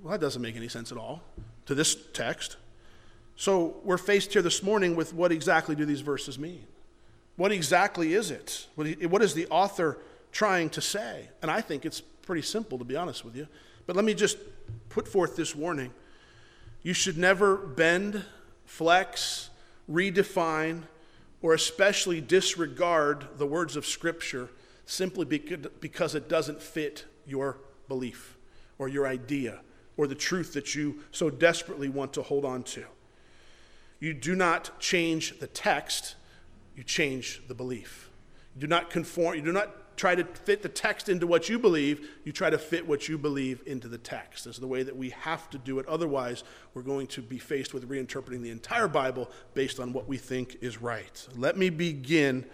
Well, 0.02 0.12
that 0.12 0.20
doesn't 0.20 0.42
make 0.42 0.56
any 0.56 0.68
sense 0.68 0.90
at 0.92 0.98
all 0.98 1.22
to 1.66 1.74
this 1.74 1.96
text. 2.12 2.56
So 3.36 3.76
we're 3.84 3.98
faced 3.98 4.32
here 4.32 4.42
this 4.42 4.62
morning 4.62 4.96
with 4.96 5.12
what 5.12 5.32
exactly 5.32 5.74
do 5.74 5.84
these 5.84 6.02
verses 6.02 6.38
mean? 6.38 6.66
What 7.36 7.50
exactly 7.50 8.14
is 8.14 8.30
it? 8.30 8.66
What 8.76 9.22
is 9.22 9.34
the 9.34 9.46
author 9.48 9.98
trying 10.30 10.70
to 10.70 10.80
say? 10.80 11.28
And 11.42 11.50
I 11.50 11.60
think 11.60 11.84
it's 11.84 12.02
pretty 12.24 12.42
simple, 12.42 12.78
to 12.78 12.84
be 12.84 12.96
honest 12.96 13.24
with 13.24 13.36
you. 13.36 13.46
But 13.86 13.96
let 13.96 14.04
me 14.04 14.14
just 14.14 14.38
put 14.88 15.06
forth 15.06 15.36
this 15.36 15.54
warning. 15.54 15.92
You 16.82 16.92
should 16.92 17.18
never 17.18 17.56
bend, 17.56 18.24
flex, 18.64 19.50
redefine, 19.90 20.82
or 21.42 21.54
especially 21.54 22.20
disregard 22.20 23.26
the 23.36 23.46
words 23.46 23.76
of 23.76 23.84
Scripture 23.84 24.48
simply 24.86 25.24
because 25.80 26.14
it 26.14 26.28
doesn't 26.28 26.60
fit 26.60 27.04
your 27.26 27.58
belief 27.88 28.36
or 28.78 28.88
your 28.88 29.06
idea 29.06 29.60
or 29.96 30.06
the 30.06 30.14
truth 30.14 30.52
that 30.54 30.74
you 30.74 31.00
so 31.10 31.30
desperately 31.30 31.88
want 31.88 32.12
to 32.14 32.22
hold 32.22 32.44
on 32.44 32.62
to. 32.62 32.84
You 34.00 34.12
do 34.12 34.34
not 34.34 34.78
change 34.80 35.38
the 35.38 35.46
text, 35.46 36.16
you 36.76 36.82
change 36.82 37.42
the 37.46 37.54
belief. 37.54 38.10
You 38.54 38.62
do 38.62 38.66
not 38.66 38.90
conform, 38.90 39.36
you 39.36 39.42
do 39.42 39.52
not 39.52 39.83
try 39.96 40.14
to 40.14 40.24
fit 40.24 40.62
the 40.62 40.68
text 40.68 41.08
into 41.08 41.26
what 41.26 41.48
you 41.48 41.58
believe, 41.58 42.08
you 42.24 42.32
try 42.32 42.50
to 42.50 42.58
fit 42.58 42.86
what 42.86 43.08
you 43.08 43.16
believe 43.18 43.62
into 43.66 43.88
the 43.88 43.98
text. 43.98 44.44
This 44.44 44.56
is 44.56 44.60
the 44.60 44.66
way 44.66 44.82
that 44.82 44.96
we 44.96 45.10
have 45.10 45.48
to 45.50 45.58
do 45.58 45.78
it. 45.78 45.86
Otherwise, 45.86 46.44
we're 46.74 46.82
going 46.82 47.06
to 47.08 47.22
be 47.22 47.38
faced 47.38 47.74
with 47.74 47.88
reinterpreting 47.88 48.42
the 48.42 48.50
entire 48.50 48.88
Bible 48.88 49.30
based 49.54 49.80
on 49.80 49.92
what 49.92 50.08
we 50.08 50.16
think 50.16 50.56
is 50.60 50.80
right. 50.80 51.26
Let 51.36 51.56
me 51.56 51.70
begin 51.70 52.44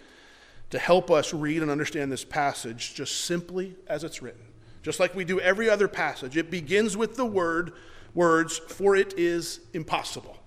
to 0.69 0.79
help 0.79 1.11
us 1.11 1.33
read 1.33 1.61
and 1.61 1.69
understand 1.69 2.11
this 2.11 2.23
passage 2.23 2.93
just 2.93 3.21
simply 3.21 3.75
as 3.87 4.03
it's 4.03 4.21
written. 4.21 4.41
Just 4.83 4.99
like 4.99 5.13
we 5.13 5.25
do 5.25 5.39
every 5.39 5.69
other 5.69 5.87
passage, 5.87 6.37
it 6.37 6.49
begins 6.49 6.97
with 6.97 7.15
the 7.15 7.25
word 7.25 7.73
words 8.13 8.57
for 8.57 8.95
it 8.95 9.13
is 9.17 9.61
impossible. 9.73 10.37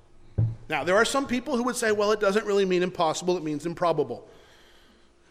Now, 0.69 0.83
there 0.83 0.97
are 0.97 1.05
some 1.05 1.27
people 1.27 1.57
who 1.57 1.63
would 1.65 1.77
say, 1.77 1.93
well, 1.93 2.11
it 2.13 2.21
doesn't 2.21 2.47
really 2.47 2.65
mean 2.65 2.83
impossible, 2.83 3.37
it 3.37 3.43
means 3.43 3.67
improbable. 3.67 4.29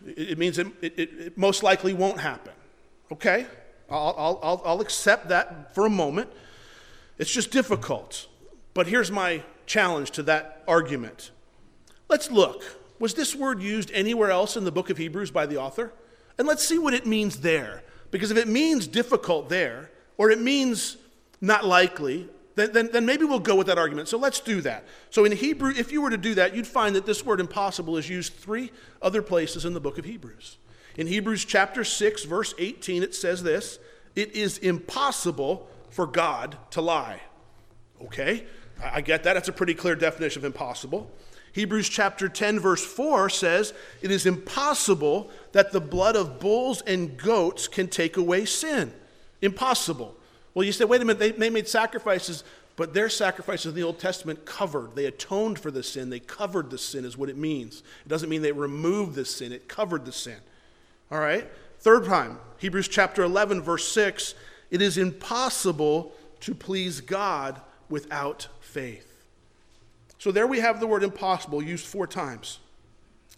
It, 0.05 0.37
means 0.37 0.57
it, 0.57 0.67
it, 0.81 0.99
it, 0.99 1.37
most 1.37 1.63
likely 1.63 1.93
won't 1.93 2.19
happen. 2.19 2.53
Okay, 3.11 3.45
I'll, 3.89 4.39
I'll, 4.41 4.61
I'll 4.65 4.81
accept 4.81 5.29
that 5.29 5.73
for 5.75 5.85
a 5.85 5.89
moment. 5.89 6.29
It's 7.17 7.31
just 7.31 7.51
difficult. 7.51 8.27
But 8.73 8.87
here's 8.87 9.11
my 9.11 9.43
challenge 9.65 10.11
to 10.11 10.23
that 10.23 10.63
argument. 10.67 11.31
Let's 12.09 12.31
look. 12.31 12.63
Was 12.99 13.13
this 13.13 13.35
word 13.35 13.61
used 13.61 13.91
anywhere 13.91 14.31
else 14.31 14.57
in 14.57 14.63
the 14.63 14.71
book 14.71 14.89
of 14.89 14.97
Hebrews 14.97 15.31
by 15.31 15.45
the 15.45 15.57
author? 15.57 15.93
And 16.37 16.47
let's 16.47 16.63
see 16.63 16.79
what 16.79 16.93
it 16.93 17.05
means 17.05 17.41
there. 17.41 17.83
Because 18.11 18.31
if 18.31 18.37
it 18.37 18.47
means 18.47 18.87
difficult 18.87 19.49
there, 19.49 19.91
or 20.17 20.31
it 20.31 20.39
means 20.39 20.97
not 21.41 21.65
likely, 21.65 22.29
then, 22.55 22.71
then, 22.71 22.89
then, 22.91 23.05
maybe 23.05 23.25
we'll 23.25 23.39
go 23.39 23.55
with 23.55 23.67
that 23.67 23.77
argument. 23.77 24.07
So 24.07 24.17
let's 24.17 24.39
do 24.39 24.61
that. 24.61 24.85
So 25.09 25.25
in 25.25 25.31
Hebrew, 25.31 25.73
if 25.75 25.91
you 25.91 26.01
were 26.01 26.11
to 26.11 26.17
do 26.17 26.35
that, 26.35 26.55
you'd 26.55 26.67
find 26.67 26.95
that 26.95 27.05
this 27.05 27.25
word 27.25 27.39
impossible 27.39 27.97
is 27.97 28.09
used 28.09 28.33
three 28.33 28.71
other 29.01 29.21
places 29.21 29.65
in 29.65 29.73
the 29.73 29.79
book 29.79 29.97
of 29.97 30.05
Hebrews. 30.05 30.57
In 30.95 31.07
Hebrews 31.07 31.45
chapter 31.45 31.83
6, 31.83 32.25
verse 32.25 32.53
18, 32.59 33.01
it 33.01 33.15
says 33.15 33.41
this 33.41 33.79
It 34.15 34.35
is 34.35 34.59
impossible 34.59 35.67
for 35.89 36.05
God 36.05 36.57
to 36.71 36.81
lie. 36.81 37.21
Okay, 38.03 38.45
I 38.83 39.01
get 39.01 39.23
that. 39.23 39.33
That's 39.33 39.49
a 39.49 39.53
pretty 39.53 39.73
clear 39.73 39.95
definition 39.95 40.41
of 40.41 40.45
impossible. 40.45 41.11
Hebrews 41.53 41.87
chapter 41.87 42.27
10, 42.27 42.59
verse 42.59 42.83
4 42.83 43.29
says, 43.29 43.73
It 44.01 44.09
is 44.09 44.25
impossible 44.25 45.29
that 45.51 45.71
the 45.71 45.79
blood 45.79 46.15
of 46.15 46.39
bulls 46.39 46.81
and 46.81 47.15
goats 47.15 47.67
can 47.67 47.87
take 47.87 48.17
away 48.17 48.45
sin. 48.45 48.91
Impossible. 49.41 50.15
Well, 50.53 50.65
you 50.65 50.71
say, 50.71 50.85
wait 50.85 51.01
a 51.01 51.05
minute, 51.05 51.19
they, 51.19 51.31
they 51.31 51.49
made 51.49 51.67
sacrifices, 51.67 52.43
but 52.75 52.93
their 52.93 53.09
sacrifices 53.09 53.67
in 53.67 53.75
the 53.75 53.83
Old 53.83 53.99
Testament 53.99 54.45
covered. 54.45 54.95
They 54.95 55.05
atoned 55.05 55.59
for 55.59 55.71
the 55.71 55.83
sin. 55.83 56.09
They 56.09 56.19
covered 56.19 56.69
the 56.69 56.77
sin, 56.77 57.05
is 57.05 57.17
what 57.17 57.29
it 57.29 57.37
means. 57.37 57.83
It 58.05 58.09
doesn't 58.09 58.29
mean 58.29 58.41
they 58.41 58.51
removed 58.51 59.15
the 59.15 59.25
sin, 59.25 59.51
it 59.51 59.67
covered 59.67 60.05
the 60.05 60.11
sin. 60.11 60.37
All 61.11 61.19
right? 61.19 61.49
Third 61.79 62.05
time, 62.05 62.39
Hebrews 62.59 62.87
chapter 62.87 63.23
11, 63.23 63.61
verse 63.61 63.87
6 63.87 64.35
it 64.73 64.81
is 64.81 64.97
impossible 64.97 66.13
to 66.39 66.55
please 66.55 66.99
God 66.99 67.61
without 67.89 68.47
faith. 68.59 69.23
So 70.17 70.31
there 70.31 70.47
we 70.47 70.61
have 70.61 70.79
the 70.79 70.87
word 70.87 71.03
impossible 71.03 71.61
used 71.61 71.85
four 71.85 72.07
times. 72.07 72.59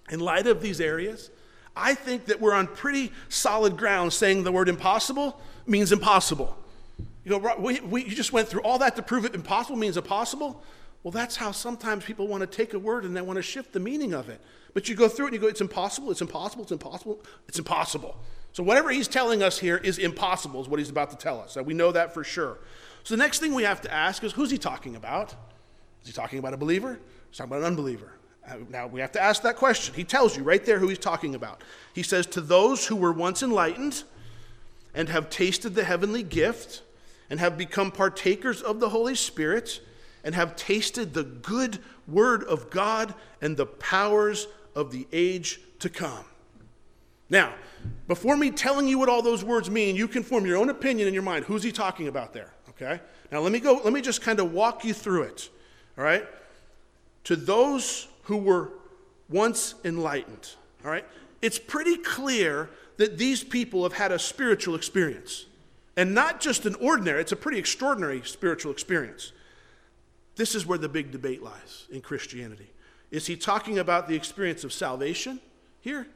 In 0.10 0.22
light 0.22 0.48
of 0.48 0.62
these 0.62 0.80
areas, 0.80 1.30
I 1.76 1.94
think 1.94 2.28
that 2.28 2.40
we're 2.40 2.54
on 2.54 2.68
pretty 2.68 3.12
solid 3.28 3.76
ground 3.76 4.14
saying 4.14 4.46
the 4.46 4.52
word 4.54 4.70
impossible 4.70 5.42
means 5.68 5.92
impossible. 5.92 6.56
You 7.26 7.40
go, 7.40 7.56
we, 7.58 7.80
we, 7.82 8.04
you 8.06 8.16
just 8.16 8.32
went 8.32 8.48
through 8.48 8.62
all 8.62 8.78
that 8.80 8.96
to 8.96 9.02
prove 9.02 9.26
it 9.26 9.34
impossible 9.34 9.76
means 9.76 9.98
impossible? 9.98 10.64
Well, 11.04 11.12
that's 11.12 11.36
how 11.36 11.52
sometimes 11.52 12.06
people 12.06 12.28
want 12.28 12.42
to 12.42 12.48
take 12.48 12.74
a 12.74 12.80
word 12.80 13.04
and 13.04 13.18
they 13.18 13.22
want 13.22 13.38
to 13.38 13.44
shift 13.44 13.74
the 13.74 13.80
meaning 13.80 14.14
of 14.14 14.30
it. 14.30 14.40
But 14.74 14.88
you 14.88 14.96
go 14.96 15.08
through 15.08 15.26
it 15.26 15.28
and 15.30 15.36
you 15.36 15.42
go, 15.42 15.48
it's 15.48 15.62
impossible, 15.62 16.12
it's 16.12 16.22
impossible, 16.22 16.64
it's 16.64 16.72
impossible, 16.72 17.20
it's 17.48 17.60
impossible. 17.60 18.18
So 18.54 18.64
whatever 18.64 18.90
he's 18.90 19.08
telling 19.08 19.44
us 19.44 19.60
here 19.60 19.78
is 19.78 19.98
impossible, 19.98 20.62
is 20.62 20.68
what 20.68 20.80
he's 20.80 20.90
about 20.90 21.10
to 21.12 21.18
tell 21.18 21.42
us. 21.42 21.58
we 21.58 21.74
know 21.74 21.92
that 21.92 22.14
for 22.14 22.24
sure. 22.24 22.60
So 23.04 23.16
the 23.16 23.20
next 23.22 23.40
thing 23.40 23.54
we 23.54 23.64
have 23.64 23.82
to 23.82 23.94
ask 23.94 24.24
is 24.24 24.32
who's 24.32 24.52
he 24.52 24.58
talking 24.58 24.96
about? 24.96 25.36
Is 26.02 26.08
he 26.08 26.14
talking 26.14 26.40
about 26.40 26.54
a 26.54 26.58
believer? 26.58 27.00
He's 27.30 27.38
talking 27.38 27.52
about 27.52 27.62
an 27.62 27.68
unbeliever. 27.68 28.14
Uh, 28.48 28.58
now 28.70 28.88
we 28.88 29.02
have 29.02 29.12
to 29.14 29.22
ask 29.22 29.42
that 29.42 29.56
question. 29.56 29.96
He 29.96 30.04
tells 30.04 30.38
you 30.38 30.44
right 30.44 30.64
there 30.64 30.80
who 30.80 30.88
he's 30.88 31.00
talking 31.00 31.36
about. 31.36 31.64
He 31.94 32.04
says, 32.04 32.28
To 32.28 32.42
those 32.42 32.86
who 32.86 32.96
were 32.96 33.12
once 33.12 33.42
enlightened 33.42 34.04
and 34.94 35.10
have 35.10 35.30
tasted 35.30 35.76
the 35.76 35.84
heavenly 35.84 36.24
gift 36.24 36.82
and 37.30 37.40
have 37.40 37.58
become 37.58 37.92
partakers 37.92 38.62
of 38.62 38.80
the 38.80 38.90
Holy 38.90 39.16
Spirit 39.16 39.82
and 40.24 40.36
have 40.36 40.56
tasted 40.56 41.14
the 41.14 41.24
good 41.24 41.80
word 42.08 42.44
of 42.44 42.70
God 42.70 43.14
and 43.42 43.56
the 43.56 43.66
powers 43.66 44.48
of 44.76 44.92
the 44.92 45.08
age 45.14 45.60
to 45.80 45.90
come. 45.90 46.26
Now, 47.30 47.54
before 48.08 48.38
me 48.38 48.52
telling 48.52 48.88
you 48.88 49.00
what 49.00 49.10
all 49.10 49.22
those 49.22 49.44
words 49.44 49.70
mean, 49.70 49.96
you 49.96 50.08
can 50.08 50.24
form 50.24 50.46
your 50.46 50.58
own 50.58 50.70
opinion 50.70 51.08
in 51.08 51.14
your 51.14 51.24
mind. 51.24 51.46
Who's 51.46 51.64
he 51.64 51.72
talking 51.72 52.08
about 52.08 52.34
there? 52.34 52.54
Okay? 52.70 53.00
Now 53.32 53.40
let 53.40 53.52
me 53.52 53.60
go, 53.60 53.82
let 53.84 53.94
me 53.94 54.02
just 54.02 54.22
kind 54.22 54.40
of 54.40 54.52
walk 54.54 54.84
you 54.84 54.94
through 54.94 55.24
it. 55.24 55.50
All 55.98 56.04
right? 56.04 56.26
To 57.26 57.36
those 57.36 58.08
who 58.24 58.38
were 58.38 58.72
once 59.30 59.76
enlightened, 59.84 60.52
all 60.84 60.92
right, 60.92 61.06
it's 61.42 61.58
pretty 61.58 61.98
clear 61.98 62.70
that 62.98 63.18
these 63.18 63.44
people 63.44 63.84
have 63.84 63.94
had 63.94 64.12
a 64.12 64.20
spiritual 64.20 64.76
experience. 64.76 65.46
And 65.98 66.14
not 66.14 66.42
just 66.42 66.66
an 66.66 66.76
ordinary, 66.76 67.22
it's 67.22 67.32
a 67.32 67.38
pretty 67.38 67.58
extraordinary 67.58 68.22
spiritual 68.24 68.72
experience. 68.72 69.32
This 70.36 70.56
is 70.56 70.66
where 70.66 70.78
the 70.78 70.90
big 70.90 71.12
debate 71.12 71.42
lies 71.42 71.88
in 71.92 72.02
Christianity. 72.02 72.70
Is 73.12 73.28
he 73.28 73.38
talking 73.38 73.80
about 73.80 74.08
the 74.08 74.16
experience 74.16 74.64
of 74.64 74.74
salvation 74.74 75.40
here? 75.80 76.08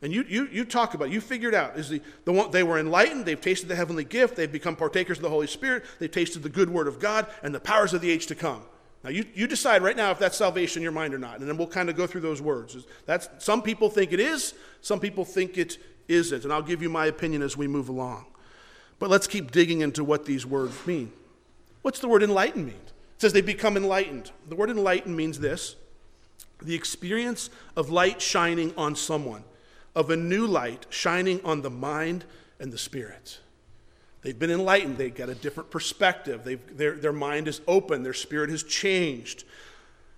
And 0.00 0.12
you, 0.12 0.24
you, 0.28 0.48
you 0.50 0.64
talk 0.64 0.94
about, 0.94 1.10
you 1.10 1.20
figured 1.20 1.54
out, 1.54 1.76
is 1.76 1.88
the, 1.88 2.00
the 2.24 2.32
one, 2.32 2.50
they 2.50 2.62
were 2.62 2.78
enlightened, 2.78 3.26
they've 3.26 3.40
tasted 3.40 3.68
the 3.68 3.74
heavenly 3.74 4.04
gift, 4.04 4.36
they've 4.36 4.50
become 4.50 4.76
partakers 4.76 5.18
of 5.18 5.22
the 5.22 5.28
Holy 5.28 5.48
Spirit, 5.48 5.84
they've 5.98 6.10
tasted 6.10 6.42
the 6.42 6.48
good 6.48 6.70
word 6.70 6.86
of 6.86 7.00
God 7.00 7.26
and 7.42 7.52
the 7.52 7.60
powers 7.60 7.92
of 7.94 8.00
the 8.00 8.10
age 8.10 8.26
to 8.26 8.36
come. 8.36 8.62
Now, 9.02 9.10
you, 9.10 9.24
you 9.34 9.46
decide 9.46 9.82
right 9.82 9.96
now 9.96 10.10
if 10.10 10.18
that's 10.18 10.36
salvation 10.36 10.80
in 10.80 10.82
your 10.84 10.92
mind 10.92 11.14
or 11.14 11.18
not, 11.18 11.40
and 11.40 11.48
then 11.48 11.56
we'll 11.56 11.66
kind 11.66 11.88
of 11.88 11.96
go 11.96 12.06
through 12.06 12.20
those 12.20 12.40
words. 12.40 12.76
That's, 13.06 13.28
some 13.38 13.62
people 13.62 13.90
think 13.90 14.12
it 14.12 14.20
is, 14.20 14.54
some 14.82 15.00
people 15.00 15.24
think 15.24 15.58
it 15.58 15.78
isn't, 16.06 16.44
and 16.44 16.52
I'll 16.52 16.62
give 16.62 16.82
you 16.82 16.88
my 16.88 17.06
opinion 17.06 17.42
as 17.42 17.56
we 17.56 17.66
move 17.66 17.88
along. 17.88 18.26
But 18.98 19.10
let's 19.10 19.26
keep 19.26 19.50
digging 19.50 19.80
into 19.80 20.02
what 20.02 20.24
these 20.24 20.44
words 20.44 20.86
mean. 20.86 21.12
What's 21.82 22.00
the 22.00 22.08
word 22.08 22.22
enlightened 22.22 22.66
mean? 22.66 22.74
It 22.74 23.22
says 23.22 23.32
they 23.32 23.40
become 23.40 23.76
enlightened. 23.76 24.30
The 24.48 24.56
word 24.56 24.70
enlightened 24.70 25.16
means 25.16 25.38
this 25.38 25.76
the 26.60 26.74
experience 26.74 27.50
of 27.76 27.88
light 27.88 28.20
shining 28.20 28.74
on 28.76 28.96
someone 28.96 29.44
of 29.94 30.10
a 30.10 30.16
new 30.16 30.46
light 30.46 30.86
shining 30.90 31.40
on 31.44 31.62
the 31.62 31.70
mind 31.70 32.24
and 32.58 32.72
the 32.72 32.78
spirit. 32.78 33.38
They've 34.22 34.38
been 34.38 34.50
enlightened, 34.50 34.98
they've 34.98 35.14
got 35.14 35.28
a 35.28 35.34
different 35.34 35.70
perspective, 35.70 36.42
their, 36.76 36.92
their 36.92 37.12
mind 37.12 37.46
is 37.46 37.60
open, 37.68 38.02
their 38.02 38.12
spirit 38.12 38.50
has 38.50 38.64
changed. 38.64 39.44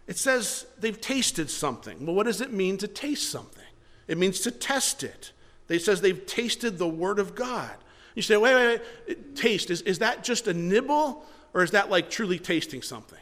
It 0.07 0.17
says 0.17 0.67
they've 0.79 1.01
tasted 1.01 1.51
something. 1.51 2.05
Well, 2.05 2.15
what 2.15 2.27
does 2.27 2.41
it 2.41 2.53
mean 2.53 2.79
to 2.79 2.89
taste 2.89 3.31
something? 3.31 3.63
It 4.09 4.19
means 4.19 4.41
to 4.41 4.51
test 4.51 5.05
it. 5.05 5.33
It 5.69 5.83
says 5.83 6.01
they've 6.01 6.27
tasted 6.27 6.79
the 6.79 6.89
Word 6.89 7.19
of 7.19 7.35
God. 7.35 7.77
You 8.15 8.23
say, 8.23 8.37
wait, 8.37 8.55
wait, 8.55 8.81
wait, 9.07 9.37
taste, 9.37 9.71
is, 9.71 9.83
is 9.83 10.01
that 10.01 10.25
just 10.25 10.49
a 10.49 10.55
nibble 10.55 11.25
or 11.55 11.63
is 11.63 11.73
that 11.73 11.91
like 11.91 12.11
truly 12.11 12.39
tasting 12.39 12.83
something? 12.83 13.19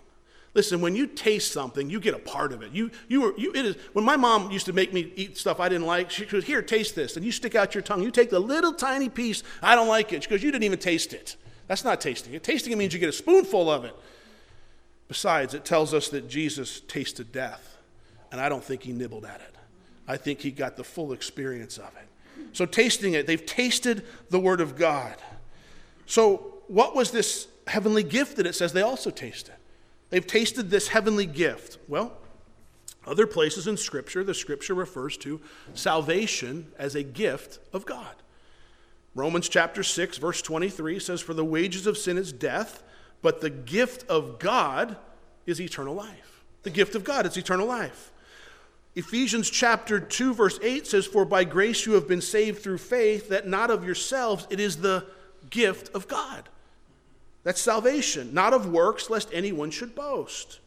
Listen, 0.55 0.81
when 0.81 0.97
you 0.97 1.07
taste 1.07 1.53
something, 1.53 1.91
you 1.91 2.01
get 2.01 2.15
a 2.15 2.19
part 2.19 2.53
of 2.53 2.63
it. 2.63 2.73
You, 2.73 2.91
you 3.07 3.21
were, 3.21 3.35
you, 3.39 3.53
it 3.55 3.65
is, 3.65 3.77
when 3.93 4.05
my 4.05 4.17
mom 4.17 4.51
used 4.51 4.67
to 4.67 4.73
make 4.73 4.93
me 4.93 5.13
eat 5.15 5.37
stuff 5.37 5.61
I 5.61 5.69
didn't 5.69 5.87
like, 5.87 6.11
she 6.11 6.25
goes, 6.25 6.45
Here, 6.45 6.63
taste 6.63 6.95
this. 6.95 7.17
And 7.17 7.25
you 7.25 7.31
stick 7.31 7.55
out 7.55 7.75
your 7.75 7.83
tongue. 7.83 8.03
You 8.03 8.11
take 8.11 8.31
the 8.31 8.41
little 8.41 8.73
tiny 8.73 9.09
piece. 9.09 9.43
I 9.63 9.75
don't 9.75 9.89
like 9.89 10.13
it. 10.13 10.25
She 10.25 10.31
goes, 10.31 10.43
You 10.43 10.51
didn't 10.51 10.65
even 10.65 10.79
taste 10.79 11.13
it. 11.13 11.37
That's 11.69 11.85
not 11.85 12.01
tasting 12.01 12.35
it. 12.35 12.43
Tasting 12.43 12.73
it 12.73 12.77
means 12.77 12.95
you 12.95 12.99
get 12.99 13.11
a 13.11 13.13
spoonful 13.13 13.71
of 13.71 13.85
it. 13.85 13.95
Besides, 15.07 15.55
it 15.55 15.65
tells 15.65 15.95
us 15.95 16.09
that 16.09 16.29
Jesus 16.29 16.81
tasted 16.81 17.31
death, 17.31 17.77
and 18.33 18.41
I 18.41 18.49
don't 18.49 18.65
think 18.65 18.83
he 18.83 18.93
nibbled 18.93 19.25
at 19.25 19.41
it. 19.41 19.55
I 20.07 20.17
think 20.17 20.41
he 20.41 20.51
got 20.51 20.77
the 20.77 20.85
full 20.85 21.13
experience 21.13 21.79
of 21.79 21.95
it. 21.97 22.08
So, 22.53 22.67
tasting 22.67 23.15
it, 23.15 23.27
they've 23.27 23.45
tasted 23.45 24.05
the 24.31 24.41
Word 24.41 24.61
of 24.61 24.77
God. 24.77 25.17
So, 26.07 26.55
what 26.69 26.95
was 26.95 27.11
this 27.11 27.49
heavenly 27.67 28.03
gift 28.03 28.37
that 28.37 28.47
it 28.47 28.55
says 28.55 28.73
they 28.73 28.83
also 28.83 29.11
tasted? 29.11 29.55
They've 30.11 30.27
tasted 30.27 30.71
this 30.71 30.89
heavenly 30.89 31.27
gift. 31.27 31.79
Well, 31.87 32.13
other 33.07 33.27
places 33.27 33.67
in 33.67 33.77
Scripture, 33.77 34.25
the 34.25 34.35
Scripture 34.35 34.75
refers 34.75 35.17
to 35.19 35.41
salvation 35.75 36.73
as 36.79 36.95
a 36.95 37.03
gift 37.03 37.59
of 37.73 37.87
God. 37.87 38.15
Romans 39.15 39.49
chapter 39.49 39.83
6, 39.83 40.19
verse 40.19 40.43
23 40.43 40.99
says, 40.99 41.21
For 41.21 41.35
the 41.35 41.45
wages 41.45 41.87
of 41.87 41.99
sin 41.99 42.19
is 42.19 42.33
death, 42.33 42.83
but 43.23 43.41
the 43.41 43.51
gift 43.51 44.09
of 44.09 44.39
God 44.39 44.97
is 45.47 45.61
eternal 45.61 45.95
life. 45.95 46.45
The 46.63 46.71
gift 46.71 46.95
of 46.95 47.05
God 47.05 47.27
is 47.27 47.37
eternal 47.37 47.67
life. 47.67 48.13
Ephesians 48.99 49.49
chapter 49.49 50.01
2, 50.01 50.35
verse 50.35 50.59
8 50.61 50.85
says, 50.85 51.07
For 51.07 51.25
by 51.25 51.45
grace 51.45 51.87
you 51.87 51.93
have 51.93 52.09
been 52.09 52.21
saved 52.21 52.65
through 52.65 52.79
faith, 52.79 53.29
that 53.29 53.47
not 53.47 53.71
of 53.71 53.85
yourselves, 53.85 54.49
it 54.51 54.59
is 54.59 54.79
the 54.79 55.07
gift 55.51 55.95
of 55.95 56.09
God. 56.09 56.49
That's 57.45 57.61
salvation, 57.61 58.35
not 58.35 58.53
of 58.53 58.67
works, 58.67 59.09
lest 59.09 59.29
anyone 59.33 59.71
should 59.71 59.95
boast. 59.95 60.59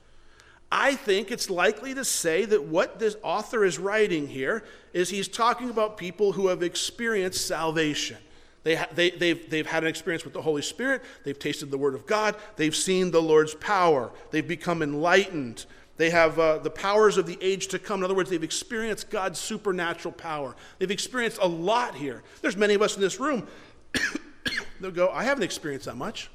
I 0.72 0.96
think 0.96 1.30
it's 1.30 1.50
likely 1.50 1.94
to 1.94 2.06
say 2.06 2.46
that 2.46 2.64
what 2.64 3.00
this 3.00 3.18
author 3.22 3.66
is 3.66 3.78
writing 3.78 4.30
here 4.30 4.64
is 4.94 5.10
he's 5.10 5.28
talking 5.28 5.70
about 5.70 5.98
people 5.98 6.32
who 6.32 6.48
have 6.48 6.64
experienced 6.64 7.46
salvation. 7.46 8.16
They, 8.64 8.76
ha- 8.76 8.88
they, 8.96 9.10
they've, 9.10 9.50
they've 9.50 9.68
had 9.68 9.84
an 9.84 9.90
experience 9.90 10.24
with 10.24 10.34
the 10.34 10.42
Holy 10.42 10.62
Spirit, 10.62 11.02
they've 11.26 11.38
tasted 11.38 11.70
the 11.70 11.78
Word 11.78 11.96
of 11.96 12.08
God, 12.08 12.38
they've 12.56 12.76
seen 12.76 13.12
the 13.12 13.22
Lord's 13.22 13.56
power, 13.56 14.10
they've 14.30 14.48
become 14.48 14.82
enlightened, 14.82 15.66
they 16.02 16.10
have 16.10 16.40
uh, 16.40 16.58
the 16.58 16.72
powers 16.72 17.18
of 17.18 17.28
the 17.28 17.38
age 17.42 17.68
to 17.68 17.78
come. 17.78 18.00
In 18.00 18.04
other 18.04 18.16
words, 18.16 18.32
they've 18.32 18.44
experienced 18.44 19.12
God's 19.12 19.38
supernatural 19.38 20.12
power. 20.12 20.56
They've 20.80 20.90
experienced 20.90 21.38
a 21.40 21.48
lot 21.48 21.94
here. 21.94 22.24
There's 22.42 22.58
many 22.58 22.74
of 22.74 22.82
us 22.82 22.96
in 22.96 23.02
this 23.02 23.20
room, 23.20 23.48
they'll 24.82 24.90
go, 24.90 25.12
I 25.12 25.24
haven't 25.24 25.44
experienced 25.44 25.86
that 25.86 25.98
much. 25.98 26.32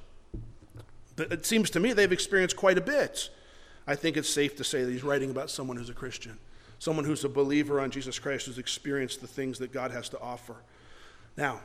But 1.17 1.33
it 1.33 1.45
seems 1.45 1.69
to 1.71 1.81
me 1.81 1.93
they've 1.93 2.13
experienced 2.13 2.55
quite 2.55 2.79
a 2.79 2.81
bit. 2.81 3.29
I 3.89 3.97
think 3.97 4.17
it's 4.17 4.29
safe 4.29 4.55
to 4.57 4.63
say 4.65 4.85
that 4.85 4.91
he's 4.93 5.03
writing 5.03 5.31
about 5.31 5.51
someone 5.51 5.77
who's 5.77 5.91
a 5.91 5.95
Christian, 5.95 6.39
someone 6.79 7.05
who's 7.05 7.25
a 7.25 7.29
believer 7.29 7.81
on 7.81 7.91
Jesus 7.91 8.21
Christ, 8.21 8.47
who's 8.47 8.59
experienced 8.59 9.21
the 9.21 9.27
things 9.27 9.59
that 9.59 9.73
God 9.73 9.91
has 9.91 10.09
to 10.11 10.21
offer. 10.21 10.55
Now, 11.37 11.61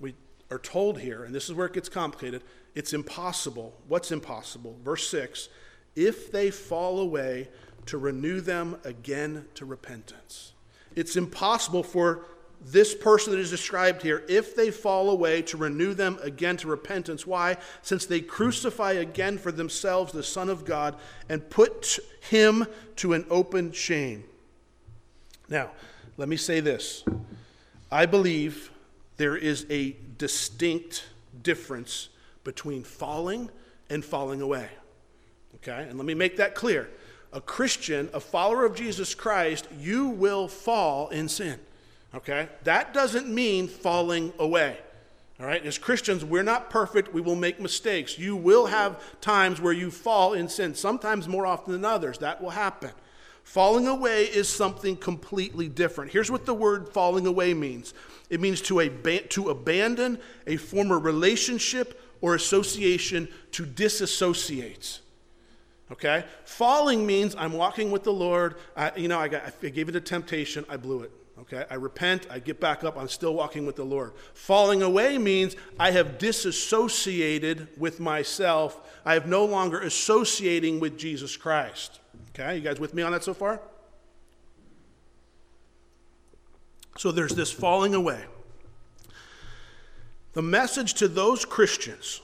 we 0.00 0.14
are 0.50 0.58
told 0.58 1.00
here, 1.00 1.24
and 1.24 1.34
this 1.34 1.50
is 1.50 1.54
where 1.54 1.66
it 1.66 1.74
gets 1.74 1.90
complicated, 1.90 2.42
it's 2.74 2.94
impossible. 2.94 3.74
What's 3.88 4.10
impossible? 4.10 4.78
Verse 4.82 5.06
6 5.08 5.50
if 5.96 6.30
they 6.32 6.50
fall 6.50 7.00
away, 7.00 7.48
to 7.86 7.98
renew 7.98 8.40
them 8.40 8.78
again 8.84 9.44
to 9.54 9.64
repentance. 9.64 10.52
It's 10.96 11.16
impossible 11.16 11.82
for 11.82 12.26
this 12.66 12.94
person 12.94 13.32
that 13.32 13.38
is 13.38 13.50
described 13.50 14.00
here, 14.00 14.24
if 14.26 14.56
they 14.56 14.70
fall 14.70 15.10
away, 15.10 15.42
to 15.42 15.56
renew 15.56 15.92
them 15.92 16.18
again 16.22 16.56
to 16.58 16.68
repentance. 16.68 17.26
Why? 17.26 17.58
Since 17.82 18.06
they 18.06 18.20
crucify 18.20 18.92
again 18.92 19.36
for 19.36 19.52
themselves 19.52 20.12
the 20.12 20.22
Son 20.22 20.48
of 20.48 20.64
God 20.64 20.96
and 21.28 21.48
put 21.50 21.98
him 22.30 22.66
to 22.96 23.12
an 23.12 23.26
open 23.28 23.72
shame. 23.72 24.24
Now, 25.48 25.72
let 26.16 26.28
me 26.28 26.36
say 26.36 26.60
this. 26.60 27.04
I 27.92 28.06
believe 28.06 28.70
there 29.18 29.36
is 29.36 29.66
a 29.68 29.96
distinct 30.16 31.04
difference 31.42 32.08
between 32.44 32.82
falling 32.82 33.50
and 33.90 34.02
falling 34.02 34.40
away. 34.40 34.68
Okay? 35.56 35.86
And 35.88 35.98
let 35.98 36.06
me 36.06 36.14
make 36.14 36.36
that 36.36 36.54
clear. 36.54 36.88
A 37.32 37.40
Christian, 37.40 38.08
a 38.12 38.20
follower 38.20 38.64
of 38.64 38.76
Jesus 38.76 39.14
Christ, 39.14 39.66
you 39.78 40.08
will 40.08 40.46
fall 40.46 41.08
in 41.08 41.28
sin. 41.28 41.58
Okay? 42.14 42.48
That 42.62 42.94
doesn't 42.94 43.28
mean 43.28 43.66
falling 43.66 44.32
away. 44.38 44.78
All 45.40 45.46
right? 45.46 45.64
As 45.64 45.78
Christians, 45.78 46.24
we're 46.24 46.44
not 46.44 46.70
perfect. 46.70 47.12
We 47.12 47.20
will 47.20 47.34
make 47.34 47.60
mistakes. 47.60 48.18
You 48.18 48.36
will 48.36 48.66
have 48.66 49.02
times 49.20 49.60
where 49.60 49.72
you 49.72 49.90
fall 49.90 50.34
in 50.34 50.48
sin, 50.48 50.74
sometimes 50.74 51.26
more 51.26 51.46
often 51.46 51.72
than 51.72 51.84
others. 51.84 52.18
That 52.18 52.40
will 52.40 52.50
happen. 52.50 52.90
Falling 53.42 53.86
away 53.86 54.24
is 54.24 54.48
something 54.48 54.96
completely 54.96 55.68
different. 55.68 56.12
Here's 56.12 56.30
what 56.30 56.46
the 56.46 56.54
word 56.54 56.88
falling 56.88 57.26
away 57.26 57.52
means 57.52 57.92
it 58.30 58.40
means 58.40 58.60
to, 58.62 58.80
ab- 58.80 59.28
to 59.28 59.50
abandon 59.50 60.18
a 60.46 60.56
former 60.56 60.98
relationship 60.98 62.00
or 62.22 62.34
association, 62.34 63.28
to 63.52 63.66
disassociate. 63.66 65.00
Okay? 65.92 66.24
Falling 66.44 67.06
means 67.06 67.34
I'm 67.36 67.52
walking 67.52 67.90
with 67.90 68.04
the 68.04 68.12
Lord. 68.12 68.56
I, 68.76 68.92
you 68.96 69.08
know, 69.08 69.18
I, 69.18 69.28
got, 69.28 69.52
I 69.62 69.68
gave 69.68 69.88
it 69.88 69.96
a 69.96 70.00
temptation, 70.00 70.64
I 70.68 70.76
blew 70.76 71.02
it. 71.02 71.12
Okay, 71.40 71.64
I 71.68 71.74
repent, 71.74 72.28
I 72.30 72.38
get 72.38 72.60
back 72.60 72.84
up, 72.84 72.96
I'm 72.96 73.08
still 73.08 73.34
walking 73.34 73.66
with 73.66 73.74
the 73.74 73.84
Lord. 73.84 74.12
Falling 74.34 74.82
away 74.82 75.18
means 75.18 75.56
I 75.80 75.90
have 75.90 76.16
disassociated 76.16 77.68
with 77.76 77.98
myself. 77.98 78.80
I 79.04 79.14
have 79.14 79.26
no 79.26 79.44
longer 79.44 79.80
associating 79.80 80.78
with 80.78 80.96
Jesus 80.96 81.36
Christ. 81.36 81.98
Okay, 82.30 82.56
you 82.56 82.60
guys 82.62 82.78
with 82.78 82.94
me 82.94 83.02
on 83.02 83.10
that 83.12 83.24
so 83.24 83.34
far? 83.34 83.60
So 86.96 87.10
there's 87.10 87.34
this 87.34 87.50
falling 87.50 87.94
away. 87.94 88.24
The 90.34 90.42
message 90.42 90.94
to 90.94 91.08
those 91.08 91.44
Christians 91.44 92.20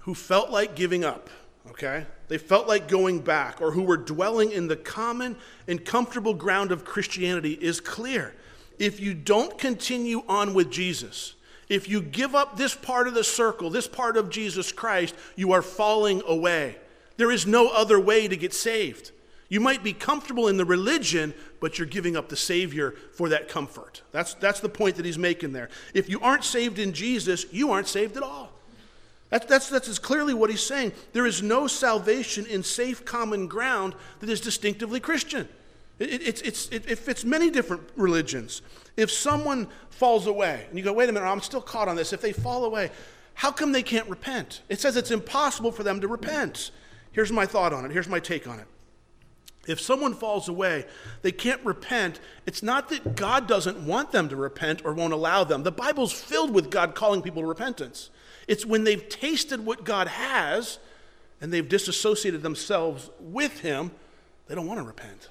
who 0.00 0.14
felt 0.14 0.50
like 0.50 0.76
giving 0.76 1.04
up, 1.04 1.28
okay? 1.74 2.06
They 2.28 2.38
felt 2.38 2.66
like 2.66 2.88
going 2.88 3.20
back, 3.20 3.60
or 3.60 3.72
who 3.72 3.82
were 3.82 3.96
dwelling 3.96 4.50
in 4.50 4.68
the 4.68 4.76
common 4.76 5.36
and 5.68 5.84
comfortable 5.84 6.34
ground 6.34 6.72
of 6.72 6.84
Christianity 6.84 7.52
is 7.52 7.80
clear. 7.80 8.34
If 8.78 8.98
you 8.98 9.14
don't 9.14 9.58
continue 9.58 10.22
on 10.28 10.54
with 10.54 10.70
Jesus, 10.70 11.34
if 11.68 11.88
you 11.88 12.00
give 12.00 12.34
up 12.34 12.56
this 12.56 12.74
part 12.74 13.08
of 13.08 13.14
the 13.14 13.24
circle, 13.24 13.70
this 13.70 13.88
part 13.88 14.16
of 14.16 14.30
Jesus 14.30 14.72
Christ, 14.72 15.14
you 15.36 15.52
are 15.52 15.62
falling 15.62 16.22
away. 16.26 16.76
There 17.16 17.30
is 17.30 17.46
no 17.46 17.68
other 17.68 18.00
way 18.00 18.26
to 18.26 18.36
get 18.36 18.54
saved. 18.54 19.12
You 19.48 19.60
might 19.60 19.84
be 19.84 19.92
comfortable 19.92 20.48
in 20.48 20.56
the 20.56 20.64
religion, 20.64 21.34
but 21.60 21.78
you're 21.78 21.86
giving 21.86 22.16
up 22.16 22.28
the 22.28 22.36
Savior 22.36 22.92
for 23.12 23.28
that 23.28 23.48
comfort. 23.48 24.02
That's, 24.10 24.34
that's 24.34 24.60
the 24.60 24.68
point 24.68 24.96
that 24.96 25.04
he's 25.04 25.18
making 25.18 25.52
there. 25.52 25.68
If 25.92 26.08
you 26.08 26.18
aren't 26.20 26.44
saved 26.44 26.78
in 26.78 26.92
Jesus, 26.92 27.46
you 27.52 27.70
aren't 27.70 27.88
saved 27.88 28.16
at 28.16 28.22
all. 28.22 28.53
That's, 29.30 29.46
that's, 29.46 29.68
that's 29.68 29.98
clearly 29.98 30.34
what 30.34 30.50
he's 30.50 30.64
saying. 30.64 30.92
There 31.12 31.26
is 31.26 31.42
no 31.42 31.66
salvation 31.66 32.46
in 32.46 32.62
safe 32.62 33.04
common 33.04 33.46
ground 33.46 33.94
that 34.20 34.28
is 34.28 34.40
distinctively 34.40 35.00
Christian. 35.00 35.48
It, 35.98 36.22
it, 36.22 36.46
it's, 36.46 36.68
it, 36.68 36.88
it 36.88 36.98
fits 36.98 37.24
many 37.24 37.50
different 37.50 37.82
religions. 37.96 38.62
If 38.96 39.10
someone 39.10 39.68
falls 39.90 40.26
away, 40.26 40.66
and 40.68 40.78
you 40.78 40.84
go, 40.84 40.92
wait 40.92 41.08
a 41.08 41.12
minute, 41.12 41.26
I'm 41.26 41.40
still 41.40 41.60
caught 41.60 41.88
on 41.88 41.96
this. 41.96 42.12
If 42.12 42.20
they 42.20 42.32
fall 42.32 42.64
away, 42.64 42.90
how 43.34 43.50
come 43.50 43.72
they 43.72 43.82
can't 43.82 44.08
repent? 44.08 44.62
It 44.68 44.80
says 44.80 44.96
it's 44.96 45.10
impossible 45.10 45.72
for 45.72 45.82
them 45.82 46.00
to 46.00 46.08
repent. 46.08 46.70
Here's 47.12 47.32
my 47.32 47.46
thought 47.46 47.72
on 47.72 47.84
it. 47.84 47.90
Here's 47.90 48.08
my 48.08 48.20
take 48.20 48.46
on 48.46 48.60
it. 48.60 48.66
If 49.66 49.80
someone 49.80 50.14
falls 50.14 50.48
away, 50.48 50.84
they 51.22 51.32
can't 51.32 51.64
repent. 51.64 52.20
It's 52.44 52.62
not 52.62 52.90
that 52.90 53.16
God 53.16 53.48
doesn't 53.48 53.78
want 53.86 54.12
them 54.12 54.28
to 54.28 54.36
repent 54.36 54.84
or 54.84 54.92
won't 54.92 55.12
allow 55.12 55.42
them. 55.44 55.62
The 55.62 55.72
Bible's 55.72 56.12
filled 56.12 56.52
with 56.52 56.70
God 56.70 56.94
calling 56.94 57.22
people 57.22 57.42
to 57.42 57.48
repentance. 57.48 58.10
It's 58.46 58.66
when 58.66 58.84
they've 58.84 59.08
tasted 59.08 59.64
what 59.64 59.84
God 59.84 60.08
has 60.08 60.78
and 61.40 61.52
they've 61.52 61.68
disassociated 61.68 62.42
themselves 62.42 63.10
with 63.20 63.60
Him, 63.60 63.90
they 64.46 64.54
don't 64.54 64.66
want 64.66 64.80
to 64.80 64.84
repent. 64.84 65.28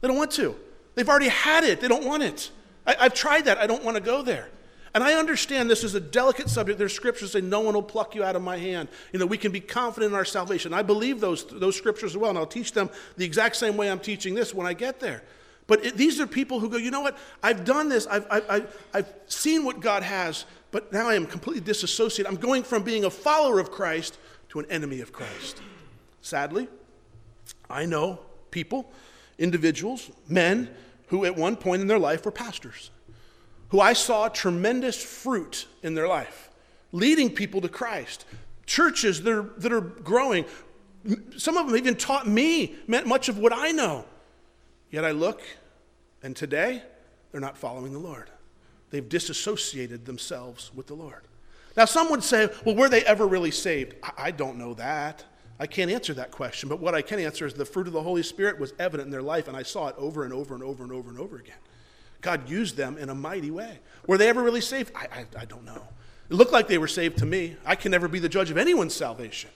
They 0.00 0.08
don't 0.08 0.16
want 0.16 0.30
to. 0.32 0.54
They've 0.94 1.08
already 1.08 1.28
had 1.28 1.64
it, 1.64 1.80
they 1.80 1.88
don't 1.88 2.04
want 2.04 2.22
it. 2.22 2.50
I, 2.86 2.94
have 3.04 3.14
tried 3.14 3.46
that, 3.46 3.58
I 3.58 3.66
don't 3.66 3.82
want 3.82 3.96
to 3.96 4.02
go 4.02 4.22
there. 4.22 4.48
And 4.94 5.02
I 5.02 5.14
understand 5.14 5.68
this 5.68 5.82
is 5.82 5.96
a 5.96 6.00
delicate 6.00 6.48
subject. 6.48 6.78
There's 6.78 6.94
scriptures 6.94 7.32
say, 7.32 7.40
No 7.40 7.60
one 7.60 7.74
will 7.74 7.82
pluck 7.82 8.14
you 8.14 8.22
out 8.22 8.36
of 8.36 8.42
my 8.42 8.56
hand. 8.56 8.88
You 9.12 9.18
know, 9.18 9.26
we 9.26 9.36
can 9.36 9.50
be 9.50 9.58
confident 9.58 10.12
in 10.12 10.16
our 10.16 10.24
salvation. 10.24 10.72
I 10.72 10.82
believe 10.82 11.20
those, 11.20 11.44
those 11.46 11.76
scriptures 11.76 12.12
as 12.12 12.16
well, 12.16 12.30
and 12.30 12.38
I'll 12.38 12.46
teach 12.46 12.72
them 12.72 12.88
the 13.16 13.24
exact 13.24 13.56
same 13.56 13.76
way 13.76 13.90
I'm 13.90 13.98
teaching 13.98 14.34
this 14.34 14.54
when 14.54 14.68
I 14.68 14.72
get 14.72 15.00
there. 15.00 15.24
But 15.66 15.84
it, 15.84 15.96
these 15.96 16.20
are 16.20 16.28
people 16.28 16.60
who 16.60 16.68
go, 16.68 16.76
You 16.76 16.92
know 16.92 17.00
what? 17.00 17.18
I've 17.42 17.64
done 17.64 17.88
this, 17.88 18.06
I've, 18.06 18.26
I've, 18.30 18.88
I've 18.94 19.12
seen 19.26 19.64
what 19.64 19.80
God 19.80 20.04
has, 20.04 20.44
but 20.74 20.92
now 20.92 21.08
I 21.08 21.14
am 21.14 21.24
completely 21.24 21.60
disassociated. 21.60 22.26
I'm 22.26 22.40
going 22.40 22.64
from 22.64 22.82
being 22.82 23.04
a 23.04 23.10
follower 23.10 23.60
of 23.60 23.70
Christ 23.70 24.18
to 24.48 24.58
an 24.58 24.66
enemy 24.68 25.00
of 25.00 25.12
Christ. 25.12 25.62
Sadly, 26.20 26.66
I 27.70 27.86
know 27.86 28.18
people, 28.50 28.90
individuals, 29.38 30.10
men 30.26 30.68
who 31.06 31.26
at 31.26 31.36
one 31.36 31.54
point 31.54 31.80
in 31.80 31.86
their 31.86 32.00
life 32.00 32.24
were 32.24 32.32
pastors 32.32 32.90
who 33.68 33.78
I 33.78 33.92
saw 33.92 34.28
tremendous 34.28 35.00
fruit 35.00 35.68
in 35.84 35.94
their 35.94 36.08
life, 36.08 36.50
leading 36.90 37.30
people 37.30 37.60
to 37.60 37.68
Christ. 37.68 38.24
Churches 38.66 39.22
that 39.22 39.32
are, 39.32 39.52
that 39.58 39.72
are 39.72 39.80
growing. 39.80 40.44
Some 41.36 41.56
of 41.56 41.68
them 41.68 41.76
even 41.76 41.94
taught 41.94 42.26
me 42.26 42.74
much 42.88 43.28
of 43.28 43.38
what 43.38 43.52
I 43.52 43.70
know. 43.70 44.06
Yet 44.90 45.04
I 45.04 45.12
look, 45.12 45.40
and 46.20 46.34
today 46.34 46.82
they're 47.30 47.40
not 47.40 47.56
following 47.56 47.92
the 47.92 48.00
Lord. 48.00 48.28
They've 48.94 49.08
disassociated 49.08 50.06
themselves 50.06 50.70
with 50.72 50.86
the 50.86 50.94
Lord. 50.94 51.22
Now, 51.76 51.84
some 51.84 52.10
would 52.10 52.22
say, 52.22 52.48
well, 52.64 52.76
were 52.76 52.88
they 52.88 53.04
ever 53.04 53.26
really 53.26 53.50
saved? 53.50 53.96
I, 54.16 54.30
don't 54.30 54.56
know 54.56 54.72
that. 54.74 55.24
I 55.58 55.66
can't 55.66 55.90
answer 55.90 56.14
that 56.14 56.30
question, 56.30 56.68
but 56.68 56.78
what 56.78 56.94
I 56.94 57.02
can 57.02 57.18
answer 57.18 57.44
is 57.44 57.54
the 57.54 57.64
fruit 57.64 57.88
of 57.88 57.92
the 57.92 58.04
Holy 58.04 58.22
Spirit 58.22 58.56
was 58.56 58.72
evident 58.78 59.08
in 59.08 59.10
their 59.10 59.20
life, 59.20 59.48
and 59.48 59.56
I 59.56 59.64
saw 59.64 59.88
it 59.88 59.96
over 59.98 60.22
and 60.22 60.32
over 60.32 60.54
and 60.54 60.62
over 60.62 60.84
and 60.84 60.92
over 60.92 61.10
and 61.10 61.18
over 61.18 61.38
again. 61.38 61.56
God 62.20 62.48
used 62.48 62.76
them 62.76 62.96
in 62.96 63.08
a 63.08 63.16
mighty 63.16 63.50
way. 63.50 63.80
Were 64.06 64.16
they 64.16 64.28
ever 64.28 64.44
really 64.44 64.60
saved? 64.60 64.92
I, 64.94 65.08
I, 65.12 65.40
I 65.40 65.44
don't 65.44 65.64
know. 65.64 65.82
It 66.30 66.34
looked 66.34 66.52
like 66.52 66.68
they 66.68 66.78
were 66.78 66.86
saved 66.86 67.18
to 67.18 67.26
me. 67.26 67.56
I 67.66 67.74
can 67.74 67.90
never 67.90 68.06
be 68.06 68.20
the 68.20 68.28
judge 68.28 68.52
of 68.52 68.56
anyone's 68.56 68.94
salvation. 68.94 69.50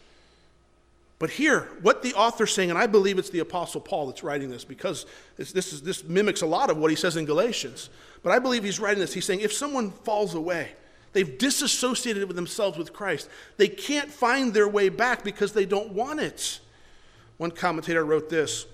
But 1.19 1.31
here, 1.31 1.69
what 1.83 2.03
the 2.03 2.14
author's 2.14 2.53
saying, 2.53 2.71
and 2.71 2.79
I 2.79 2.87
believe 2.87 3.19
it's 3.19 3.31
the 3.31 3.41
Apostle 3.41 3.81
Paul 3.81 4.07
that's 4.07 4.23
writing 4.23 4.51
this 4.51 4.64
because 4.64 5.05
this, 5.37 5.51
this, 5.51 5.73
is, 5.73 5.83
this 5.83 6.05
mimics 6.05 6.43
a 6.43 6.47
lot 6.47 6.71
of 6.71 6.77
what 6.77 6.91
he 6.91 6.97
says 6.97 7.16
in 7.16 7.25
Galatians. 7.25 7.91
But 8.23 8.31
I 8.31 8.39
believe 8.39 8.62
he's 8.62 8.79
writing 8.79 9.01
this. 9.01 9.14
He's 9.14 9.25
saying 9.25 9.41
if 9.41 9.53
someone 9.53 9.91
falls 9.91 10.35
away, 10.35 10.71
they've 11.12 11.39
disassociated 11.39 12.25
with 12.29 12.37
themselves 12.37 12.79
with 12.79 12.93
Christ, 12.93 13.29
they 13.57 13.69
can't 13.69 14.11
find 14.11 14.55
their 14.55 14.69
way 14.69 14.89
back 14.91 15.25
because 15.25 15.53
they 15.53 15.66
don't 15.66 15.93
want 15.93 16.21
it. 16.21 16.61
One 17.37 17.51
commentator 17.51 18.05
wrote 18.05 18.29
this 18.29 18.66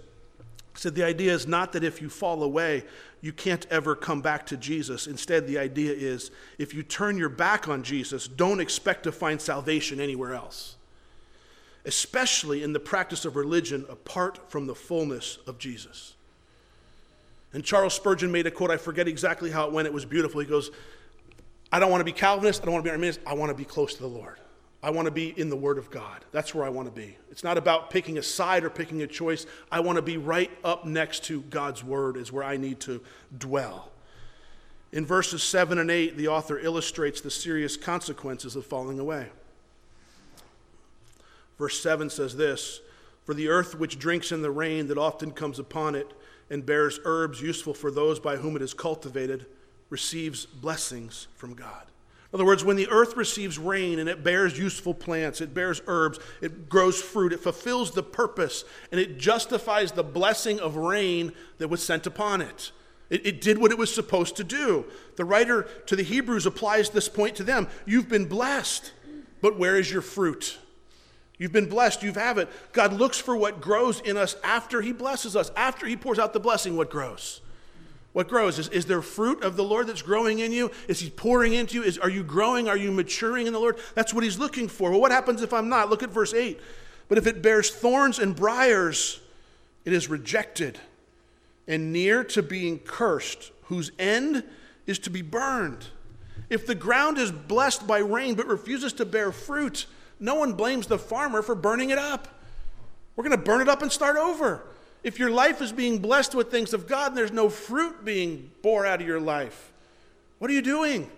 said 0.77 0.95
the 0.95 1.05
idea 1.05 1.33
is 1.33 1.47
not 1.47 1.73
that 1.73 1.85
if 1.85 2.03
you 2.03 2.09
fall 2.09 2.43
away, 2.43 2.85
you 3.21 3.33
can't 3.33 3.67
ever 3.71 3.95
come 3.95 4.21
back 4.21 4.45
to 4.47 4.57
Jesus. 4.57 5.07
Instead, 5.07 5.47
the 5.47 5.59
idea 5.59 5.93
is 5.93 6.31
if 6.59 6.75
you 6.75 6.83
turn 6.83 7.17
your 7.17 7.29
back 7.29 7.69
on 7.69 7.83
Jesus, 7.83 8.29
don't 8.29 8.61
expect 8.61 9.05
to 9.05 9.13
find 9.13 9.41
salvation 9.41 10.01
anywhere 10.01 10.35
else, 10.35 10.74
especially 11.85 12.63
in 12.63 12.73
the 12.73 12.81
practice 12.81 13.25
of 13.25 13.37
religion 13.37 13.85
apart 13.89 14.51
from 14.51 14.67
the 14.67 14.75
fullness 14.75 15.39
of 15.47 15.59
Jesus. 15.59 16.15
And 17.53 17.65
Charles 17.65 17.95
Spurgeon 17.95 18.33
made 18.33 18.47
a 18.47 18.51
quote, 18.51 18.71
I 18.71 18.77
forget 18.77 19.07
exactly 19.07 19.51
how 19.51 19.67
it 19.67 19.73
went, 19.73 19.87
it 19.87 19.95
was 19.95 20.05
beautiful. 20.05 20.41
He 20.41 20.47
goes, 20.47 20.71
I 21.71 21.79
don't 21.79 21.91
want 21.91 22.01
to 22.01 22.05
be 22.05 22.13
Calvinist, 22.13 22.63
I 22.63 22.65
don't 22.65 22.75
want 22.75 22.85
to 22.85 22.89
be 22.89 22.93
Arminian, 22.93 23.17
I 23.27 23.35
want 23.35 23.51
to 23.51 23.57
be 23.57 23.65
close 23.65 23.95
to 23.95 24.01
the 24.01 24.09
Lord. 24.09 24.41
I 24.83 24.91
want 24.91 25.07
to 25.07 25.11
be 25.11 25.29
in 25.41 25.49
the 25.49 25.57
Word 25.57 25.79
of 25.79 25.91
God. 25.91 26.25
That's 26.31 26.55
where 26.55 26.65
I 26.65 26.69
want 26.69 26.89
to 26.89 27.01
be. 27.01 27.17
It's 27.31 27.43
not 27.43 27.57
about 27.57 27.89
picking 27.89 28.19
a 28.19 28.23
side 28.23 28.65
or 28.65 28.71
picking 28.71 29.01
a 29.01 29.07
choice. 29.07 29.47
I 29.73 29.81
want 29.81 29.97
to 29.97 30.03
be 30.03 30.19
right 30.19 30.51
up 30.63 30.85
next 30.85 31.25
to 31.25 31.41
God's 31.43 31.83
Word, 31.83 32.19
is 32.19 32.31
where 32.31 32.45
I 32.45 32.59
need 32.59 32.81
to 32.81 33.01
dwell. 33.39 33.93
In 34.93 35.07
verses 35.07 35.43
7 35.43 35.79
and 35.79 35.91
8, 35.91 36.19
the 36.19 36.29
author 36.29 36.59
illustrates 36.59 37.23
the 37.23 37.31
serious 37.31 37.77
consequences 37.79 38.57
of 38.57 38.67
falling 38.67 38.99
away. 38.99 39.29
Verse 41.59 41.81
7 41.81 42.11
says 42.11 42.37
this 42.37 42.81
For 43.25 43.35
the 43.35 43.49
earth 43.49 43.79
which 43.79 43.99
drinks 43.99 44.33
in 44.33 44.43
the 44.43 44.51
rain 44.51 44.89
that 44.89 44.99
often 44.99 45.31
comes 45.31 45.59
upon 45.59 45.95
it 45.95 46.13
and 46.51 46.67
bears 46.67 47.01
herbs 47.05 47.41
useful 47.41 47.75
for 47.75 47.91
those 47.91 48.21
by 48.21 48.37
whom 48.37 48.57
it 48.57 48.63
is 48.63 48.75
cultivated 48.75 49.47
receives 49.91 50.47
blessings 50.47 51.29
from 51.37 51.55
God. 51.55 51.87
In 52.33 52.39
other 52.39 52.47
words, 52.47 52.65
when 52.65 52.77
the 52.77 52.89
earth 52.89 53.17
receives 53.17 53.59
rain 53.59 54.01
and 54.01 54.09
it 54.09 54.25
bears 54.25 54.59
useful 54.59 54.93
plants, 54.93 55.41
it 55.41 55.55
bears 55.55 55.81
herbs, 55.87 56.19
it 56.41 56.69
grows 56.69 57.01
fruit, 57.01 57.33
it 57.33 57.39
fulfills 57.39 57.93
the 57.93 58.03
purpose, 58.03 58.65
and 58.91 59.01
it 59.01 59.19
justifies 59.19 59.93
the 59.93 60.03
blessing 60.03 60.59
of 60.59 60.75
rain 60.75 61.33
that 61.59 61.69
was 61.69 61.81
sent 61.81 62.09
upon 62.09 62.41
it. 62.41 62.73
It, 63.09 63.25
it, 63.25 63.41
did 63.41 63.59
what 63.59 63.71
it 63.71 63.79
was 63.79 63.95
supposed 63.95 64.35
to 64.37 64.45
do. 64.45 64.85
The 65.15 65.25
writer 65.25 65.69
to 65.87 65.95
the 65.95 66.03
Hebrews 66.03 66.47
applies 66.47 66.91
this 66.91 67.09
point 67.09 67.37
to 67.37 67.45
them. 67.45 67.69
You've 67.87 68.09
been 68.09 68.25
blessed, 68.25 68.93
but 69.41 69.57
where 69.57 69.77
is 69.77 69.93
your 69.93 70.03
fruit? 70.03 70.59
You've 71.39 71.53
been 71.53 71.69
blessed, 71.69 72.03
you 72.03 72.13
have 72.13 72.39
it. 72.39 72.49
God 72.73 72.93
looks 72.93 73.19
for 73.19 73.37
what 73.37 73.61
grows 73.61 74.01
in 74.01 74.17
us 74.17 74.37
after 74.45 74.81
He 74.81 74.93
blesses 74.93 75.35
us, 75.35 75.51
after 75.57 75.87
He 75.87 75.97
pours 75.97 76.19
out 76.19 76.33
the 76.33 76.41
blessing, 76.41 76.77
what 76.77 76.91
grows. 76.91 77.41
What 78.13 78.29
grows? 78.29 78.61
Is, 78.61 78.69
is 78.69 78.87
there 78.87 79.03
fruit 79.03 79.43
of 79.43 79.57
the 79.57 79.65
Lord 79.65 79.89
that's 79.89 80.03
growing 80.03 80.39
in 80.39 80.53
you? 80.53 80.71
Is 80.87 81.01
He 81.01 81.11
pouring 81.11 81.55
into 81.55 81.75
you? 81.75 81.83
Is, 81.83 81.99
are 81.99 82.09
you 82.09 82.23
growing? 82.23 82.69
Are 82.69 82.77
you 82.77 82.93
maturing 82.93 83.49
in 83.49 83.53
the 83.53 83.59
Lord? 83.59 83.79
That's 83.97 84.15
what 84.15 84.23
He's 84.23 84.39
looking 84.39 84.69
for. 84.69 84.91
Well, 84.91 85.01
what 85.01 85.11
happens 85.11 85.43
if 85.43 85.53
I'm 85.53 85.69
not? 85.69 85.91
Look 85.91 86.05
at 86.05 86.11
verse 86.11 86.33
8. 86.33 86.61
But 87.09 87.19
if 87.19 87.27
it 87.27 87.43
bears 87.43 87.71
thorns 87.71 88.21
and 88.21 88.37
briars, 88.37 89.21
it 89.85 89.93
is 89.93 90.09
rejected 90.09 90.79
and 91.67 91.93
near 91.93 92.23
to 92.25 92.43
being 92.43 92.79
cursed, 92.79 93.51
whose 93.65 93.91
end 93.99 94.45
is 94.87 95.01
to 95.01 95.11
be 95.11 95.23
burned. 95.23 95.87
If 96.51 96.67
the 96.67 96.75
ground 96.75 97.19
is 97.19 97.33
blessed 97.33 97.87
by 97.87 97.99
rain 97.99 98.35
but 98.35 98.47
refuses 98.47 98.93
to 98.95 99.05
bear 99.05 99.33
fruit, 99.33 99.87
no 100.25 100.37
one 100.37 100.55
blames 100.55 100.87
the 100.87 100.99
farmer 100.99 101.43
for 101.43 101.55
burning 101.55 101.91
it 101.91 101.99
up. 101.99 102.29
We're 103.15 103.25
going 103.25 103.37
to 103.39 103.45
burn 103.45 103.61
it 103.61 103.69
up 103.69 103.83
and 103.83 103.93
start 103.93 104.17
over. 104.17 104.63
If 105.03 105.19
your 105.19 105.31
life 105.31 105.61
is 105.61 105.71
being 105.71 105.99
blessed 105.99 106.35
with 106.35 106.51
things 106.51 106.73
of 106.73 106.89
God 106.89 107.09
and 107.09 107.17
there's 107.19 107.31
no 107.31 107.51
fruit 107.51 108.07
being 108.07 108.51
bore 108.63 108.87
out 108.87 109.03
of 109.03 109.07
your 109.07 109.21
life, 109.21 109.71
what 110.39 110.51
are 110.51 110.55
you 110.55 110.63
doing? 110.63 111.11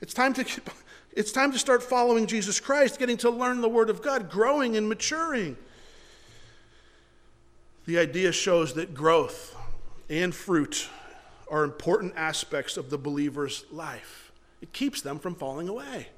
It's 0.00 0.14
time 0.14 0.32
to, 0.32 0.46
it's 1.12 1.30
time 1.30 1.52
to 1.52 1.58
start 1.58 1.82
following 1.82 2.26
Jesus 2.26 2.58
Christ, 2.58 2.98
getting 2.98 3.18
to 3.18 3.28
learn 3.28 3.60
the 3.60 3.68
Word 3.68 3.90
of 3.90 4.00
God, 4.00 4.30
growing 4.30 4.78
and 4.78 4.88
maturing. 4.88 5.58
The 7.84 7.98
idea 7.98 8.32
shows 8.32 8.72
that 8.74 8.94
growth 8.94 9.54
and 10.08 10.34
fruit 10.34 10.88
are 11.50 11.64
important 11.64 12.14
aspects 12.16 12.78
of 12.78 12.88
the 12.88 12.96
believer's 12.96 13.66
life. 13.70 14.32
It 14.62 14.72
keeps 14.72 15.02
them 15.02 15.18
from 15.18 15.34
falling 15.34 15.68
away. 15.68 16.08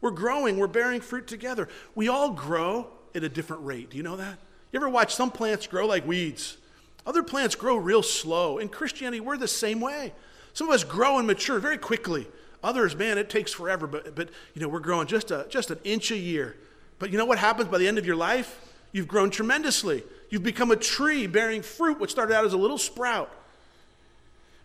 We're 0.00 0.10
growing, 0.10 0.58
we're 0.58 0.66
bearing 0.66 1.00
fruit 1.00 1.26
together. 1.26 1.68
We 1.94 2.08
all 2.08 2.30
grow 2.30 2.88
at 3.14 3.24
a 3.24 3.28
different 3.28 3.64
rate. 3.64 3.90
Do 3.90 3.96
you 3.96 4.02
know 4.02 4.16
that? 4.16 4.38
You 4.72 4.78
ever 4.78 4.88
watch 4.88 5.14
some 5.14 5.30
plants 5.30 5.66
grow 5.66 5.86
like 5.86 6.06
weeds? 6.06 6.58
Other 7.06 7.22
plants 7.22 7.54
grow 7.54 7.76
real 7.76 8.02
slow. 8.02 8.58
In 8.58 8.68
Christianity, 8.68 9.20
we're 9.20 9.36
the 9.36 9.48
same 9.48 9.80
way. 9.80 10.12
Some 10.52 10.68
of 10.68 10.74
us 10.74 10.84
grow 10.84 11.18
and 11.18 11.26
mature 11.26 11.58
very 11.58 11.78
quickly. 11.78 12.26
Others, 12.62 12.96
man, 12.96 13.18
it 13.18 13.30
takes 13.30 13.52
forever, 13.52 13.86
but, 13.86 14.14
but 14.16 14.30
you 14.54 14.62
know, 14.62 14.68
we're 14.68 14.80
growing 14.80 15.06
just, 15.06 15.30
a, 15.30 15.46
just 15.48 15.70
an 15.70 15.78
inch 15.84 16.10
a 16.10 16.16
year. 16.16 16.56
But 16.98 17.10
you 17.10 17.18
know 17.18 17.26
what 17.26 17.38
happens 17.38 17.68
by 17.68 17.78
the 17.78 17.86
end 17.86 17.98
of 17.98 18.06
your 18.06 18.16
life? 18.16 18.60
You've 18.90 19.06
grown 19.06 19.30
tremendously. 19.30 20.02
You've 20.30 20.42
become 20.42 20.70
a 20.70 20.76
tree 20.76 21.26
bearing 21.26 21.62
fruit, 21.62 22.00
which 22.00 22.10
started 22.10 22.34
out 22.34 22.44
as 22.44 22.54
a 22.54 22.56
little 22.56 22.78
sprout. 22.78 23.30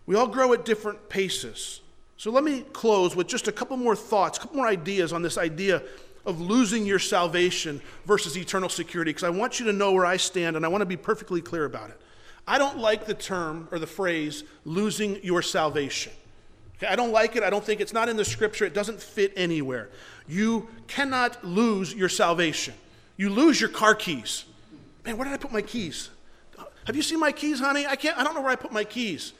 We 0.06 0.16
all 0.16 0.26
grow 0.26 0.52
at 0.54 0.64
different 0.64 1.10
paces. 1.10 1.81
So 2.22 2.30
let 2.30 2.44
me 2.44 2.60
close 2.72 3.16
with 3.16 3.26
just 3.26 3.48
a 3.48 3.52
couple 3.52 3.76
more 3.76 3.96
thoughts, 3.96 4.38
a 4.38 4.42
couple 4.42 4.58
more 4.58 4.68
ideas 4.68 5.12
on 5.12 5.22
this 5.22 5.36
idea 5.36 5.82
of 6.24 6.40
losing 6.40 6.86
your 6.86 7.00
salvation 7.00 7.82
versus 8.06 8.38
eternal 8.38 8.68
security, 8.68 9.08
because 9.08 9.24
I 9.24 9.30
want 9.30 9.58
you 9.58 9.66
to 9.66 9.72
know 9.72 9.90
where 9.90 10.06
I 10.06 10.18
stand 10.18 10.54
and 10.54 10.64
I 10.64 10.68
want 10.68 10.82
to 10.82 10.86
be 10.86 10.96
perfectly 10.96 11.40
clear 11.40 11.64
about 11.64 11.90
it. 11.90 12.00
I 12.46 12.58
don't 12.58 12.78
like 12.78 13.06
the 13.06 13.14
term 13.14 13.66
or 13.72 13.80
the 13.80 13.88
phrase 13.88 14.44
losing 14.64 15.20
your 15.24 15.42
salvation. 15.42 16.12
Okay, 16.76 16.86
I 16.86 16.94
don't 16.94 17.10
like 17.10 17.34
it. 17.34 17.42
I 17.42 17.50
don't 17.50 17.64
think 17.64 17.80
it's 17.80 17.92
not 17.92 18.08
in 18.08 18.16
the 18.16 18.24
scripture. 18.24 18.64
It 18.64 18.72
doesn't 18.72 19.02
fit 19.02 19.32
anywhere. 19.34 19.90
You 20.28 20.68
cannot 20.86 21.44
lose 21.44 21.92
your 21.92 22.08
salvation. 22.08 22.74
You 23.16 23.30
lose 23.30 23.60
your 23.60 23.70
car 23.70 23.96
keys. 23.96 24.44
Man, 25.04 25.16
where 25.16 25.24
did 25.24 25.34
I 25.34 25.38
put 25.38 25.50
my 25.50 25.62
keys? 25.62 26.10
Have 26.86 26.94
you 26.94 27.02
seen 27.02 27.18
my 27.18 27.32
keys, 27.32 27.58
honey? 27.58 27.84
I 27.84 27.96
can't 27.96 28.16
I 28.16 28.22
don't 28.22 28.36
know 28.36 28.42
where 28.42 28.52
I 28.52 28.56
put 28.56 28.70
my 28.70 28.84
keys. 28.84 29.32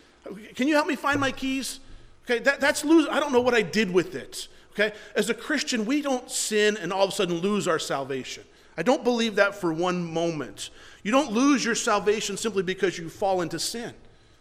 Can 0.57 0.67
you 0.67 0.75
help 0.75 0.89
me 0.89 0.97
find 0.97 1.21
my 1.21 1.31
keys? 1.31 1.79
Okay, 2.25 2.39
that, 2.41 2.61
that's 2.61 2.85
lose. 2.85 3.07
I 3.11 3.21
don't 3.21 3.33
know 3.33 3.41
what 3.41 3.55
I 3.55 3.63
did 3.63 3.91
with 3.91 4.15
it. 4.15 4.49
Okay, 4.73 4.93
as 5.15 5.29
a 5.29 5.35
Christian, 5.35 5.85
we 5.85 6.01
don't 6.01 6.31
sin 6.31 6.79
and 6.79 6.93
all 6.93 7.05
of 7.05 7.11
a 7.11 7.13
sudden 7.13 7.37
lose 7.37 7.69
our 7.69 7.79
salvation. 7.79 8.45
I 8.77 8.83
don't 8.83 9.05
believe 9.05 9.35
that 9.37 9.55
for 9.55 9.73
one 9.73 10.03
moment. 10.11 10.71
You 11.03 11.13
don't 11.13 11.33
lose 11.33 11.65
your 11.65 11.75
salvation 11.75 12.37
simply 12.37 12.63
because 12.63 12.99
you 12.99 13.11
fall 13.11 13.43
into 13.43 13.59
sin. 13.59 13.93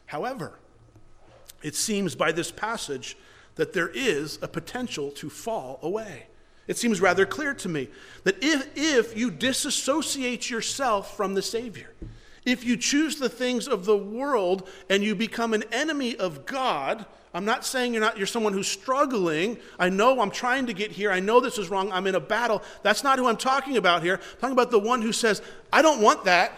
However, 0.06 0.58
it 1.64 1.76
seems 1.76 2.16
by 2.16 2.32
this 2.32 2.52
passage 2.52 3.18
that 3.56 3.74
there 3.74 3.90
is 3.90 4.40
a 4.42 4.48
potential 4.48 5.12
to 5.12 5.30
fall 5.30 5.80
away. 5.82 6.28
It 6.68 6.78
seems 6.78 7.02
rather 7.02 7.26
clear 7.26 7.54
to 7.56 7.70
me 7.70 7.90
that 8.24 8.38
if, 8.42 8.70
if 8.76 9.18
you 9.18 9.32
disassociate 9.32 10.50
yourself 10.50 11.18
from 11.18 11.34
the 11.34 11.42
Savior, 11.42 11.94
if 12.46 12.64
you 12.64 12.78
choose 12.78 13.18
the 13.18 13.30
things 13.30 13.68
of 13.68 13.86
the 13.86 13.98
world 13.98 14.68
and 14.90 15.04
you 15.04 15.16
become 15.16 15.54
an 15.54 15.64
enemy 15.72 16.16
of 16.16 16.46
God, 16.46 17.06
I'm 17.34 17.46
not 17.46 17.66
saying 17.66 17.94
you're 17.94 18.02
not 18.02 18.18
you're 18.18 18.28
someone 18.28 18.54
who's 18.54 18.68
struggling. 18.68 19.58
I 19.80 19.90
know 19.90 20.20
I'm 20.20 20.32
trying 20.32 20.66
to 20.66 20.74
get 20.74 20.92
here. 20.92 21.12
I 21.12 21.20
know 21.20 21.40
this 21.40 21.58
is 21.58 21.70
wrong. 21.70 21.92
I'm 21.92 22.08
in 22.08 22.16
a 22.16 22.20
battle. 22.20 22.62
That's 22.84 23.04
not 23.04 23.20
who 23.20 23.28
I'm 23.28 23.38
talking 23.38 23.78
about 23.78 24.04
here. 24.04 24.16
I'm 24.16 24.40
talking 24.40 24.54
about 24.54 24.72
the 24.72 24.80
one 24.80 25.02
who 25.02 25.14
says, 25.14 25.42
"I 25.72 25.82
don't 25.82 26.02
want 26.02 26.26
that. 26.26 26.52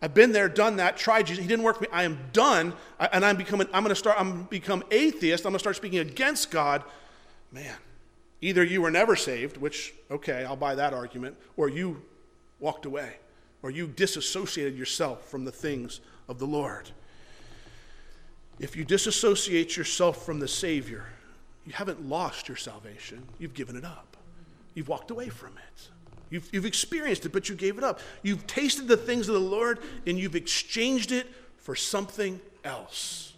I've 0.00 0.14
been 0.14 0.32
there, 0.32 0.48
done 0.48 0.76
that, 0.76 0.96
tried 0.96 1.28
Jesus. 1.28 1.42
He 1.42 1.48
didn't 1.48 1.64
work 1.64 1.76
for 1.76 1.84
me. 1.84 1.88
I 1.92 2.02
am 2.02 2.18
done, 2.32 2.74
and 2.98 3.24
I'm 3.24 3.36
becoming. 3.36 3.68
I'm 3.72 3.84
going 3.84 3.94
to 3.94 3.98
start. 3.98 4.20
I'm 4.20 4.44
become 4.44 4.82
atheist. 4.90 5.44
I'm 5.44 5.52
going 5.52 5.58
to 5.58 5.60
start 5.60 5.76
speaking 5.76 6.00
against 6.00 6.50
God. 6.50 6.82
Man, 7.52 7.76
either 8.40 8.64
you 8.64 8.82
were 8.82 8.90
never 8.90 9.14
saved, 9.14 9.56
which 9.56 9.94
okay, 10.10 10.44
I'll 10.44 10.56
buy 10.56 10.74
that 10.74 10.92
argument, 10.92 11.36
or 11.56 11.68
you 11.68 12.02
walked 12.58 12.84
away, 12.84 13.16
or 13.62 13.70
you 13.70 13.86
disassociated 13.86 14.76
yourself 14.76 15.28
from 15.28 15.44
the 15.44 15.52
things 15.52 16.00
of 16.28 16.38
the 16.38 16.46
Lord. 16.46 16.90
If 18.62 18.76
you 18.76 18.84
disassociate 18.84 19.76
yourself 19.76 20.24
from 20.24 20.38
the 20.38 20.46
Savior, 20.46 21.04
you 21.66 21.72
haven't 21.72 22.08
lost 22.08 22.46
your 22.46 22.56
salvation. 22.56 23.26
You've 23.40 23.54
given 23.54 23.76
it 23.76 23.84
up. 23.84 24.16
You've 24.74 24.88
walked 24.88 25.10
away 25.10 25.30
from 25.30 25.50
it. 25.58 25.88
You've, 26.30 26.48
you've 26.52 26.64
experienced 26.64 27.26
it, 27.26 27.32
but 27.32 27.48
you 27.48 27.56
gave 27.56 27.76
it 27.76 27.82
up. 27.82 27.98
You've 28.22 28.46
tasted 28.46 28.86
the 28.86 28.96
things 28.96 29.28
of 29.28 29.34
the 29.34 29.40
Lord 29.40 29.80
and 30.06 30.16
you've 30.16 30.36
exchanged 30.36 31.10
it 31.10 31.26
for 31.58 31.74
something 31.74 32.40
else. 32.62 33.34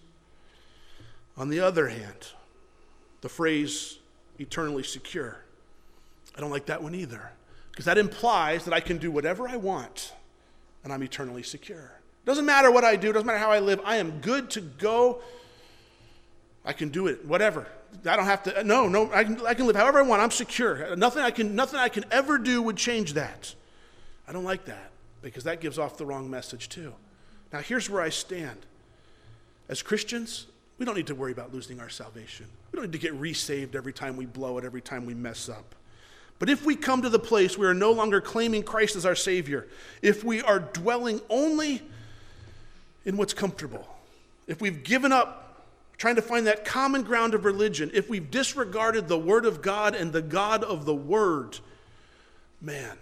On 1.38 1.48
the 1.48 1.58
other 1.58 1.88
hand, 1.88 2.28
the 3.22 3.30
phrase 3.30 3.98
eternally 4.38 4.82
secure, 4.82 5.38
I 6.36 6.40
don't 6.40 6.50
like 6.50 6.66
that 6.66 6.82
one 6.82 6.94
either, 6.94 7.32
because 7.70 7.86
that 7.86 7.96
implies 7.96 8.66
that 8.66 8.74
I 8.74 8.80
can 8.80 8.98
do 8.98 9.10
whatever 9.10 9.48
I 9.48 9.56
want 9.56 10.12
and 10.84 10.92
I'm 10.92 11.02
eternally 11.02 11.42
secure. 11.42 11.92
Doesn't 12.24 12.46
matter 12.46 12.70
what 12.70 12.84
I 12.84 12.96
do, 12.96 13.12
doesn't 13.12 13.26
matter 13.26 13.38
how 13.38 13.50
I 13.50 13.60
live, 13.60 13.80
I 13.84 13.96
am 13.96 14.20
good 14.20 14.50
to 14.50 14.60
go. 14.60 15.20
I 16.64 16.72
can 16.72 16.88
do 16.88 17.06
it, 17.06 17.24
whatever. 17.26 17.66
I 18.06 18.16
don't 18.16 18.24
have 18.24 18.42
to, 18.44 18.64
no, 18.64 18.88
no, 18.88 19.12
I 19.12 19.24
can, 19.24 19.46
I 19.46 19.54
can 19.54 19.66
live 19.66 19.76
however 19.76 19.98
I 19.98 20.02
want. 20.02 20.22
I'm 20.22 20.30
secure. 20.30 20.96
Nothing 20.96 21.22
I, 21.22 21.30
can, 21.30 21.54
nothing 21.54 21.78
I 21.78 21.88
can 21.88 22.04
ever 22.10 22.38
do 22.38 22.62
would 22.62 22.76
change 22.76 23.12
that. 23.14 23.54
I 24.26 24.32
don't 24.32 24.44
like 24.44 24.64
that 24.64 24.90
because 25.22 25.44
that 25.44 25.60
gives 25.60 25.78
off 25.78 25.96
the 25.98 26.06
wrong 26.06 26.30
message, 26.30 26.68
too. 26.68 26.94
Now, 27.52 27.60
here's 27.60 27.88
where 27.88 28.02
I 28.02 28.08
stand. 28.08 28.58
As 29.68 29.82
Christians, 29.82 30.46
we 30.78 30.84
don't 30.84 30.96
need 30.96 31.06
to 31.06 31.14
worry 31.14 31.32
about 31.32 31.54
losing 31.54 31.80
our 31.80 31.88
salvation. 31.88 32.46
We 32.72 32.76
don't 32.76 32.86
need 32.86 32.92
to 32.92 32.98
get 32.98 33.14
resaved 33.14 33.76
every 33.76 33.92
time 33.92 34.16
we 34.16 34.26
blow 34.26 34.58
it, 34.58 34.64
every 34.64 34.80
time 34.80 35.06
we 35.06 35.14
mess 35.14 35.48
up. 35.48 35.74
But 36.38 36.48
if 36.50 36.64
we 36.66 36.74
come 36.74 37.02
to 37.02 37.08
the 37.08 37.18
place 37.18 37.56
where 37.56 37.68
we 37.68 37.70
are 37.70 37.74
no 37.74 37.92
longer 37.92 38.20
claiming 38.20 38.64
Christ 38.64 38.96
as 38.96 39.06
our 39.06 39.14
Savior, 39.14 39.68
if 40.02 40.24
we 40.24 40.42
are 40.42 40.58
dwelling 40.58 41.20
only 41.30 41.82
in 43.04 43.16
what's 43.16 43.34
comfortable, 43.34 43.86
if 44.46 44.60
we've 44.60 44.82
given 44.82 45.12
up 45.12 45.66
trying 45.96 46.16
to 46.16 46.22
find 46.22 46.46
that 46.46 46.64
common 46.64 47.02
ground 47.02 47.34
of 47.34 47.44
religion, 47.44 47.90
if 47.94 48.08
we've 48.08 48.30
disregarded 48.30 49.08
the 49.08 49.18
Word 49.18 49.46
of 49.46 49.62
God 49.62 49.94
and 49.94 50.12
the 50.12 50.22
God 50.22 50.64
of 50.64 50.84
the 50.84 50.94
Word, 50.94 51.58
man, 52.60 52.96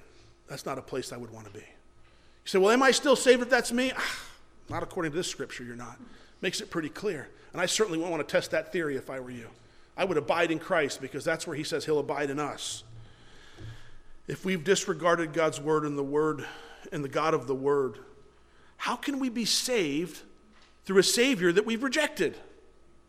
that's 0.49 0.67
not 0.67 0.79
a 0.79 0.83
place 0.83 1.13
I 1.13 1.17
would 1.17 1.31
want 1.31 1.47
to 1.47 1.53
be. 1.53 1.61
You 1.61 2.49
say, 2.49 2.59
well, 2.59 2.71
am 2.71 2.83
I 2.83 2.91
still 2.91 3.17
saved 3.17 3.43
if 3.43 3.51
that's 3.51 3.73
me? 3.73 3.93
Not 4.69 4.83
according 4.83 5.13
to 5.13 5.17
this 5.17 5.27
scripture, 5.27 5.65
you're 5.65 5.77
not. 5.77 5.99
Makes 6.41 6.61
it 6.61 6.71
pretty 6.71 6.89
clear. 6.89 7.29
And 7.53 7.61
I 7.61 7.67
certainly 7.67 7.99
wouldn't 7.99 8.13
want 8.13 8.27
to 8.27 8.33
test 8.33 8.53
that 8.53 8.73
theory 8.73 8.97
if 8.97 9.11
I 9.11 9.21
were 9.21 9.31
you. 9.31 9.49
I 9.97 10.05
would 10.05 10.17
abide 10.17 10.51
in 10.51 10.59
Christ 10.59 11.01
because 11.01 11.25
that's 11.25 11.47
where 11.47 11.57
he 11.57 11.65
says 11.65 11.85
he'll 11.85 11.99
abide 11.99 12.31
in 12.31 12.39
us. 12.39 12.83
If 14.29 14.45
we've 14.45 14.63
disregarded 14.63 15.33
God's 15.33 15.61
word 15.61 15.85
and 15.85 15.99
the 15.99 16.03
word 16.03 16.47
and 16.91 17.05
the 17.05 17.09
God 17.09 17.35
of 17.35 17.47
the 17.47 17.55
word, 17.55 17.99
how 18.83 18.97
can 18.97 19.21
we 19.21 19.29
be 19.29 19.45
saved 19.45 20.23
through 20.87 20.99
a 20.99 21.05
Savior 21.05 21.53
that 21.53 21.65
we've 21.65 21.85
rejected? 21.85 22.37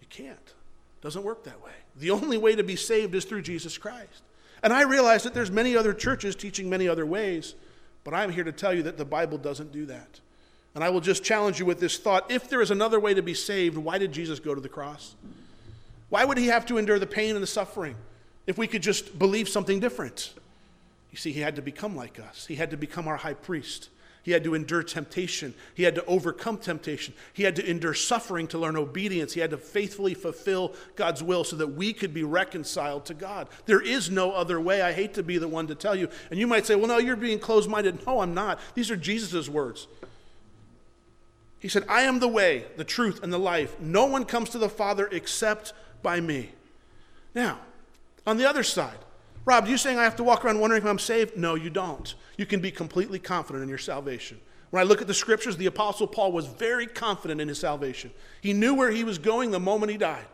You 0.01 0.07
can't. 0.07 0.37
It 0.37 1.01
doesn't 1.01 1.23
work 1.23 1.45
that 1.45 1.63
way. 1.63 1.71
The 1.95 2.11
only 2.11 2.37
way 2.37 2.55
to 2.55 2.61
be 2.61 2.75
saved 2.75 3.15
is 3.15 3.25
through 3.25 3.41
Jesus 3.41 3.75
Christ. 3.75 4.21
And 4.61 4.71
I 4.71 4.83
realize 4.83 5.23
that 5.23 5.33
there's 5.33 5.49
many 5.49 5.75
other 5.75 5.91
churches 5.91 6.35
teaching 6.35 6.69
many 6.69 6.87
other 6.87 7.07
ways, 7.07 7.55
but 8.03 8.13
I'm 8.13 8.31
here 8.31 8.43
to 8.43 8.51
tell 8.51 8.71
you 8.71 8.83
that 8.83 8.99
the 8.99 9.03
Bible 9.03 9.39
doesn't 9.39 9.71
do 9.71 9.87
that. 9.87 10.19
And 10.75 10.83
I 10.83 10.91
will 10.91 11.01
just 11.01 11.23
challenge 11.23 11.57
you 11.57 11.65
with 11.65 11.79
this 11.79 11.97
thought. 11.97 12.29
If 12.29 12.47
there 12.49 12.61
is 12.61 12.69
another 12.69 12.99
way 12.99 13.15
to 13.15 13.23
be 13.23 13.33
saved, 13.33 13.75
why 13.75 13.97
did 13.97 14.11
Jesus 14.11 14.39
go 14.39 14.53
to 14.53 14.61
the 14.61 14.69
cross? 14.69 15.15
Why 16.09 16.23
would 16.23 16.37
he 16.37 16.49
have 16.49 16.67
to 16.67 16.77
endure 16.77 16.99
the 16.99 17.07
pain 17.07 17.33
and 17.33 17.41
the 17.41 17.47
suffering 17.47 17.95
if 18.45 18.59
we 18.59 18.67
could 18.67 18.83
just 18.83 19.17
believe 19.17 19.49
something 19.49 19.79
different? 19.79 20.35
You 21.09 21.17
see, 21.17 21.31
he 21.31 21.39
had 21.39 21.55
to 21.55 21.63
become 21.63 21.95
like 21.95 22.19
us. 22.19 22.45
He 22.45 22.57
had 22.57 22.69
to 22.69 22.77
become 22.77 23.07
our 23.07 23.17
high 23.17 23.33
priest. 23.33 23.89
He 24.23 24.31
had 24.31 24.45
to 24.45 24.55
endure 24.55 24.83
temptation. 24.83 25.53
He 25.75 25.83
had 25.83 25.95
to 25.95 26.05
overcome 26.05 26.57
temptation. 26.57 27.13
He 27.33 27.43
had 27.43 27.57
to 27.57 27.69
endure 27.69 27.93
suffering 27.93 28.47
to 28.47 28.57
learn 28.57 28.77
obedience. 28.77 29.33
He 29.33 29.41
had 29.41 29.51
to 29.51 29.57
faithfully 29.57 30.13
fulfill 30.13 30.73
God's 30.95 31.21
will 31.21 31.43
so 31.43 31.57
that 31.57 31.67
we 31.67 31.91
could 31.91 32.13
be 32.13 32.23
reconciled 32.23 33.05
to 33.07 33.13
God. 33.13 33.49
There 33.65 33.81
is 33.81 34.09
no 34.09 34.31
other 34.31 34.61
way. 34.61 34.81
I 34.81 34.93
hate 34.93 35.13
to 35.15 35.23
be 35.23 35.37
the 35.37 35.49
one 35.49 35.67
to 35.67 35.75
tell 35.75 35.93
you. 35.93 36.07
And 36.31 36.39
you 36.39 36.47
might 36.47 36.65
say, 36.65 36.75
well, 36.75 36.87
no, 36.87 36.99
you're 36.99 37.17
being 37.17 37.37
closed 37.37 37.69
minded. 37.69 38.05
No, 38.07 38.21
I'm 38.21 38.33
not. 38.33 38.59
These 38.75 38.89
are 38.89 38.95
Jesus' 38.95 39.49
words. 39.49 39.87
He 41.59 41.67
said, 41.67 41.83
I 41.89 42.03
am 42.03 42.19
the 42.19 42.27
way, 42.29 42.65
the 42.77 42.83
truth, 42.85 43.23
and 43.23 43.31
the 43.31 43.37
life. 43.37 43.77
No 43.79 44.05
one 44.05 44.23
comes 44.23 44.49
to 44.51 44.57
the 44.57 44.69
Father 44.69 45.07
except 45.11 45.73
by 46.01 46.21
me. 46.21 46.51
Now, 47.35 47.59
on 48.25 48.37
the 48.37 48.49
other 48.49 48.63
side, 48.63 48.97
Rob, 49.45 49.67
you 49.67 49.77
saying 49.77 49.97
I 49.97 50.03
have 50.03 50.15
to 50.17 50.23
walk 50.23 50.45
around 50.45 50.59
wondering 50.59 50.81
if 50.81 50.87
I'm 50.87 50.99
saved? 50.99 51.35
No, 51.35 51.55
you 51.55 51.69
don't. 51.69 52.13
You 52.37 52.45
can 52.45 52.61
be 52.61 52.71
completely 52.71 53.19
confident 53.19 53.63
in 53.63 53.69
your 53.69 53.77
salvation. 53.77 54.39
When 54.69 54.81
I 54.81 54.83
look 54.83 55.01
at 55.01 55.07
the 55.07 55.13
scriptures, 55.13 55.57
the 55.57 55.65
Apostle 55.65 56.07
Paul 56.07 56.31
was 56.31 56.47
very 56.47 56.87
confident 56.87 57.39
in 57.41 57.47
his 57.47 57.59
salvation. 57.59 58.11
He 58.41 58.53
knew 58.53 58.73
where 58.73 58.89
he 58.89 59.03
was 59.03 59.17
going 59.17 59.51
the 59.51 59.59
moment 59.59 59.91
he 59.91 59.97
died. 59.97 60.25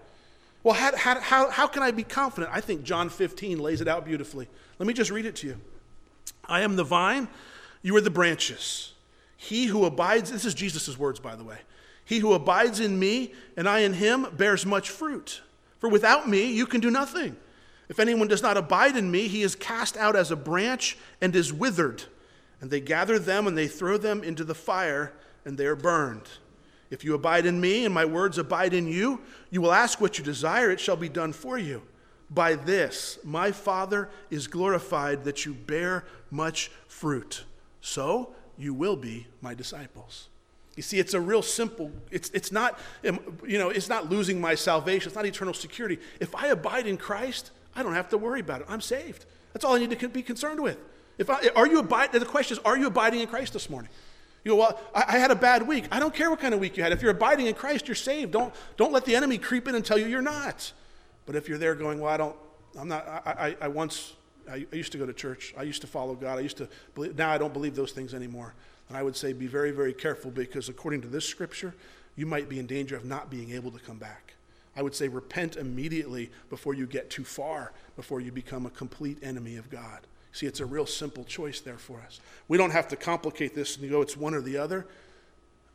Well, 0.64 0.76
how, 0.76 0.96
how, 0.96 1.20
how, 1.20 1.50
how 1.50 1.68
can 1.68 1.84
I 1.84 1.92
be 1.92 2.04
confident? 2.04 2.52
I 2.54 2.62
think 2.62 2.84
John 2.84 3.10
15 3.10 3.60
lays 3.60 3.82
it 3.82 3.88
out 3.88 4.06
beautifully. 4.06 4.48
Let 4.78 4.88
me 4.88 4.94
just 4.94 5.12
read 5.12 5.26
it 5.26 5.36
to 5.38 5.48
you. 5.48 5.58
I 6.48 6.62
am 6.62 6.76
the 6.76 6.84
vine, 6.84 7.28
you 7.82 7.96
are 7.96 8.02
the 8.02 8.10
branches. 8.10 8.94
He 9.38 9.66
who 9.66 9.86
abides, 9.86 10.32
this 10.32 10.46
is 10.46 10.54
Jesus' 10.54 10.98
words, 10.98 11.20
by 11.20 11.36
the 11.36 11.44
way. 11.44 11.58
He 12.04 12.20
who 12.20 12.34
abides 12.34 12.80
in 12.80 13.00
me 13.00 13.34
and 13.56 13.70
I 13.70 13.80
in 13.80 13.94
him 13.94 14.28
bears 14.36 14.66
much 14.66 14.90
fruit. 14.90 15.42
For 15.80 15.90
without 15.90 16.28
me, 16.28 16.52
you 16.52 16.66
can 16.66 16.82
do 16.82 16.92
nothing. 16.92 17.38
If 17.90 18.00
anyone 18.00 18.28
does 18.28 18.44
not 18.44 18.56
abide 18.56 18.96
in 18.96 19.10
me, 19.10 19.28
he 19.28 19.42
is 19.42 19.56
cast 19.56 19.98
out 19.98 20.16
as 20.16 20.32
a 20.32 20.36
branch 20.36 20.98
and 21.20 21.36
is 21.36 21.52
withered. 21.52 22.04
And 22.62 22.70
they 22.70 22.80
gather 22.80 23.18
them 23.18 23.48
and 23.48 23.58
they 23.58 23.68
throw 23.68 23.98
them 23.98 24.24
into 24.24 24.44
the 24.44 24.56
fire, 24.56 25.14
and 25.44 25.58
they 25.58 25.66
are 25.66 25.76
burned. 25.76 26.30
If 26.92 27.04
you 27.04 27.14
abide 27.14 27.46
in 27.46 27.60
me 27.60 27.86
and 27.86 27.94
my 27.94 28.06
words 28.06 28.38
abide 28.38 28.74
in 28.74 28.88
you, 28.88 29.22
you 29.50 29.62
will 29.62 29.74
ask 29.74 30.00
what 30.00 30.18
you 30.18 30.24
desire, 30.24 30.70
it 30.72 30.80
shall 30.80 30.96
be 30.96 31.10
done 31.10 31.34
for 31.34 31.58
you. 31.58 31.82
By 32.30 32.56
this, 32.56 33.18
my 33.24 33.52
Father 33.52 34.10
is 34.30 34.48
glorified 34.48 35.24
that 35.24 35.46
you 35.46 35.54
bear 35.54 36.06
much 36.30 36.72
fruit. 36.88 37.44
So 37.82 38.36
you 38.58 38.74
will 38.74 38.96
be 38.96 39.28
my 39.42 39.54
disciples. 39.54 40.30
You 40.76 40.84
see, 40.84 41.00
it's 41.00 41.14
a 41.14 41.20
real 41.20 41.42
simple, 41.42 41.92
it's, 42.12 42.30
it's 42.30 42.52
not, 42.52 42.80
you 43.04 43.58
know, 43.58 43.70
it's 43.70 43.90
not 43.90 44.10
losing 44.10 44.40
my 44.40 44.56
salvation, 44.56 45.10
it's 45.10 45.16
not 45.16 45.26
eternal 45.26 45.54
security. 45.54 46.00
If 46.20 46.36
I 46.36 46.48
abide 46.48 46.88
in 46.88 46.98
Christ, 46.98 47.52
I 47.80 47.84
don't 47.84 47.94
have 47.94 48.10
to 48.10 48.18
worry 48.18 48.42
about 48.42 48.60
it. 48.60 48.68
I'm 48.70 48.82
saved. 48.82 49.26
That's 49.54 49.64
all 49.64 49.74
I 49.74 49.80
need 49.80 49.98
to 49.98 50.10
be 50.10 50.22
concerned 50.22 50.62
with. 50.62 50.78
If 51.18 51.30
I, 51.30 51.50
are 51.56 51.66
you 51.66 51.80
abide, 51.80 52.12
the 52.12 52.26
question 52.26 52.58
is, 52.58 52.64
are 52.66 52.78
you 52.78 52.88
abiding 52.88 53.22
in 53.22 53.28
Christ 53.28 53.54
this 53.54 53.70
morning? 53.70 53.90
You 54.44 54.52
go, 54.52 54.58
well, 54.58 54.80
I, 54.94 55.06
I, 55.08 55.18
had 55.18 55.32
a 55.32 55.36
bad 55.36 55.66
week. 55.66 55.86
I 55.90 56.00
don't 56.00 56.14
care 56.14 56.30
what 56.30 56.42
kind 56.42 56.54
of 56.54 56.60
week 56.60 56.76
you 56.76 56.84
had. 56.84 56.92
If 56.92 57.02
you're 57.02 57.12
abiding 57.12 57.46
in 57.46 57.54
Christ, 57.54 57.88
you're 57.88 57.96
saved. 57.96 58.34
Don't, 58.34 58.54
don't 58.76 58.92
let 58.92 59.06
the 59.06 59.16
enemy 59.16 59.38
creep 59.38 59.68
in 59.70 59.76
and 59.76 59.86
tell 59.86 59.98
you 59.98 60.08
you're 60.08 60.22
not. 60.22 60.74
But 61.26 61.38
if 61.38 61.48
you're 61.48 61.58
there 61.58 61.74
going, 61.74 62.02
well, 62.02 62.12
I 62.12 62.18
don't, 62.18 62.36
I'm 62.78 62.90
not, 62.90 63.08
I, 63.08 63.32
I, 63.32 63.58
I 63.62 63.68
once, 63.70 64.14
I, 64.50 64.66
I 64.72 64.76
used 64.76 64.92
to 64.92 64.98
go 64.98 65.06
to 65.06 65.14
church. 65.14 65.54
I 65.58 65.64
used 65.64 65.80
to 65.82 65.88
follow 65.88 66.16
God. 66.16 66.38
I 66.38 66.42
used 66.42 66.58
to 66.58 66.68
believe, 66.96 67.18
now 67.18 67.32
I 67.32 67.38
don't 67.38 67.54
believe 67.54 67.76
those 67.76 67.94
things 67.94 68.14
anymore. 68.14 68.56
And 68.90 68.98
I 68.98 69.04
would 69.04 69.16
say 69.16 69.32
be 69.32 69.48
very, 69.48 69.72
very 69.72 69.94
careful 69.94 70.32
because 70.32 70.68
according 70.68 71.02
to 71.02 71.08
this 71.08 71.26
scripture, 71.26 71.76
you 72.18 72.26
might 72.26 72.50
be 72.50 72.60
in 72.60 72.66
danger 72.66 72.98
of 72.98 73.06
not 73.06 73.30
being 73.30 73.52
able 73.52 73.72
to 73.72 73.80
come 73.80 73.98
back. 73.98 74.34
I 74.76 74.82
would 74.82 74.96
say 74.96 75.08
repent 75.08 75.56
immediately 75.56 76.32
before 76.50 76.74
you 76.74 76.86
get 76.86 77.10
too 77.10 77.24
far, 77.24 77.74
before 77.96 78.22
you 78.22 78.32
become 78.32 78.66
a 78.66 78.70
complete 78.70 79.18
enemy 79.22 79.58
of 79.58 79.70
God. 79.70 80.00
See, 80.32 80.46
it's 80.46 80.60
a 80.60 80.66
real 80.66 80.86
simple 80.86 81.24
choice 81.24 81.60
there 81.60 81.78
for 81.78 82.00
us. 82.02 82.20
We 82.48 82.58
don't 82.58 82.72
have 82.72 82.88
to 82.90 82.96
complicate 82.96 83.56
this 83.56 83.78
and 83.78 83.90
go, 83.90 84.02
it's 84.02 84.16
one 84.16 84.34
or 84.34 84.42
the 84.42 84.58
other. 84.58 84.88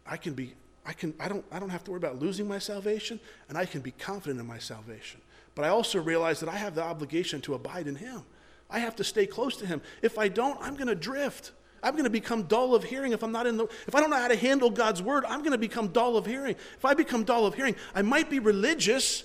I 0.07 0.17
can 0.17 0.35
be, 0.35 0.55
I 0.87 0.93
can, 0.93 1.15
I 1.19 1.29
don't, 1.29 1.45
I 1.51 1.59
don't 1.59 1.71
have 1.71 1.85
to 1.85 1.91
worry 1.91 1.99
about 1.99 2.21
losing 2.21 2.47
my 2.47 2.59
salvation, 2.59 3.19
and 3.49 3.59
I 3.59 3.65
can 3.65 3.81
be 3.81 3.91
confident 3.91 4.41
in 4.41 4.47
my 4.47 4.59
salvation. 4.59 5.21
But 5.55 5.65
I 5.65 5.69
also 5.69 6.01
realize 6.01 6.41
that 6.41 6.49
I 6.49 6.57
have 6.57 6.75
the 6.75 6.83
obligation 6.83 7.41
to 7.43 7.55
abide 7.55 7.87
in 7.87 7.97
Him. 7.97 8.23
I 8.71 8.79
have 8.79 8.97
to 8.97 9.05
stay 9.05 9.27
close 9.27 9.57
to 9.59 9.67
Him. 9.67 9.83
If 10.03 10.19
I 10.19 10.29
don't, 10.29 10.59
I'm 10.61 10.75
going 10.75 10.89
to 10.89 10.95
drift. 10.95 11.53
I'm 11.85 11.93
going 11.93 12.05
to 12.05 12.11
become 12.11 12.45
dull 12.45 12.75
of 12.75 12.83
hearing 12.83 13.13
if 13.13 13.23
I'm 13.23 13.31
not 13.31 13.47
in 13.47 13.57
the 13.57 13.65
if 13.87 13.95
I 13.95 14.01
don't 14.01 14.11
know 14.11 14.17
how 14.17 14.29
to 14.29 14.37
handle 14.37 14.71
God's 14.71 15.03
word, 15.03 15.25
I'm 15.27 15.41
going 15.41 15.53
to 15.53 15.59
become 15.59 15.89
dull 15.89 16.17
of 16.17 16.27
hearing. 16.27 16.57
If 16.77 16.85
I 16.85 16.95
become 16.95 17.25
dull 17.25 17.47
of 17.47 17.55
hearing, 17.55 17.77
I 17.95 18.03
might 18.03 18.31
be 18.31 18.39
religious, 18.39 19.23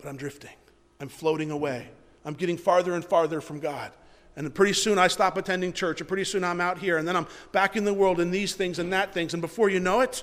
but 0.00 0.08
I'm 0.08 0.16
drifting. 0.16 0.50
I'm 0.98 1.08
floating 1.08 1.50
away. 1.50 1.88
I'm 2.24 2.34
getting 2.34 2.56
farther 2.56 2.94
and 2.94 3.04
farther 3.04 3.40
from 3.40 3.60
God. 3.60 3.92
And 4.34 4.52
pretty 4.54 4.72
soon 4.72 4.98
I 4.98 5.08
stop 5.08 5.36
attending 5.36 5.72
church, 5.72 6.00
and 6.00 6.08
pretty 6.08 6.24
soon 6.24 6.42
I'm 6.42 6.60
out 6.60 6.78
here, 6.78 6.96
and 6.96 7.06
then 7.06 7.16
I'm 7.16 7.26
back 7.52 7.76
in 7.76 7.84
the 7.84 7.94
world 7.94 8.20
in 8.20 8.30
these 8.30 8.54
things 8.54 8.78
and 8.78 8.92
that 8.92 9.12
things, 9.12 9.34
and 9.34 9.40
before 9.40 9.68
you 9.68 9.80
know 9.80 10.00
it, 10.00 10.22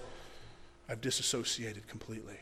I've 0.89 1.01
disassociated 1.01 1.87
completely. 1.87 2.37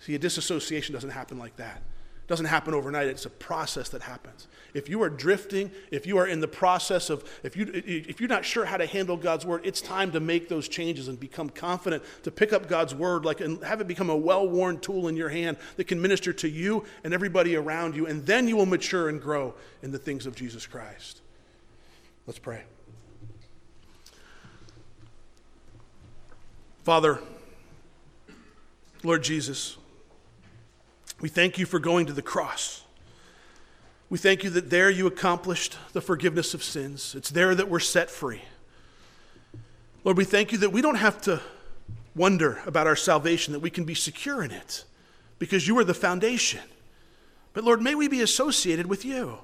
See, 0.00 0.14
a 0.14 0.18
disassociation 0.18 0.94
doesn't 0.94 1.10
happen 1.10 1.38
like 1.38 1.56
that 1.56 1.82
doesn't 2.28 2.46
happen 2.46 2.74
overnight. 2.74 3.08
It's 3.08 3.24
a 3.24 3.30
process 3.30 3.88
that 3.88 4.02
happens. 4.02 4.46
If 4.74 4.88
you 4.88 5.02
are 5.02 5.08
drifting 5.08 5.70
if 5.90 6.06
you 6.06 6.18
are 6.18 6.26
in 6.26 6.40
the 6.40 6.48
process 6.48 7.08
of 7.08 7.24
if 7.42 7.56
you 7.56 7.70
if 7.72 8.20
you're 8.20 8.28
not 8.28 8.44
sure 8.44 8.66
how 8.66 8.76
to 8.76 8.86
handle 8.86 9.16
god's 9.16 9.46
word 9.46 9.62
it's 9.64 9.80
time 9.80 10.12
to 10.12 10.20
make 10.20 10.48
those 10.48 10.68
changes 10.68 11.08
and 11.08 11.18
become 11.18 11.48
confident 11.48 12.02
to 12.22 12.30
pick 12.30 12.52
up 12.52 12.68
god's 12.68 12.94
word 12.94 13.24
like 13.24 13.40
and 13.40 13.62
have 13.64 13.80
it 13.80 13.88
become 13.88 14.10
a 14.10 14.16
well-worn 14.16 14.78
tool 14.78 15.08
in 15.08 15.16
your 15.16 15.30
hand 15.30 15.56
that 15.76 15.84
can 15.84 16.00
minister 16.00 16.32
to 16.34 16.48
you 16.48 16.84
and 17.02 17.14
everybody 17.14 17.56
around 17.56 17.96
you 17.96 18.06
and 18.06 18.26
then 18.26 18.46
you 18.46 18.56
will 18.56 18.66
mature 18.66 19.08
and 19.08 19.22
grow 19.22 19.54
in 19.82 19.90
the 19.90 19.98
things 19.98 20.26
of 20.26 20.36
jesus 20.36 20.66
christ. 20.66 21.22
Let's 22.26 22.38
pray. 22.38 22.62
Father 26.84 27.20
lord 29.02 29.22
jesus 29.22 29.78
we 31.20 31.28
thank 31.28 31.58
you 31.58 31.66
for 31.66 31.78
going 31.78 32.06
to 32.06 32.12
the 32.12 32.22
cross. 32.22 32.82
We 34.10 34.18
thank 34.18 34.42
you 34.44 34.50
that 34.50 34.70
there 34.70 34.88
you 34.88 35.06
accomplished 35.06 35.76
the 35.92 36.00
forgiveness 36.00 36.54
of 36.54 36.62
sins. 36.62 37.14
It's 37.14 37.30
there 37.30 37.54
that 37.54 37.68
we're 37.68 37.80
set 37.80 38.10
free. 38.10 38.42
Lord, 40.04 40.16
we 40.16 40.24
thank 40.24 40.52
you 40.52 40.58
that 40.58 40.70
we 40.70 40.80
don't 40.80 40.94
have 40.94 41.20
to 41.22 41.42
wonder 42.14 42.60
about 42.66 42.86
our 42.86 42.96
salvation, 42.96 43.52
that 43.52 43.60
we 43.60 43.70
can 43.70 43.84
be 43.84 43.94
secure 43.94 44.42
in 44.42 44.50
it 44.50 44.84
because 45.38 45.68
you 45.68 45.78
are 45.78 45.84
the 45.84 45.94
foundation. 45.94 46.62
But 47.52 47.64
Lord, 47.64 47.82
may 47.82 47.94
we 47.94 48.08
be 48.08 48.22
associated 48.22 48.86
with 48.86 49.04
you. 49.04 49.38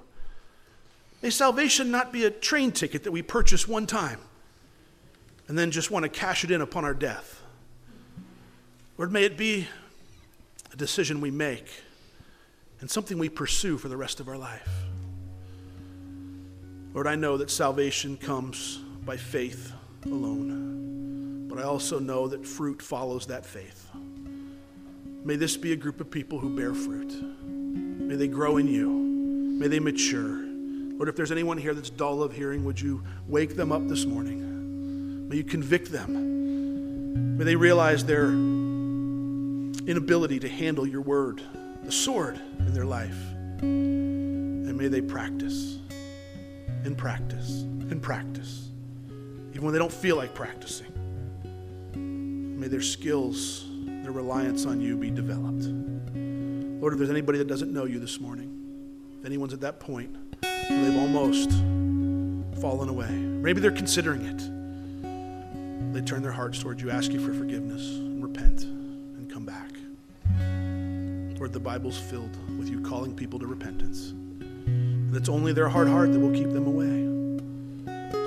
May 1.22 1.30
salvation 1.30 1.90
not 1.90 2.12
be 2.12 2.24
a 2.24 2.30
train 2.30 2.72
ticket 2.72 3.04
that 3.04 3.12
we 3.12 3.22
purchase 3.22 3.66
one 3.66 3.86
time 3.86 4.20
and 5.48 5.58
then 5.58 5.70
just 5.70 5.90
want 5.90 6.04
to 6.04 6.08
cash 6.08 6.44
it 6.44 6.50
in 6.50 6.60
upon 6.60 6.84
our 6.84 6.94
death. 6.94 7.42
Lord, 8.96 9.12
may 9.12 9.24
it 9.24 9.36
be 9.36 9.68
a 10.74 10.76
decision 10.76 11.20
we 11.20 11.30
make, 11.30 11.70
and 12.80 12.90
something 12.90 13.16
we 13.16 13.28
pursue 13.28 13.78
for 13.78 13.88
the 13.88 13.96
rest 13.96 14.18
of 14.18 14.28
our 14.28 14.36
life. 14.36 14.68
Lord, 16.92 17.06
I 17.06 17.14
know 17.14 17.36
that 17.36 17.48
salvation 17.48 18.16
comes 18.16 18.78
by 19.04 19.16
faith 19.16 19.72
alone, 20.04 21.46
but 21.48 21.60
I 21.60 21.62
also 21.62 22.00
know 22.00 22.26
that 22.26 22.44
fruit 22.44 22.82
follows 22.82 23.26
that 23.26 23.46
faith. 23.46 23.88
May 25.24 25.36
this 25.36 25.56
be 25.56 25.72
a 25.72 25.76
group 25.76 26.00
of 26.00 26.10
people 26.10 26.40
who 26.40 26.56
bear 26.56 26.74
fruit. 26.74 27.22
May 27.44 28.16
they 28.16 28.28
grow 28.28 28.56
in 28.56 28.66
you. 28.66 28.88
May 28.90 29.68
they 29.68 29.78
mature. 29.78 30.40
Lord, 30.96 31.08
if 31.08 31.14
there's 31.14 31.30
anyone 31.30 31.56
here 31.56 31.72
that's 31.72 31.90
dull 31.90 32.20
of 32.20 32.32
hearing, 32.32 32.64
would 32.64 32.80
you 32.80 33.04
wake 33.28 33.54
them 33.54 33.70
up 33.70 33.86
this 33.86 34.06
morning? 34.06 35.28
May 35.28 35.36
you 35.36 35.44
convict 35.44 35.92
them. 35.92 37.38
May 37.38 37.44
they 37.44 37.54
realize 37.54 38.04
their 38.04 38.32
inability 39.86 40.38
to 40.40 40.48
handle 40.48 40.86
your 40.86 41.02
word, 41.02 41.42
the 41.82 41.92
sword 41.92 42.40
in 42.58 42.72
their 42.72 42.86
life. 42.86 43.18
And 43.60 44.76
may 44.76 44.88
they 44.88 45.00
practice 45.00 45.78
and 46.84 46.96
practice 46.96 47.62
and 47.90 48.02
practice, 48.02 48.68
even 49.50 49.62
when 49.62 49.72
they 49.72 49.78
don't 49.78 49.92
feel 49.92 50.16
like 50.16 50.34
practicing. 50.34 50.90
May 52.58 52.68
their 52.68 52.82
skills, 52.82 53.66
their 53.84 54.12
reliance 54.12 54.66
on 54.66 54.80
you 54.80 54.96
be 54.96 55.10
developed. 55.10 55.64
Lord, 56.80 56.92
if 56.94 56.98
there's 56.98 57.10
anybody 57.10 57.38
that 57.38 57.46
doesn't 57.46 57.72
know 57.72 57.84
you 57.84 57.98
this 57.98 58.20
morning, 58.20 58.50
if 59.20 59.26
anyone's 59.26 59.52
at 59.52 59.60
that 59.60 59.80
point 59.80 60.16
where 60.42 60.68
they've 60.68 60.98
almost 60.98 61.50
fallen 62.60 62.88
away, 62.88 63.10
maybe 63.10 63.60
they're 63.60 63.70
considering 63.70 64.22
it, 64.22 64.38
they 65.94 66.00
turn 66.00 66.22
their 66.22 66.32
hearts 66.32 66.58
toward 66.58 66.80
you, 66.80 66.90
ask 66.90 67.12
you 67.12 67.20
for 67.20 67.32
forgiveness, 67.32 67.82
and 67.82 68.22
repent. 68.22 68.66
The 71.52 71.60
Bible's 71.60 71.98
filled 71.98 72.36
with 72.58 72.68
you 72.68 72.80
calling 72.80 73.14
people 73.14 73.38
to 73.38 73.46
repentance. 73.46 74.10
And 74.10 75.14
it's 75.14 75.28
only 75.28 75.52
their 75.52 75.68
hard 75.68 75.88
heart 75.88 76.12
that 76.12 76.18
will 76.18 76.32
keep 76.32 76.52
them 76.52 76.66
away. 76.66 77.04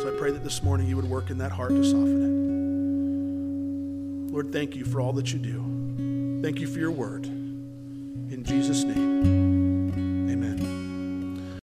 So 0.02 0.14
I 0.14 0.18
pray 0.18 0.32
that 0.32 0.44
this 0.44 0.64
morning 0.64 0.88
you 0.88 0.96
would 0.96 1.10
work 1.10 1.30
in 1.30 1.38
that 1.40 1.52
heart 1.52 1.72
to 1.72 1.84
soften 1.84 2.24
it. 2.24 4.32
Lord, 4.32 4.52
thank 4.52 4.76
you 4.76 4.86
for 4.86 5.02
all 5.02 5.14
that 5.14 5.34
you 5.34 5.40
do. 5.40 6.42
Thank 6.42 6.60
you 6.60 6.68
for 6.68 6.80
your 6.80 6.92
word. 6.92 7.26
In 7.26 8.44
Jesus' 8.46 8.84
name. 8.84 9.47